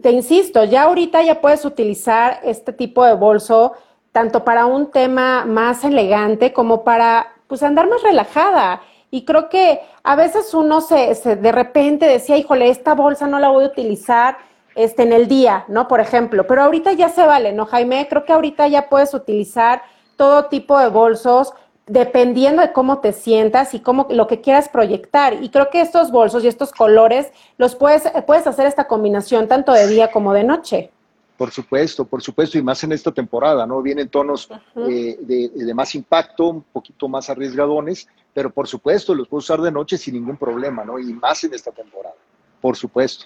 te 0.00 0.12
insisto, 0.12 0.62
ya 0.62 0.82
ahorita 0.82 1.22
ya 1.22 1.40
puedes 1.40 1.64
utilizar 1.64 2.38
este 2.44 2.72
tipo 2.72 3.04
de 3.04 3.14
bolso 3.14 3.72
tanto 4.12 4.44
para 4.44 4.66
un 4.66 4.92
tema 4.92 5.44
más 5.44 5.82
elegante 5.82 6.52
como 6.52 6.84
para, 6.84 7.32
pues, 7.48 7.64
andar 7.64 7.88
más 7.88 8.04
relajada. 8.04 8.80
Y 9.10 9.24
creo 9.24 9.48
que 9.48 9.80
a 10.04 10.14
veces 10.14 10.54
uno 10.54 10.82
se, 10.82 11.16
se 11.16 11.34
de 11.34 11.50
repente 11.50 12.06
decía, 12.06 12.36
híjole, 12.36 12.68
esta 12.68 12.94
bolsa 12.94 13.26
no 13.26 13.40
la 13.40 13.48
voy 13.48 13.64
a 13.64 13.66
utilizar 13.66 14.38
este, 14.76 15.02
en 15.02 15.12
el 15.12 15.26
día, 15.26 15.64
¿no? 15.66 15.88
Por 15.88 15.98
ejemplo, 15.98 16.46
pero 16.46 16.62
ahorita 16.62 16.92
ya 16.92 17.08
se 17.08 17.26
vale, 17.26 17.52
¿no, 17.52 17.66
Jaime? 17.66 18.06
Creo 18.08 18.24
que 18.24 18.32
ahorita 18.32 18.68
ya 18.68 18.88
puedes 18.88 19.14
utilizar 19.14 19.82
todo 20.20 20.44
tipo 20.48 20.78
de 20.78 20.90
bolsos 20.90 21.54
dependiendo 21.86 22.60
de 22.60 22.74
cómo 22.74 22.98
te 22.98 23.14
sientas 23.14 23.72
y 23.72 23.80
cómo 23.80 24.06
lo 24.10 24.26
que 24.26 24.42
quieras 24.42 24.68
proyectar. 24.68 25.42
Y 25.42 25.48
creo 25.48 25.70
que 25.70 25.80
estos 25.80 26.10
bolsos 26.10 26.44
y 26.44 26.46
estos 26.46 26.72
colores 26.72 27.32
los 27.56 27.74
puedes, 27.74 28.02
puedes 28.26 28.46
hacer 28.46 28.66
esta 28.66 28.86
combinación 28.86 29.48
tanto 29.48 29.72
de 29.72 29.86
día 29.86 30.10
como 30.12 30.34
de 30.34 30.44
noche. 30.44 30.90
Por 31.38 31.50
supuesto, 31.50 32.04
por 32.04 32.20
supuesto, 32.20 32.58
y 32.58 32.62
más 32.62 32.84
en 32.84 32.92
esta 32.92 33.10
temporada, 33.10 33.66
¿no? 33.66 33.80
Vienen 33.80 34.10
tonos 34.10 34.46
eh, 34.76 35.16
de, 35.22 35.74
más 35.74 35.94
impacto, 35.94 36.48
un 36.48 36.62
poquito 36.64 37.08
más 37.08 37.30
arriesgadones, 37.30 38.06
pero 38.34 38.50
por 38.50 38.68
supuesto 38.68 39.14
los 39.14 39.26
puedo 39.26 39.38
usar 39.38 39.62
de 39.62 39.72
noche 39.72 39.96
sin 39.96 40.16
ningún 40.16 40.36
problema, 40.36 40.84
¿no? 40.84 40.98
Y 40.98 41.14
más 41.14 41.42
en 41.44 41.54
esta 41.54 41.70
temporada, 41.70 42.16
por 42.60 42.76
supuesto. 42.76 43.24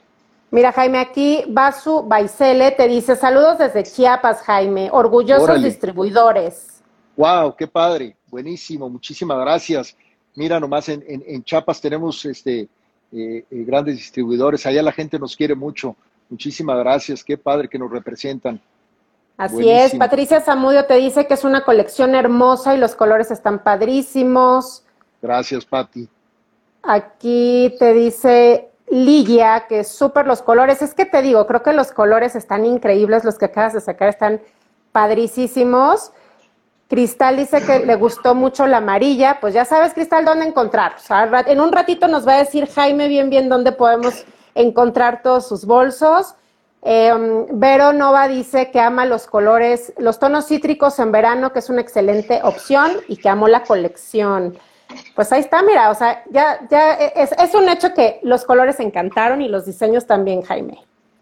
Mira, 0.53 0.71
Jaime, 0.71 0.99
aquí 0.99 1.43
Basu 1.49 2.05
Baisele 2.07 2.71
te 2.71 2.87
dice, 2.87 3.17
saludos 3.17 3.59
desde 3.59 3.83
Chiapas, 3.83 4.43
Jaime, 4.43 4.91
orgullosos 4.93 5.61
distribuidores. 5.61 6.74
Wow, 7.17 7.55
qué 7.57 7.67
padre, 7.67 8.17
buenísimo, 8.29 8.89
muchísimas 8.91 9.39
gracias. 9.39 9.97
Mira, 10.35 10.59
nomás 10.59 10.89
en, 10.89 11.05
en, 11.07 11.45
Chiapas 11.45 11.81
tenemos 11.81 12.25
este, 12.25 12.61
eh, 12.61 12.69
eh, 13.13 13.45
grandes 13.51 13.97
distribuidores, 13.97 14.67
allá 14.67 14.83
la 14.83 14.93
gente 14.93 15.19
nos 15.19 15.37
quiere 15.37 15.55
mucho. 15.55 15.95
Muchísimas 16.29 16.79
gracias, 16.79 17.23
qué 17.23 17.39
padre 17.39 17.69
que 17.69 17.79
nos 17.79 17.91
representan. 17.91 18.61
Así 19.37 19.69
es, 19.69 19.95
Patricia 19.95 20.41
Zamudio 20.41 20.87
te 20.87 20.95
dice 20.95 21.27
que 21.27 21.35
es 21.35 21.45
una 21.45 21.65
colección 21.65 22.15
hermosa 22.15 22.75
y 22.75 22.79
los 22.79 22.95
colores 22.95 23.31
están 23.31 23.63
padrísimos. 23.63 24.85
Gracias, 25.21 25.65
Pati. 25.65 26.09
Aquí 26.83 27.75
te 27.79 27.95
dice 27.95 28.69
Ligia 28.91 29.67
que 29.69 29.83
súper 29.83 30.27
los 30.27 30.43
colores. 30.43 30.83
Es 30.83 30.95
que 30.95 31.07
te 31.07 31.23
digo, 31.23 31.47
creo 31.47 31.63
que 31.63 31.73
los 31.73 31.91
colores 31.91 32.37
están 32.37 32.65
increíbles, 32.65 33.25
los 33.25 33.39
que 33.39 33.47
acabas 33.47 33.73
de 33.73 33.81
sacar 33.81 34.09
están 34.09 34.41
padricísimos. 34.93 36.13
Cristal 36.95 37.37
dice 37.37 37.61
que 37.61 37.81
le 37.81 37.97
gustó 37.97 38.37
mucho 38.37 38.69
la 38.69 38.77
amarilla, 38.77 39.39
pues 39.41 39.53
ya 39.53 39.65
sabes, 39.65 39.95
Cristal, 39.95 40.25
dónde 40.25 40.47
encontrar. 40.47 40.95
en 41.45 41.61
un 41.61 41.73
ratito 41.73 42.07
nos 42.07 42.25
va 42.25 42.35
a 42.35 42.39
decir 42.39 42.69
Jaime 42.69 43.09
bien, 43.09 43.31
bien 43.31 43.49
dónde 43.49 43.73
podemos 43.73 44.25
encontrar 44.55 45.21
todos 45.21 45.49
sus 45.49 45.65
bolsos. 45.65 46.37
Eh, 46.83 47.13
Vero 47.51 47.93
Nova 47.93 48.29
dice 48.29 48.71
que 48.71 48.79
ama 48.79 49.07
los 49.07 49.27
colores, 49.27 49.93
los 49.99 50.21
tonos 50.21 50.47
cítricos 50.47 51.01
en 51.01 51.11
verano, 51.11 51.53
que 51.53 51.59
es 51.59 51.69
una 51.69 51.81
excelente 51.81 52.39
opción 52.45 52.93
y 53.09 53.17
que 53.17 53.29
amó 53.29 53.49
la 53.49 53.65
colección. 53.65 54.57
Pues 55.17 55.33
ahí 55.33 55.41
está, 55.41 55.65
mira, 55.65 55.91
o 55.91 55.97
sea, 55.97 56.23
ya, 56.31 56.61
ya 56.71 56.95
es, 56.95 57.33
es 57.33 57.55
un 57.57 57.69
hecho 57.69 57.93
que 57.93 58.21
los 58.23 58.45
colores 58.45 58.79
encantaron 58.79 59.43
y 59.43 59.49
los 59.49 59.67
diseños 59.67 60.07
también, 60.07 60.43
Jaime. 60.43 60.79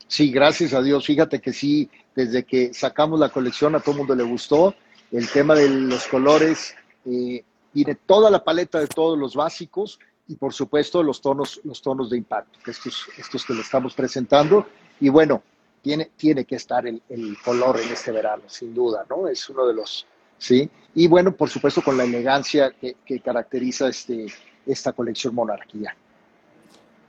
Sí, 0.06 0.30
gracias 0.30 0.74
a 0.74 0.82
Dios. 0.82 1.06
Fíjate 1.06 1.40
que 1.40 1.54
sí, 1.54 1.88
desde 2.14 2.44
que 2.44 2.74
sacamos 2.74 3.18
la 3.18 3.30
colección 3.30 3.74
a 3.74 3.80
todo 3.80 3.92
el 3.92 3.98
mundo 4.00 4.14
le 4.14 4.24
gustó. 4.24 4.74
El 5.12 5.28
tema 5.30 5.54
de 5.54 5.68
los 5.68 6.06
colores, 6.08 6.74
eh, 7.04 7.44
tiene 7.72 7.94
toda 7.94 8.30
la 8.30 8.42
paleta 8.42 8.80
de 8.80 8.86
todos 8.86 9.18
los 9.18 9.34
básicos 9.34 9.98
y 10.28 10.36
por 10.36 10.52
supuesto 10.52 11.02
los 11.02 11.20
tonos, 11.20 11.60
los 11.64 11.82
tonos 11.82 12.10
de 12.10 12.18
impacto, 12.18 12.58
estos, 12.66 13.06
estos 13.18 13.44
que 13.44 13.54
le 13.54 13.60
estamos 13.60 13.94
presentando. 13.94 14.66
Y 15.00 15.08
bueno, 15.08 15.42
tiene, 15.82 16.10
tiene 16.16 16.44
que 16.44 16.56
estar 16.56 16.86
el, 16.86 17.02
color 17.44 17.80
en 17.80 17.90
este 17.92 18.12
verano, 18.12 18.44
sin 18.46 18.74
duda, 18.74 19.04
¿no? 19.08 19.28
Es 19.28 19.48
uno 19.48 19.66
de 19.66 19.74
los, 19.74 20.06
¿sí? 20.38 20.70
Y 20.94 21.08
bueno, 21.08 21.32
por 21.32 21.50
supuesto 21.50 21.82
con 21.82 21.96
la 21.96 22.04
elegancia 22.04 22.70
que, 22.70 22.96
que 23.04 23.20
caracteriza 23.20 23.88
este, 23.88 24.26
esta 24.64 24.92
colección 24.92 25.34
Monarquía. 25.34 25.96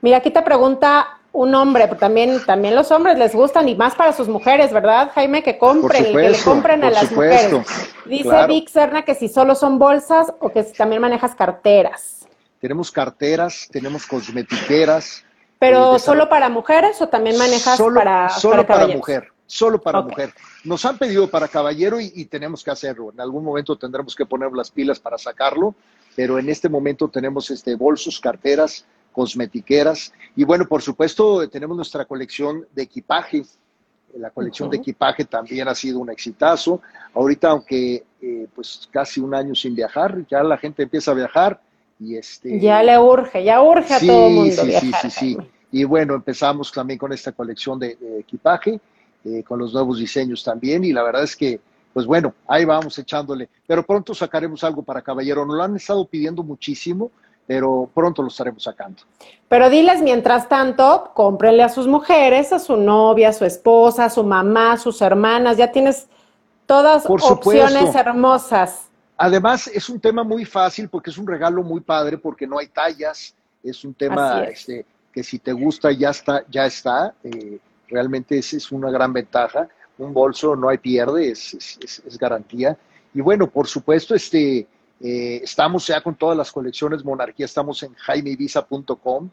Mira, 0.01 0.17
aquí 0.17 0.31
te 0.31 0.41
pregunta 0.41 1.19
un 1.33 1.55
hombre, 1.55 1.87
pero 1.87 1.99
también, 1.99 2.45
también 2.45 2.75
los 2.75 2.91
hombres 2.91 3.17
les 3.17 3.33
gustan 3.33 3.67
y 3.67 3.75
más 3.75 3.95
para 3.95 4.13
sus 4.13 4.27
mujeres, 4.27 4.71
¿verdad, 4.71 5.11
Jaime? 5.13 5.41
Que 5.41 5.57
compren, 5.57 6.05
que 6.05 6.29
le 6.29 6.37
compren 6.39 6.83
a 6.83 6.91
las 6.91 7.11
mujeres. 7.11 7.65
Dice 8.05 8.47
Vic 8.47 8.69
Serna 8.69 9.03
que 9.03 9.15
si 9.15 9.27
solo 9.27 9.55
son 9.55 9.79
bolsas 9.79 10.31
o 10.39 10.49
que 10.49 10.63
si 10.63 10.73
también 10.73 11.01
manejas 11.01 11.33
carteras. 11.33 12.27
Tenemos 12.61 12.91
carteras, 12.91 13.67
tenemos 13.71 14.05
cosmetiqueras. 14.05 15.25
¿Pero 15.57 15.95
eh, 15.95 15.99
solo 15.99 16.29
para 16.29 16.49
mujeres 16.49 17.01
o 17.01 17.09
también 17.09 17.37
manejas 17.37 17.81
para 17.81 18.29
Solo 18.29 18.65
para, 18.65 18.87
mujer, 18.87 19.27
solo 19.47 19.81
para 19.81 20.01
mujer. 20.01 20.31
Nos 20.63 20.85
han 20.85 20.99
pedido 20.99 21.29
para 21.29 21.47
caballero 21.47 21.99
y, 21.99 22.11
y 22.15 22.25
tenemos 22.25 22.63
que 22.63 22.69
hacerlo. 22.69 23.11
En 23.11 23.19
algún 23.19 23.43
momento 23.43 23.75
tendremos 23.75 24.15
que 24.15 24.25
poner 24.25 24.51
las 24.51 24.69
pilas 24.69 24.99
para 24.99 25.17
sacarlo, 25.17 25.73
pero 26.15 26.37
en 26.37 26.47
este 26.49 26.69
momento 26.69 27.07
tenemos 27.07 27.49
este 27.49 27.75
bolsos, 27.75 28.19
carteras, 28.19 28.85
cosmetiqueras. 29.13 30.11
Y 30.35 30.43
bueno, 30.43 30.65
por 30.67 30.81
supuesto, 30.81 31.47
tenemos 31.49 31.77
nuestra 31.77 32.03
colección 32.03 32.67
de 32.73 32.83
equipaje. 32.83 33.43
La 34.17 34.29
colección 34.29 34.69
de 34.69 34.77
equipaje 34.77 35.23
también 35.25 35.67
ha 35.67 35.75
sido 35.75 35.99
un 35.99 36.09
exitazo. 36.09 36.81
Ahorita, 37.13 37.51
aunque 37.51 38.03
eh, 38.21 38.47
pues 38.53 38.89
casi 38.91 39.21
un 39.21 39.33
año 39.33 39.55
sin 39.55 39.75
viajar, 39.75 40.25
ya 40.29 40.43
la 40.43 40.57
gente 40.57 40.83
empieza 40.83 41.11
a 41.11 41.13
viajar 41.13 41.61
y 41.99 42.17
este... 42.17 42.59
Ya 42.59 42.83
le 42.83 42.97
urge, 42.97 43.43
ya 43.43 43.61
urge 43.61 43.93
a 43.93 43.99
todo 43.99 44.27
el 44.27 44.33
mundo 44.33 44.51
sí, 44.53 44.71
Sí, 44.79 44.91
sí, 45.01 45.09
sí. 45.09 45.37
Y 45.71 45.85
bueno, 45.85 46.13
empezamos 46.13 46.71
también 46.71 46.99
con 46.99 47.11
esta 47.13 47.31
colección 47.31 47.79
de, 47.79 47.97
equipaje, 48.19 48.79
eh, 49.25 49.43
con 49.43 49.57
los 49.57 49.73
nuevos 49.73 49.97
diseños 49.97 50.43
también. 50.43 50.83
Y 50.83 50.93
la 50.93 51.01
verdad 51.01 51.23
es 51.23 51.35
que, 51.35 51.59
pues 51.93 52.05
bueno, 52.05 52.35
ahí 52.47 52.63
vamos 52.63 52.97
echándole. 52.99 53.49
Pero 53.65 53.83
pronto 53.83 54.13
sacaremos 54.13 54.63
algo 54.63 54.83
para 54.83 55.01
Caballero. 55.01 55.45
Nos 55.45 55.57
lo 55.57 55.63
han 55.63 55.75
estado 55.75 56.05
pidiendo 56.05 56.43
muchísimo 56.43 57.11
pero 57.45 57.89
pronto 57.93 58.21
lo 58.21 58.29
estaremos 58.29 58.63
sacando. 58.63 59.03
Pero 59.49 59.69
diles, 59.69 60.01
mientras 60.01 60.47
tanto, 60.47 61.11
cómprenle 61.13 61.63
a 61.63 61.69
sus 61.69 61.87
mujeres, 61.87 62.53
a 62.53 62.59
su 62.59 62.77
novia, 62.77 63.29
a 63.29 63.33
su 63.33 63.45
esposa, 63.45 64.05
a 64.05 64.09
su 64.09 64.23
mamá, 64.23 64.73
a 64.73 64.77
sus 64.77 65.01
hermanas, 65.01 65.57
ya 65.57 65.71
tienes 65.71 66.07
todas 66.65 67.05
opciones 67.07 67.93
hermosas. 67.95 68.87
Además, 69.17 69.67
es 69.67 69.89
un 69.89 69.99
tema 69.99 70.23
muy 70.23 70.45
fácil 70.45 70.89
porque 70.89 71.09
es 71.09 71.17
un 71.17 71.27
regalo 71.27 71.63
muy 71.63 71.81
padre 71.81 72.17
porque 72.17 72.47
no 72.47 72.57
hay 72.57 72.67
tallas, 72.67 73.35
es 73.63 73.83
un 73.85 73.93
tema 73.93 74.43
este, 74.45 74.85
que 75.11 75.23
si 75.23 75.39
te 75.39 75.53
gusta 75.53 75.91
ya 75.91 76.09
está, 76.09 76.43
ya 76.49 76.65
está. 76.65 77.13
Eh, 77.23 77.59
realmente 77.87 78.37
esa 78.37 78.57
es 78.57 78.71
una 78.71 78.89
gran 78.89 79.13
ventaja. 79.13 79.67
Un 79.97 80.13
bolso 80.13 80.55
no 80.55 80.69
hay 80.69 80.79
pierde, 80.79 81.29
es, 81.29 81.53
es, 81.53 82.01
es 82.05 82.17
garantía. 82.17 82.75
Y 83.13 83.21
bueno, 83.21 83.47
por 83.47 83.67
supuesto, 83.67 84.15
este, 84.15 84.65
eh, 85.03 85.41
estamos 85.43 85.85
ya 85.85 85.99
con 86.01 86.15
todas 86.15 86.37
las 86.37 86.49
colecciones 86.49 87.03
Monarquía, 87.03 87.45
estamos 87.45 87.83
en 87.83 87.93
jaimevisa.com, 87.93 89.29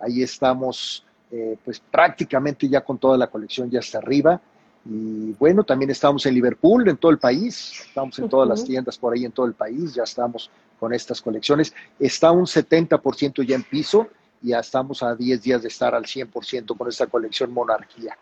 ahí 0.00 0.22
estamos 0.22 1.06
eh, 1.30 1.56
pues 1.64 1.78
prácticamente 1.78 2.68
ya 2.68 2.80
con 2.82 2.98
toda 2.98 3.16
la 3.16 3.28
colección 3.28 3.70
ya 3.70 3.78
está 3.78 3.98
arriba. 3.98 4.40
Y 4.84 5.32
bueno, 5.32 5.62
también 5.62 5.90
estamos 5.90 6.26
en 6.26 6.34
Liverpool, 6.34 6.88
en 6.88 6.96
todo 6.96 7.12
el 7.12 7.18
país, 7.18 7.84
estamos 7.86 8.18
en 8.18 8.28
todas 8.28 8.48
las 8.48 8.64
tiendas 8.64 8.98
por 8.98 9.14
ahí 9.14 9.24
en 9.24 9.32
todo 9.32 9.46
el 9.46 9.54
país, 9.54 9.94
ya 9.94 10.02
estamos 10.02 10.50
con 10.78 10.92
estas 10.92 11.22
colecciones. 11.22 11.72
Está 12.00 12.32
un 12.32 12.46
70% 12.46 13.44
ya 13.44 13.54
en 13.54 13.62
piso 13.62 14.08
y 14.42 14.48
ya 14.48 14.58
estamos 14.58 15.04
a 15.04 15.14
10 15.14 15.42
días 15.42 15.62
de 15.62 15.68
estar 15.68 15.94
al 15.94 16.04
100% 16.04 16.76
con 16.76 16.88
esta 16.88 17.06
colección 17.06 17.52
Monarquía. 17.52 18.18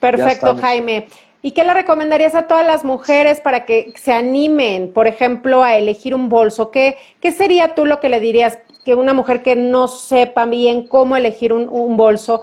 Perfecto, 0.00 0.56
Jaime. 0.56 1.08
¿Y 1.40 1.52
qué 1.52 1.64
le 1.64 1.72
recomendarías 1.72 2.34
a 2.34 2.48
todas 2.48 2.66
las 2.66 2.84
mujeres 2.84 3.40
para 3.40 3.64
que 3.64 3.92
se 3.96 4.12
animen, 4.12 4.92
por 4.92 5.06
ejemplo, 5.06 5.62
a 5.62 5.76
elegir 5.76 6.14
un 6.14 6.28
bolso? 6.28 6.70
¿Qué, 6.70 6.96
sería 7.36 7.74
tú 7.74 7.86
lo 7.86 8.00
que 8.00 8.08
le 8.08 8.18
dirías 8.18 8.58
que 8.84 8.94
una 8.94 9.14
mujer 9.14 9.42
que 9.42 9.54
no 9.54 9.86
sepa 9.86 10.46
bien 10.46 10.88
cómo 10.88 11.16
elegir 11.16 11.52
un, 11.52 11.96
bolso, 11.96 12.42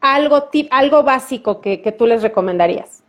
algo, 0.00 0.48
algo 0.70 1.02
básico 1.02 1.60
que, 1.60 1.94
tú 1.98 2.06
les 2.06 2.22
recomendarías? 2.22 3.02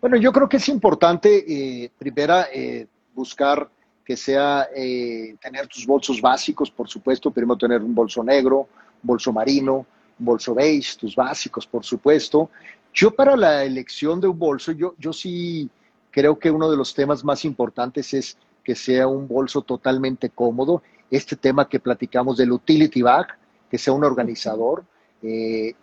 Bueno, 0.00 0.16
yo 0.18 0.30
creo 0.32 0.48
que 0.48 0.58
es 0.58 0.68
importante, 0.68 1.44
eh, 1.48 1.90
primero, 1.98 2.44
eh, 2.52 2.86
buscar 3.12 3.68
que 4.04 4.16
sea 4.16 4.68
eh, 4.76 5.34
tener 5.40 5.66
tus 5.66 5.86
bolsos 5.86 6.20
básicos, 6.20 6.70
por 6.70 6.88
supuesto, 6.88 7.30
primero 7.30 7.56
tener 7.56 7.82
un 7.82 7.94
bolso 7.94 8.22
negro, 8.22 8.68
bolso 9.02 9.32
marino, 9.32 9.86
un 10.18 10.26
bolso 10.26 10.54
beige, 10.54 10.96
tus 10.98 11.16
básicos, 11.16 11.66
por 11.66 11.84
supuesto, 11.84 12.50
yo 12.94 13.10
para 13.10 13.36
la 13.36 13.64
elección 13.64 14.20
de 14.20 14.28
un 14.28 14.38
bolso, 14.38 14.70
yo, 14.72 14.94
yo 14.98 15.12
sí 15.12 15.68
creo 16.12 16.38
que 16.38 16.50
uno 16.50 16.70
de 16.70 16.76
los 16.76 16.94
temas 16.94 17.24
más 17.24 17.44
importantes 17.44 18.14
es 18.14 18.38
que 18.62 18.76
sea 18.76 19.08
un 19.08 19.26
bolso 19.26 19.62
totalmente 19.62 20.30
cómodo. 20.30 20.80
Este 21.10 21.34
tema 21.34 21.68
que 21.68 21.80
platicamos 21.80 22.36
del 22.36 22.52
utility 22.52 23.02
bag, 23.02 23.26
que 23.68 23.78
sea 23.78 23.92
un 23.92 24.04
organizador. 24.04 24.84
Eh, 25.22 25.74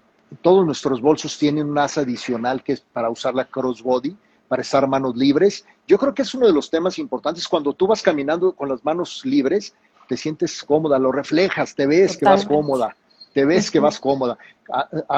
todos 0.41 0.66
nuestros 0.66 1.01
bolsos 1.01 1.38
tienen 1.38 1.70
un 1.70 1.78
asa 1.78 2.01
adicional 2.01 2.64
que 2.64 2.74
es 2.74 2.80
para 2.80 3.09
usar 3.09 3.36
la 3.36 3.43
crossbody, 3.43 4.16
para 4.47 4.62
estar 4.62 4.88
manos 4.88 5.18
libres. 5.18 5.66
Yo 5.86 5.97
creo 5.97 6.14
que 6.14 6.22
es 6.22 6.34
uno 6.34 6.47
de 6.47 6.53
los 6.53 6.70
temas 6.70 6.97
importantes. 6.97 7.45
Cuando 7.45 7.74
tú 7.74 7.88
vas 7.88 8.01
caminando 8.01 8.53
con 8.53 8.70
las 8.70 8.86
manos 8.86 9.26
libres, 9.26 9.76
te 10.07 10.16
sientes 10.16 10.64
cómoda, 10.64 10.97
lo 10.97 11.12
reflejas, 11.12 11.76
te 11.76 11.86
ves 11.86 12.16
que 12.16 12.24
vas 12.24 12.45
cómoda 12.45 12.95
te 13.34 13.46
ves 13.46 13.72
que 13.72 13.80
vas 13.80 14.00
cómoda. 14.00 14.38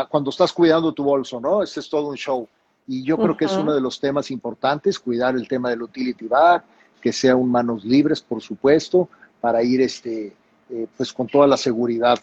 cuando 0.10 0.30
estás 0.30 0.54
cuidando 0.54 0.92
tu 0.94 1.04
bolso, 1.04 1.40
¿no? 1.40 1.64
Ese 1.64 1.80
es 1.80 1.90
todo 1.90 2.08
un 2.08 2.16
show. 2.16 2.48
Y 2.88 3.04
yo 3.04 3.18
creo 3.18 3.38
que 3.38 3.46
es 3.46 3.54
uno 3.54 3.74
de 3.74 3.82
los 3.82 4.00
temas 4.00 4.30
importantes, 4.30 5.00
cuidar 5.00 5.36
el 5.36 5.48
tema 5.48 5.70
del 5.70 5.84
utility 5.84 6.28
bag, 6.28 6.64
que 7.02 7.14
sea 7.14 7.36
un 7.36 7.50
manos 7.52 7.84
libres, 7.86 8.22
por 8.22 8.42
supuesto, 8.42 9.10
para 9.40 9.64
ir 9.64 9.82
este, 9.82 10.34
eh, 10.70 10.88
pues 10.96 11.14
con 11.14 11.28
toda 11.28 11.48
la 11.48 11.58
seguridad, 11.58 12.20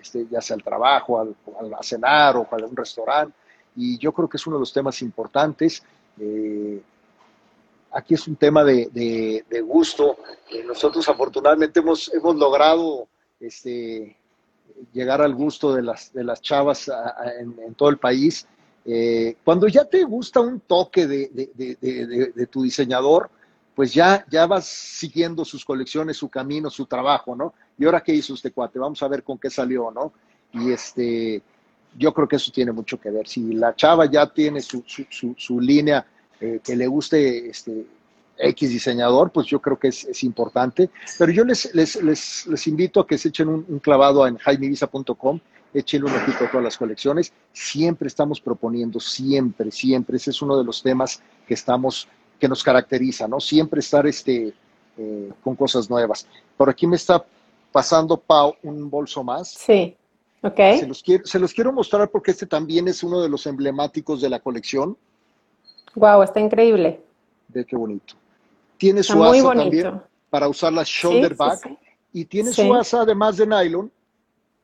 este, 0.00 0.26
ya 0.30 0.40
sea 0.40 0.56
al 0.56 0.62
trabajo, 0.62 1.20
al, 1.20 1.34
a 1.78 1.82
cenar 1.82 2.36
o 2.36 2.46
a 2.50 2.56
un 2.56 2.76
restaurante. 2.76 3.34
Y 3.76 3.98
yo 3.98 4.12
creo 4.12 4.28
que 4.28 4.36
es 4.36 4.46
uno 4.46 4.56
de 4.56 4.60
los 4.60 4.72
temas 4.72 5.00
importantes. 5.02 5.82
Eh, 6.18 6.82
aquí 7.92 8.14
es 8.14 8.26
un 8.28 8.36
tema 8.36 8.64
de, 8.64 9.44
de, 9.48 9.60
gusto. 9.62 10.18
Eh, 10.50 10.62
nosotros 10.64 11.08
afortunadamente 11.08 11.80
hemos, 11.80 12.12
hemos 12.12 12.36
logrado 12.36 13.08
este, 13.40 14.16
llegar 14.92 15.22
al 15.22 15.34
gusto 15.34 15.74
de 15.74 15.82
las, 15.82 16.12
de 16.12 16.24
las 16.24 16.40
chavas 16.40 16.90
en, 17.38 17.74
todo 17.74 17.88
el 17.88 17.98
país. 17.98 18.46
Eh, 18.84 19.36
cuando 19.44 19.68
ya 19.68 19.84
te 19.84 20.02
gusta 20.04 20.40
un 20.40 20.60
toque 20.60 21.06
de, 21.06 22.46
tu 22.50 22.62
diseñador, 22.62 23.30
pues 23.74 23.94
ya, 23.94 24.24
ya 24.30 24.46
vas 24.46 24.66
siguiendo 24.66 25.44
sus 25.44 25.64
colecciones, 25.64 26.16
su 26.16 26.28
camino, 26.28 26.68
su 26.68 26.86
trabajo, 26.86 27.34
¿no? 27.34 27.54
¿Y 27.78 27.84
ahora 27.84 28.02
qué 28.02 28.14
hizo 28.14 28.34
este 28.34 28.50
cuate? 28.50 28.78
Vamos 28.78 29.02
a 29.02 29.08
ver 29.08 29.22
con 29.22 29.38
qué 29.38 29.48
salió, 29.48 29.90
¿no? 29.90 30.12
Y 30.52 30.72
este, 30.72 31.42
yo 31.96 32.12
creo 32.12 32.28
que 32.28 32.36
eso 32.36 32.52
tiene 32.52 32.72
mucho 32.72 33.00
que 33.00 33.10
ver. 33.10 33.26
Si 33.26 33.54
la 33.54 33.74
chava 33.74 34.06
ya 34.06 34.26
tiene 34.26 34.60
su, 34.60 34.84
su, 34.86 35.60
línea 35.60 36.06
eh, 36.40 36.60
que 36.62 36.76
le 36.76 36.86
guste 36.86 37.48
este, 37.48 37.86
X 38.42 38.70
diseñador, 38.70 39.30
pues 39.30 39.46
yo 39.46 39.60
creo 39.60 39.78
que 39.78 39.88
es, 39.88 40.24
importante. 40.24 40.90
Pero 41.18 41.32
yo 41.32 41.44
les, 41.44 41.72
les, 41.74 42.66
invito 42.66 43.00
a 43.00 43.06
que 43.06 43.16
se 43.16 43.28
echen 43.28 43.48
un, 43.48 43.78
clavado 43.78 44.26
en 44.26 44.36
jaimevisa.com, 44.36 45.40
echen 45.72 46.04
un 46.04 46.10
ojito 46.10 46.44
a 46.44 46.50
todas 46.50 46.64
las 46.64 46.76
colecciones. 46.76 47.32
Siempre 47.52 48.08
estamos 48.08 48.40
proponiendo, 48.40 48.98
siempre, 49.00 49.70
siempre. 49.70 50.16
Ese 50.16 50.30
es 50.30 50.42
uno 50.42 50.58
de 50.58 50.64
los 50.64 50.82
temas 50.82 51.22
que 51.46 51.54
estamos, 51.54 52.08
que 52.38 52.48
nos 52.48 52.62
caracteriza, 52.62 53.28
¿no? 53.28 53.40
Siempre 53.40 53.80
estar 53.80 54.06
este, 54.06 54.52
eh, 54.98 55.32
con 55.42 55.54
cosas 55.54 55.88
nuevas. 55.88 56.26
Por 56.56 56.68
aquí 56.68 56.86
me 56.86 56.96
está 56.96 57.24
pasando, 57.70 58.16
Pau, 58.16 58.56
un 58.64 58.90
bolso 58.90 59.22
más. 59.22 59.50
Sí, 59.52 59.96
ok. 60.42 60.56
Se 60.80 60.86
los, 60.86 61.02
quiero, 61.02 61.24
se 61.24 61.38
los 61.38 61.52
quiero 61.52 61.72
mostrar 61.72 62.10
porque 62.10 62.32
este 62.32 62.46
también 62.46 62.88
es 62.88 63.04
uno 63.04 63.20
de 63.20 63.28
los 63.28 63.46
emblemáticos 63.46 64.20
de 64.20 64.28
la 64.28 64.40
colección. 64.40 64.96
Wow, 65.94 66.22
está 66.22 66.40
increíble. 66.40 67.00
Ve 67.48 67.64
qué 67.66 67.76
bonito 67.76 68.21
tiene 68.82 69.02
su 69.04 69.22
asa 69.22 69.54
también 69.54 70.02
para 70.28 70.48
usar 70.48 70.72
la 70.72 70.82
shoulder 70.84 71.36
bag 71.36 71.60
y 72.12 72.24
tiene 72.24 72.52
su 72.52 72.74
asa 72.74 73.02
además 73.02 73.36
de 73.36 73.46
nylon, 73.46 73.92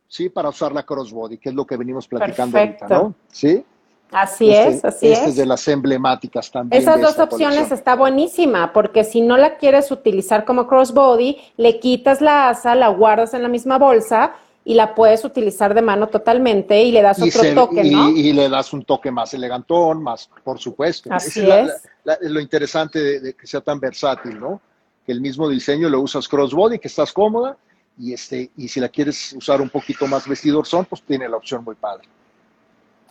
sí, 0.09 0.29
para 0.29 0.49
usar 0.49 0.73
la 0.73 0.83
crossbody, 0.83 1.39
que 1.39 1.51
es 1.51 1.55
lo 1.55 1.65
que 1.65 1.77
venimos 1.77 2.09
platicando 2.09 2.59
ahorita, 2.59 2.89
¿no? 2.89 3.15
Sí. 3.31 3.65
Así 4.11 4.51
este, 4.51 4.69
es, 4.71 4.85
así 4.85 5.13
este 5.13 5.29
es. 5.29 5.37
de 5.37 5.47
las 5.47 5.69
emblemáticas 5.69 6.51
también. 6.51 6.83
Esas 6.83 7.01
dos 7.01 7.17
opciones 7.21 7.71
está 7.71 7.95
buenísima, 7.95 8.73
porque 8.73 9.05
si 9.05 9.21
no 9.21 9.37
la 9.37 9.57
quieres 9.57 9.93
utilizar 9.93 10.45
como 10.45 10.67
crossbody, 10.67 11.37
le 11.57 11.79
quitas 11.79 12.21
la 12.21 12.49
asa, 12.49 12.75
la 12.75 12.89
guardas 12.89 13.35
en 13.35 13.43
la 13.43 13.49
misma 13.49 13.79
bolsa 13.79 14.33
y 14.69 14.75
la 14.75 14.95
puedes 14.95 15.25
utilizar 15.25 15.73
de 15.73 15.81
mano 15.81 16.09
totalmente 16.09 16.83
y 16.83 16.93
le 16.93 17.01
das 17.01 17.23
otro 17.23 17.55
toque, 17.55 17.85
¿no? 17.85 18.11
Y, 18.11 18.35
le 18.35 18.51
das 18.51 18.75
un 18.75 18.85
toque 18.85 19.11
más 19.11 19.33
elegantón, 19.33 20.03
más, 20.03 20.29
por 20.45 20.59
supuesto. 20.59 21.09
Así 21.11 21.41
es. 21.49 21.89
lo 22.21 22.39
interesante 22.39 23.19
de, 23.19 23.33
que 23.33 23.47
sea 23.47 23.63
tan 23.63 23.81
versátil, 23.81 24.39
¿no? 24.39 24.61
Que 25.07 25.13
el 25.13 25.23
mismo 25.23 25.49
diseño 25.49 25.89
lo 25.89 26.03
usas 26.03 26.29
crossbody, 26.29 26.79
que 26.79 26.89
estás 26.89 27.15
cómoda, 27.15 27.57
y, 27.99 28.13
este, 28.13 28.51
y 28.59 28.69
si 28.69 28.79
la 28.79 28.91
quieres 28.91 29.33
usar 29.33 29.63
un 29.63 29.71
poquito 29.71 30.07
más 30.07 30.29
vestidor 30.29 30.67
son, 30.67 30.85
pues 30.85 31.01
tiene 31.01 31.27
la 31.31 31.39
opción 31.39 31.65
muy 31.65 31.75
padre. 31.75 32.07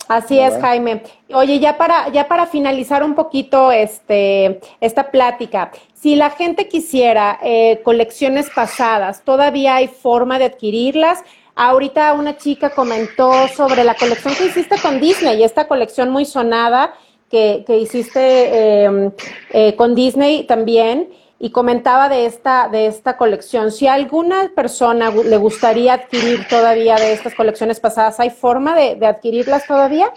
Así 0.08 0.40
es, 0.40 0.54
Jaime. 0.62 1.04
Oye, 1.34 1.60
ya 1.60 1.78
para, 1.78 2.10
ya 2.10 2.28
para 2.28 2.46
finalizar 2.46 3.04
un 3.04 3.14
poquito 3.14 3.72
este, 3.72 4.62
esta 4.80 5.12
plática, 5.12 5.72
si 5.94 6.16
la 6.16 6.30
gente 6.30 6.70
quisiera 6.70 7.40
eh, 7.44 7.82
colecciones 7.84 8.50
pasadas, 8.50 9.24
¿todavía 9.24 9.76
hay 9.76 9.88
forma 9.88 10.40
de 10.40 10.46
adquirirlas? 10.46 11.24
Ahorita 11.60 12.14
una 12.14 12.38
chica 12.38 12.70
comentó 12.70 13.48
sobre 13.48 13.84
la 13.84 13.96
colección 13.96 14.36
que 14.36 14.46
hiciste 14.46 14.76
con 14.80 15.00
Disney, 15.00 15.40
y 15.40 15.44
esta 15.44 15.68
colección 15.68 16.12
muy 16.12 16.24
sonada 16.24 16.94
que, 17.32 17.64
que 17.66 17.80
hiciste 17.80 18.84
em, 18.84 19.12
eh, 19.50 19.76
con 19.76 19.96
Disney 19.96 20.46
también, 20.46 21.10
y 21.40 21.50
comentaba 21.50 22.10
de 22.10 22.28
esta, 22.28 22.70
de 22.70 22.86
esta 22.86 23.18
colección. 23.18 23.72
Si 23.72 23.88
a 23.88 23.96
alguna 23.96 24.52
persona 24.56 25.10
le 25.10 25.38
gustaría 25.38 25.94
adquirir 25.94 26.48
todavía 26.48 26.96
de 26.98 27.14
estas 27.14 27.34
colecciones 27.34 27.80
pasadas, 27.80 28.20
¿hay 28.20 28.30
forma 28.30 28.76
de, 28.76 29.04
adquirirlas 29.08 29.66
todavía? 29.66 30.14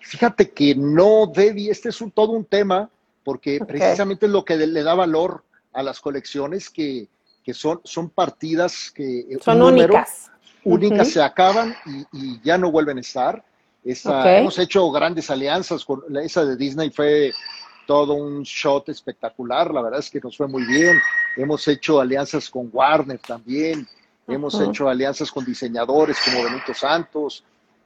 Fíjate 0.00 0.52
que 0.52 0.74
no, 0.74 1.26
Debbie, 1.26 1.70
este 1.70 1.90
es 1.90 2.00
un, 2.00 2.10
todo 2.10 2.32
un 2.32 2.46
tema, 2.46 2.88
porque 3.24 3.60
precisamente 3.66 4.24
es 4.24 4.32
lo 4.32 4.42
que 4.42 4.56
le 4.56 4.82
da 4.82 4.94
valor 4.94 5.44
a 5.74 5.82
las 5.82 6.00
colecciones, 6.00 6.70
que, 6.70 7.08
son, 7.52 7.82
son 7.84 8.08
partidas 8.08 8.90
que 8.90 9.20
eh, 9.20 9.38
son 9.42 9.60
únicas 9.60 10.31
únicas 10.64 11.08
se 11.08 11.22
acaban 11.22 11.74
y, 12.12 12.40
ya 12.42 12.58
no 12.58 12.70
vuelven 12.70 12.98
a 12.98 13.00
estar. 13.00 13.44
Hemos 13.84 14.58
hecho 14.58 14.90
grandes 14.90 15.30
alianzas, 15.30 15.84
con 15.84 16.02
esa 16.16 16.44
de 16.44 16.56
Disney 16.56 16.90
fue 16.90 17.32
todo 17.86 18.14
un 18.14 18.42
shot 18.42 18.88
espectacular, 18.88 19.72
la 19.72 19.82
verdad 19.82 20.00
es 20.00 20.10
que 20.10 20.20
nos 20.20 20.36
fue 20.36 20.46
muy 20.46 20.64
bien. 20.64 20.98
Hemos 21.36 21.66
hecho 21.66 22.00
alianzas 22.00 22.48
con 22.48 22.70
Warner 22.72 23.18
también, 23.18 23.86
hemos 24.28 24.60
hecho 24.60 24.88
alianzas 24.88 25.30
con 25.30 25.44
diseñadores 25.44 26.16
como 26.24 26.44
Benito 26.44 26.74
Santos, 26.74 27.44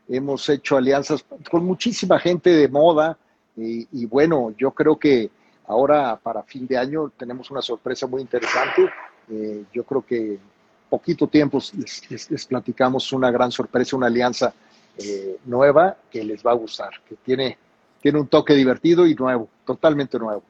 hemos 0.09 0.49
hecho 0.49 0.77
alianzas 0.77 1.25
con 1.51 1.65
muchísima 1.65 2.19
gente 2.19 2.51
de 2.51 2.69
moda 2.69 3.17
y, 3.57 4.05
bueno, 4.05 4.55
yo 4.59 4.71
creo 4.73 4.99
que 4.99 5.31
ahora 5.67 6.17
para 6.23 6.43
fin 6.43 6.67
de 6.67 6.77
año 6.77 7.11
tenemos 7.17 7.51
una 7.51 7.63
sorpresa 7.63 8.07
muy 8.07 8.21
interesante. 8.21 8.89
Eh, 9.31 9.65
yo 9.73 9.83
creo 9.85 10.05
que 10.05 10.39
poquito 10.89 11.27
tiempo 11.27 11.59
les, 11.77 12.47
platicamos 12.47 13.13
una 13.13 13.31
gran 13.31 13.51
sorpresa, 13.51 13.97
una 13.97 14.07
alianza 14.07 14.53
eh, 14.99 15.37
nueva 15.45 15.97
que 16.11 16.25
les 16.25 16.45
va 16.45 16.53
a 16.53 16.55
gustar, 16.55 16.91
que 17.09 17.17
tiene, 17.17 17.59
tiene 18.01 18.21
un 18.21 18.29
toque 18.29 18.55
divertido 18.55 19.07
y 19.07 19.15
nuevo, 19.15 19.49
totalmente 19.65 20.19
nuevo. 20.19 20.43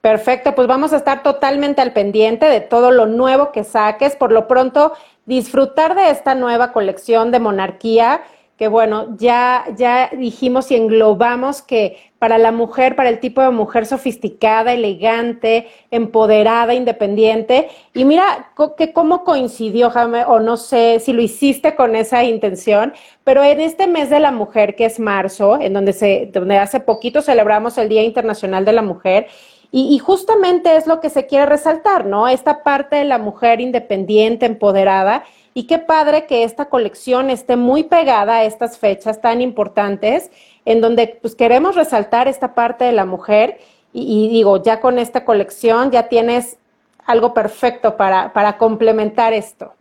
Perfecto, 0.00 0.54
pues 0.54 0.68
vamos 0.68 0.92
a 0.92 0.98
estar 0.98 1.22
totalmente 1.22 1.80
al 1.80 1.94
pendiente 1.94 2.44
de 2.46 2.60
todo 2.60 2.90
lo 2.90 3.06
nuevo 3.06 3.52
que 3.52 3.64
saques. 3.64 4.16
Por 4.16 4.32
lo 4.32 4.46
pronto, 4.46 4.92
disfrutar 5.24 5.94
de 5.94 6.10
esta 6.10 6.34
nueva 6.34 6.72
colección 6.72 7.30
de 7.30 7.40
monarquía 7.40 8.20
que 8.56 8.68
bueno, 8.68 9.16
ya, 9.18 9.64
ya 9.76 10.10
dijimos 10.12 10.70
y 10.70 10.76
englobamos 10.76 11.60
que 11.60 11.96
para 12.20 12.38
la 12.38 12.52
mujer, 12.52 12.94
para 12.94 13.08
el 13.08 13.18
tipo 13.18 13.42
de 13.42 13.50
mujer 13.50 13.84
sofisticada, 13.84 14.72
elegante, 14.72 15.68
empoderada, 15.90 16.72
independiente, 16.72 17.68
y 17.92 18.04
mira 18.04 18.52
que 18.78 18.92
cómo 18.92 19.24
coincidió, 19.24 19.90
Jaime, 19.90 20.24
o 20.24 20.38
no 20.38 20.56
sé 20.56 21.00
si 21.00 21.12
lo 21.12 21.20
hiciste 21.20 21.74
con 21.74 21.96
esa 21.96 22.22
intención, 22.22 22.94
pero 23.24 23.42
en 23.42 23.60
este 23.60 23.88
mes 23.88 24.08
de 24.08 24.20
la 24.20 24.30
mujer, 24.30 24.76
que 24.76 24.84
es 24.86 25.00
marzo, 25.00 25.58
en 25.60 25.72
donde, 25.72 25.92
se, 25.92 26.30
donde 26.32 26.56
hace 26.56 26.80
poquito 26.80 27.22
celebramos 27.22 27.76
el 27.76 27.88
Día 27.88 28.04
Internacional 28.04 28.64
de 28.64 28.72
la 28.72 28.82
Mujer, 28.82 29.26
y, 29.70 29.92
y, 29.92 29.98
justamente 29.98 30.76
es 30.76 30.86
lo 30.86 31.00
que 31.00 31.10
se 31.10 31.26
quiere 31.26 31.46
resaltar, 31.46 32.06
¿no? 32.06 32.28
Esta 32.28 32.62
parte 32.62 32.94
de 32.94 33.04
la 33.04 33.18
mujer 33.18 33.60
independiente, 33.60 34.46
empoderada, 34.46 35.24
y 35.56 35.68
qué 35.68 35.78
padre 35.78 36.26
que 36.26 36.42
esta 36.42 36.68
colección 36.68 37.30
esté 37.30 37.54
muy 37.54 37.84
pegada 37.84 38.38
a 38.38 38.44
estas 38.44 38.76
fechas 38.76 39.20
tan 39.20 39.40
importantes, 39.40 40.32
en 40.64 40.80
donde 40.80 41.18
pues 41.22 41.36
queremos 41.36 41.76
resaltar 41.76 42.26
esta 42.26 42.54
parte 42.54 42.84
de 42.84 42.92
la 42.92 43.06
mujer. 43.06 43.60
Y, 43.92 44.28
digo, 44.28 44.60
ya 44.60 44.80
con 44.80 44.98
esta 44.98 45.24
colección 45.24 45.92
ya 45.92 46.08
tienes 46.08 46.58
algo 47.06 47.32
perfecto 47.32 47.96
para, 47.96 48.32
para 48.32 48.58
complementar 48.58 49.32
esto. 49.32 49.72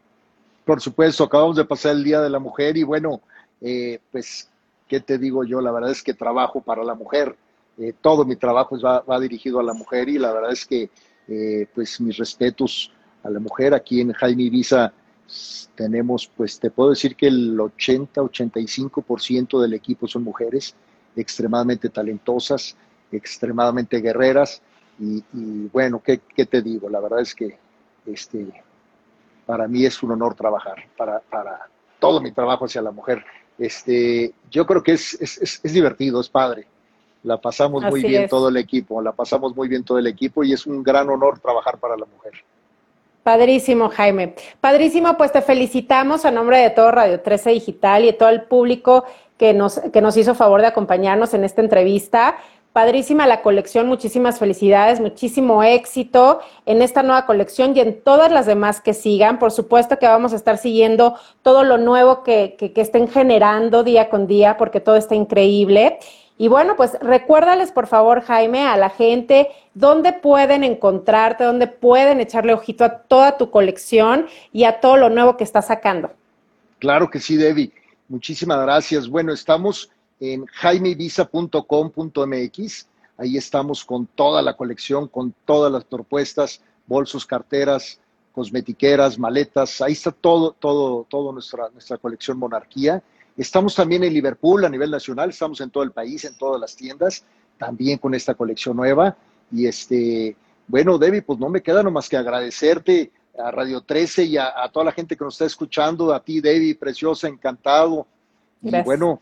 Por 0.63 0.79
supuesto, 0.79 1.23
acabamos 1.23 1.55
de 1.55 1.65
pasar 1.65 1.93
el 1.93 2.03
Día 2.03 2.21
de 2.21 2.29
la 2.29 2.37
Mujer 2.37 2.77
y 2.77 2.83
bueno, 2.83 3.21
eh, 3.59 3.99
pues, 4.11 4.51
¿qué 4.87 4.99
te 4.99 5.17
digo 5.17 5.43
yo? 5.43 5.59
La 5.59 5.71
verdad 5.71 5.89
es 5.89 6.03
que 6.03 6.13
trabajo 6.13 6.61
para 6.61 6.83
la 6.83 6.93
mujer. 6.93 7.35
Eh, 7.79 7.93
todo 7.99 8.23
mi 8.23 8.35
trabajo 8.35 8.79
va, 8.79 8.99
va, 9.01 9.19
dirigido 9.19 9.59
a 9.59 9.63
la 9.63 9.73
mujer 9.73 10.07
y 10.07 10.19
la 10.19 10.31
verdad 10.31 10.51
es 10.51 10.67
que, 10.67 10.91
eh, 11.27 11.65
pues, 11.73 11.99
mis 11.99 12.15
respetos 12.15 12.91
a 13.23 13.31
la 13.31 13.39
mujer 13.39 13.73
aquí 13.73 14.01
en 14.01 14.13
Jaime 14.13 14.43
Ibiza 14.43 14.93
tenemos, 15.75 16.27
pues 16.27 16.59
te 16.59 16.69
puedo 16.69 16.91
decir 16.91 17.15
que 17.15 17.27
el 17.27 17.57
80-85% 17.57 19.61
del 19.61 19.73
equipo 19.73 20.07
son 20.07 20.23
mujeres 20.23 20.75
extremadamente 21.15 21.89
talentosas, 21.89 22.75
extremadamente 23.11 24.01
guerreras 24.01 24.61
y, 24.99 25.23
bueno, 25.71 26.01
¿qué, 26.03 26.45
te 26.45 26.61
digo? 26.61 26.89
La 26.89 26.99
verdad 26.99 27.21
es 27.21 27.33
que 27.33 27.57
este, 28.05 28.47
para 29.45 29.67
mí 29.67 29.85
es 29.85 30.01
un 30.03 30.11
honor 30.11 30.35
trabajar, 30.35 30.85
para, 30.95 31.19
para 31.19 31.67
todo 31.99 32.21
mi 32.21 32.31
trabajo 32.31 32.65
hacia 32.65 32.81
la 32.81 32.91
mujer. 32.91 33.23
Este, 33.57 34.33
yo 34.49 34.65
creo 34.65 34.83
que 34.83 34.93
es, 34.93 35.15
es, 35.19 35.59
es 35.63 35.73
divertido, 35.73 36.21
es 36.21 36.29
padre. 36.29 36.67
La 37.23 37.39
pasamos 37.39 37.83
muy 37.83 38.03
bien 38.03 38.27
todo 38.27 38.49
el 38.49 38.57
equipo, 38.57 39.01
la 39.01 39.13
pasamos 39.13 39.55
muy 39.55 39.67
bien 39.67 39.83
todo 39.83 39.97
el 39.97 40.07
equipo 40.07 40.43
y 40.43 40.53
es 40.53 40.67
un 40.67 40.83
gran 40.83 41.09
honor 41.09 41.39
trabajar 41.39 41.77
para 41.77 41.95
la 41.95 42.05
mujer. 42.05 42.33
Padrísimo, 43.23 43.89
Jaime. 43.89 44.35
Padrísimo, 44.59 45.15
pues 45.15 45.31
te 45.31 45.41
felicitamos 45.41 46.25
a 46.25 46.31
nombre 46.31 46.57
de 46.57 46.69
todo 46.71 46.91
Radio 46.91 47.21
13 47.21 47.51
Digital 47.51 48.03
y 48.03 48.07
de 48.07 48.13
todo 48.13 48.27
el 48.27 48.43
público 48.43 49.05
que 49.37 49.53
nos, 49.53 49.79
que 49.79 50.01
nos 50.01 50.17
hizo 50.17 50.35
favor 50.35 50.59
de 50.59 50.67
acompañarnos 50.67 51.33
en 51.33 51.45
esta 51.45 51.61
entrevista. 51.61 52.35
Padrísima 52.73 53.25
la 53.25 53.41
colección, 53.41 53.87
muchísimas 53.87 54.39
felicidades, 54.39 54.99
muchísimo 54.99 55.63
éxito 55.63 56.39
en 56.65 56.81
esta 56.81 57.01
nueva 57.01 57.25
colección 57.25 57.77
y 57.77 57.79
en 57.79 58.01
todas 58.01 58.29
las 58.29 58.45
demás 58.45 58.81
que 58.81 58.93
sigan. 58.93 59.39
Por 59.39 59.51
supuesto 59.51 59.99
que 59.99 60.07
vamos 60.07 60.33
a 60.33 60.35
estar 60.35 60.57
siguiendo 60.57 61.15
todo 61.43 61.63
lo 61.63 61.77
nuevo 61.77 62.23
que, 62.23 62.55
que, 62.57 62.73
que 62.73 62.81
estén 62.81 63.07
generando 63.07 63.83
día 63.83 64.09
con 64.09 64.27
día 64.27 64.57
porque 64.57 64.81
todo 64.81 64.97
está 64.97 65.15
increíble. 65.15 65.99
Y 66.37 66.47
bueno, 66.47 66.75
pues 66.75 66.97
recuérdales 66.99 67.71
por 67.71 67.87
favor, 67.87 68.21
Jaime, 68.21 68.65
a 68.65 68.75
la 68.75 68.89
gente 68.89 69.49
dónde 69.73 70.13
pueden 70.13 70.63
encontrarte, 70.63 71.43
dónde 71.43 71.67
pueden 71.67 72.19
echarle 72.19 72.53
ojito 72.53 72.83
a 72.83 73.03
toda 73.03 73.37
tu 73.37 73.51
colección 73.51 74.27
y 74.51 74.63
a 74.63 74.79
todo 74.79 74.97
lo 74.97 75.09
nuevo 75.09 75.37
que 75.37 75.43
estás 75.43 75.67
sacando. 75.67 76.11
Claro 76.79 77.09
que 77.09 77.19
sí, 77.19 77.37
Debbie. 77.37 77.71
Muchísimas 78.09 78.61
gracias. 78.61 79.07
Bueno, 79.07 79.31
estamos 79.31 79.89
en 80.19 80.45
jaimevisa.com.mx. 80.45 82.87
Ahí 83.17 83.37
estamos 83.37 83.85
con 83.85 84.07
toda 84.07 84.41
la 84.41 84.55
colección, 84.55 85.07
con 85.07 85.33
todas 85.45 85.71
las 85.71 85.83
propuestas, 85.83 86.61
bolsos, 86.87 87.25
carteras, 87.25 87.99
cosmetiqueras, 88.33 89.19
maletas. 89.19 89.81
Ahí 89.81 89.93
está 89.93 90.11
todo, 90.11 90.55
todo, 90.59 91.05
todo 91.07 91.31
nuestra, 91.31 91.69
nuestra 91.69 91.97
colección 91.97 92.39
Monarquía. 92.39 93.01
Estamos 93.35 93.75
también 93.75 94.03
en 94.03 94.13
Liverpool 94.13 94.63
a 94.65 94.69
nivel 94.69 94.91
nacional, 94.91 95.31
estamos 95.31 95.59
en 95.61 95.69
todo 95.69 95.83
el 95.83 95.91
país, 95.91 96.23
en 96.25 96.37
todas 96.37 96.61
las 96.61 96.75
tiendas, 96.75 97.23
también 97.57 97.97
con 97.97 98.13
esta 98.13 98.35
colección 98.35 98.77
nueva. 98.77 99.15
Y 99.51 99.65
este, 99.65 100.35
bueno, 100.67 100.97
Debbie, 100.97 101.21
pues 101.21 101.39
no 101.39 101.49
me 101.49 101.61
queda 101.61 101.81
nomás 101.81 102.09
que 102.09 102.17
agradecerte 102.17 103.11
a 103.37 103.49
Radio 103.49 103.81
13 103.81 104.25
y 104.25 104.37
a, 104.37 104.53
toda 104.71 104.85
la 104.85 104.91
gente 104.91 105.17
que 105.17 105.23
nos 105.23 105.35
está 105.35 105.45
escuchando, 105.45 106.13
a 106.13 106.23
ti, 106.23 106.41
Debbie, 106.41 106.75
preciosa, 106.75 107.27
encantado. 107.27 108.05
Y 108.61 108.81
bueno, 108.83 109.19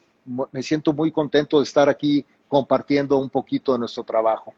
me 0.52 0.62
siento 0.62 0.94
muy 0.94 1.12
contento 1.12 1.58
de 1.58 1.64
estar 1.64 1.88
aquí 1.88 2.26
compartiendo 2.48 3.18
un 3.18 3.30
poquito 3.30 3.72
de 3.72 3.80
nuestro 3.80 4.04
trabajo. 4.04 4.54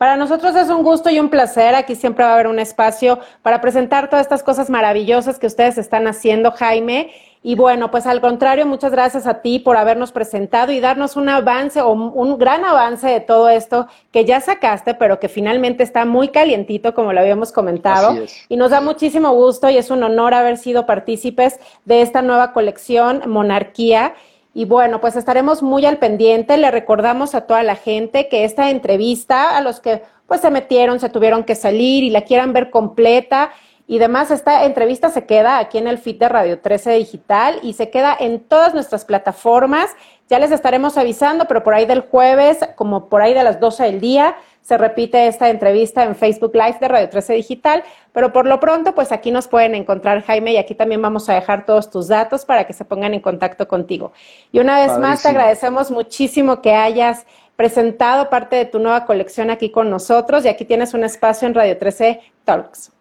Para 0.00 0.16
nosotros 0.16 0.56
es 0.56 0.70
un 0.70 0.82
gusto 0.82 1.10
y 1.10 1.20
un 1.20 1.28
placer. 1.28 1.74
Aquí 1.74 1.94
siempre 1.94 2.24
va 2.24 2.30
a 2.30 2.34
haber 2.34 2.46
un 2.46 2.58
espacio 2.58 3.18
para 3.42 3.60
presentar 3.60 4.08
todas 4.08 4.24
estas 4.24 4.42
cosas 4.42 4.70
maravillosas 4.70 5.38
que 5.38 5.46
ustedes 5.46 5.76
están 5.76 6.06
haciendo, 6.06 6.52
Jaime. 6.52 7.10
Y 7.42 7.54
bueno, 7.54 7.90
pues 7.90 8.06
al 8.06 8.22
contrario, 8.22 8.64
muchas 8.64 8.92
gracias 8.92 9.26
a 9.26 9.42
ti 9.42 9.58
por 9.58 9.76
habernos 9.76 10.10
presentado 10.10 10.72
y 10.72 10.80
darnos 10.80 11.16
un 11.16 11.28
avance 11.28 11.82
o 11.82 11.92
un 11.92 12.38
gran 12.38 12.64
avance 12.64 13.08
de 13.08 13.20
todo 13.20 13.50
esto 13.50 13.88
que 14.10 14.24
ya 14.24 14.40
sacaste, 14.40 14.94
pero 14.94 15.20
que 15.20 15.28
finalmente 15.28 15.82
está 15.82 16.06
muy 16.06 16.28
calientito, 16.28 16.94
como 16.94 17.12
lo 17.12 17.20
habíamos 17.20 17.52
comentado. 17.52 18.24
Y 18.48 18.56
nos 18.56 18.70
da 18.70 18.80
muchísimo 18.80 19.34
gusto 19.34 19.68
y 19.68 19.76
es 19.76 19.90
un 19.90 20.02
honor 20.02 20.32
haber 20.32 20.56
sido 20.56 20.86
partícipes 20.86 21.60
de 21.84 22.00
esta 22.00 22.22
nueva 22.22 22.54
colección, 22.54 23.24
Monarquía. 23.26 24.14
Y 24.52 24.64
bueno, 24.64 25.00
pues 25.00 25.16
estaremos 25.16 25.62
muy 25.62 25.86
al 25.86 25.98
pendiente. 25.98 26.56
Le 26.56 26.70
recordamos 26.70 27.34
a 27.34 27.42
toda 27.42 27.62
la 27.62 27.76
gente 27.76 28.28
que 28.28 28.44
esta 28.44 28.70
entrevista, 28.70 29.56
a 29.56 29.60
los 29.60 29.80
que 29.80 30.02
pues 30.26 30.40
se 30.40 30.50
metieron, 30.50 31.00
se 31.00 31.08
tuvieron 31.08 31.44
que 31.44 31.54
salir 31.54 32.04
y 32.04 32.10
la 32.10 32.22
quieran 32.22 32.52
ver 32.52 32.70
completa, 32.70 33.50
y 33.90 33.98
demás, 33.98 34.30
esta 34.30 34.66
entrevista 34.66 35.10
se 35.10 35.26
queda 35.26 35.58
aquí 35.58 35.76
en 35.76 35.88
el 35.88 35.98
feed 35.98 36.20
de 36.20 36.28
Radio 36.28 36.60
13 36.60 36.92
Digital 36.92 37.58
y 37.60 37.72
se 37.72 37.90
queda 37.90 38.16
en 38.20 38.38
todas 38.38 38.72
nuestras 38.72 39.04
plataformas. 39.04 39.90
Ya 40.30 40.38
les 40.38 40.52
estaremos 40.52 40.96
avisando, 40.96 41.46
pero 41.46 41.64
por 41.64 41.74
ahí 41.74 41.86
del 41.86 42.02
jueves, 42.02 42.58
como 42.76 43.08
por 43.08 43.20
ahí 43.20 43.34
de 43.34 43.42
las 43.42 43.58
12 43.58 43.82
del 43.82 44.00
día, 44.00 44.36
se 44.62 44.78
repite 44.78 45.26
esta 45.26 45.50
entrevista 45.50 46.04
en 46.04 46.14
Facebook 46.14 46.52
Live 46.54 46.76
de 46.80 46.86
Radio 46.86 47.08
13 47.08 47.32
Digital, 47.32 47.82
pero 48.12 48.32
por 48.32 48.46
lo 48.46 48.60
pronto, 48.60 48.94
pues 48.94 49.10
aquí 49.10 49.32
nos 49.32 49.48
pueden 49.48 49.74
encontrar, 49.74 50.22
Jaime, 50.22 50.52
y 50.52 50.56
aquí 50.56 50.76
también 50.76 51.02
vamos 51.02 51.28
a 51.28 51.34
dejar 51.34 51.66
todos 51.66 51.90
tus 51.90 52.06
datos 52.06 52.44
para 52.44 52.64
que 52.64 52.72
se 52.72 52.84
pongan 52.84 53.12
en 53.12 53.20
contacto 53.20 53.66
contigo. 53.66 54.12
Y 54.52 54.60
una 54.60 54.78
vez 54.78 54.96
más, 54.98 55.20
te 55.20 55.30
agradecemos 55.30 55.90
muchísimo 55.90 56.62
que 56.62 56.74
hayas 56.74 57.26
presentado 57.56 58.30
parte 58.30 58.54
de 58.54 58.66
tu 58.66 58.78
nueva 58.78 59.06
colección 59.06 59.50
aquí 59.50 59.72
con 59.72 59.90
nosotros 59.90 60.44
y 60.44 60.48
aquí 60.48 60.64
tienes 60.64 60.94
un 60.94 61.02
espacio 61.02 61.48
en 61.48 61.54
Radio 61.54 61.76
13 61.76 62.20
Talks. 62.44 62.92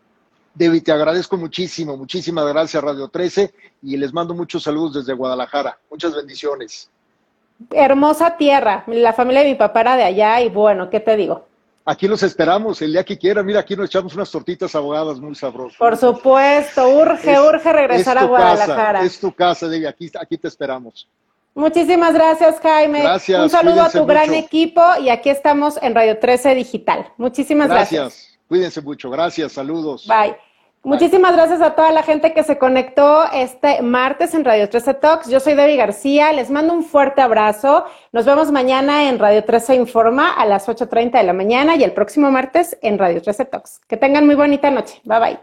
David, 0.56 0.82
te 0.82 0.92
agradezco 0.92 1.38
muchísimo, 1.38 1.96
muchísimas 1.96 2.48
gracias 2.48 2.84
Radio 2.84 3.08
13 3.08 3.54
y 3.84 3.98
les 3.98 4.12
mando 4.12 4.34
muchos 4.34 4.64
saludos 4.64 4.96
desde 4.96 5.14
Guadalajara. 5.14 5.78
Muchas 5.92 6.16
bendiciones. 6.16 6.90
Hermosa 7.72 8.38
tierra, 8.38 8.84
la 8.88 9.14
familia 9.14 9.42
de 9.42 9.50
mi 9.50 9.56
papá 9.56 9.82
era 9.82 9.98
de 9.98 10.04
allá 10.04 10.42
y 10.42 10.50
bueno, 10.50 10.90
¿qué 10.90 11.00
te 11.00 11.16
digo? 11.16 11.46
Aquí 11.86 12.08
los 12.08 12.22
esperamos 12.22 12.82
el 12.82 12.92
día 12.92 13.04
que 13.04 13.18
quieran. 13.18 13.46
Mira, 13.46 13.62
aquí 13.62 13.76
nos 13.76 13.88
echamos 13.88 14.14
unas 14.14 14.30
tortitas 14.30 14.76
ahogadas 14.76 15.20
muy 15.20 15.34
sabrosas. 15.34 15.78
Por 15.78 15.98
supuesto, 15.98 16.88
urge, 16.88 17.40
urge 17.40 17.74
regresar 17.74 18.18
a 18.18 18.26
Guadalajara. 18.26 19.02
es 19.04 19.20
tu 19.20 19.32
casa, 19.32 19.68
David, 19.68 19.88
aquí, 19.88 20.12
aquí 20.20 20.38
te 20.38 20.48
esperamos. 20.48 21.08
Muchísimas 21.56 22.14
gracias, 22.14 22.60
Jaime. 22.62 23.02
Gracias. 23.02 23.42
Un 23.42 23.50
saludo 23.50 23.82
a 23.82 23.90
tu 23.90 24.06
gran 24.06 24.34
equipo 24.34 24.82
y 25.02 25.10
aquí 25.10 25.30
estamos 25.30 25.80
en 25.82 25.96
Radio 25.96 26.20
13 26.20 26.56
Digital. 26.56 27.12
Muchísimas 27.18 27.70
gracias. 27.70 28.02
Gracias. 28.02 28.40
Cuídense 28.48 28.82
mucho. 28.82 29.10
Gracias. 29.10 29.52
Saludos. 29.52 30.08
Bye. 30.08 30.36
Muchísimas 30.84 31.34
gracias 31.36 31.62
a 31.62 31.76
toda 31.76 31.92
la 31.92 32.04
gente 32.04 32.34
que 32.34 32.44
se 32.44 32.58
conectó 32.58 33.26
este 33.34 33.82
martes 33.82 34.34
en 34.34 34.46
Radio 34.46 34.70
13 34.70 34.94
Talks. 34.94 35.30
Yo 35.30 35.42
soy 35.42 35.54
Debbie 35.54 35.76
García, 35.76 36.32
les 36.32 36.50
mando 36.50 36.74
un 36.74 36.84
fuerte 36.84 37.22
abrazo. 37.22 37.84
Nos 38.14 38.26
vemos 38.26 38.50
mañana 38.52 39.10
en 39.10 39.20
Radio 39.20 39.44
13 39.44 39.76
Informa 39.76 40.32
a 40.32 40.46
las 40.46 40.70
8.30 40.70 41.12
de 41.18 41.24
la 41.24 41.34
mañana 41.34 41.76
y 41.76 41.84
el 41.84 41.92
próximo 41.92 42.32
martes 42.32 42.78
en 42.82 42.98
Radio 42.98 43.22
13 43.22 43.46
Talks. 43.46 43.82
Que 43.88 43.98
tengan 43.98 44.26
muy 44.26 44.36
bonita 44.36 44.72
noche. 44.72 45.02
Bye 45.04 45.20
bye. 45.20 45.40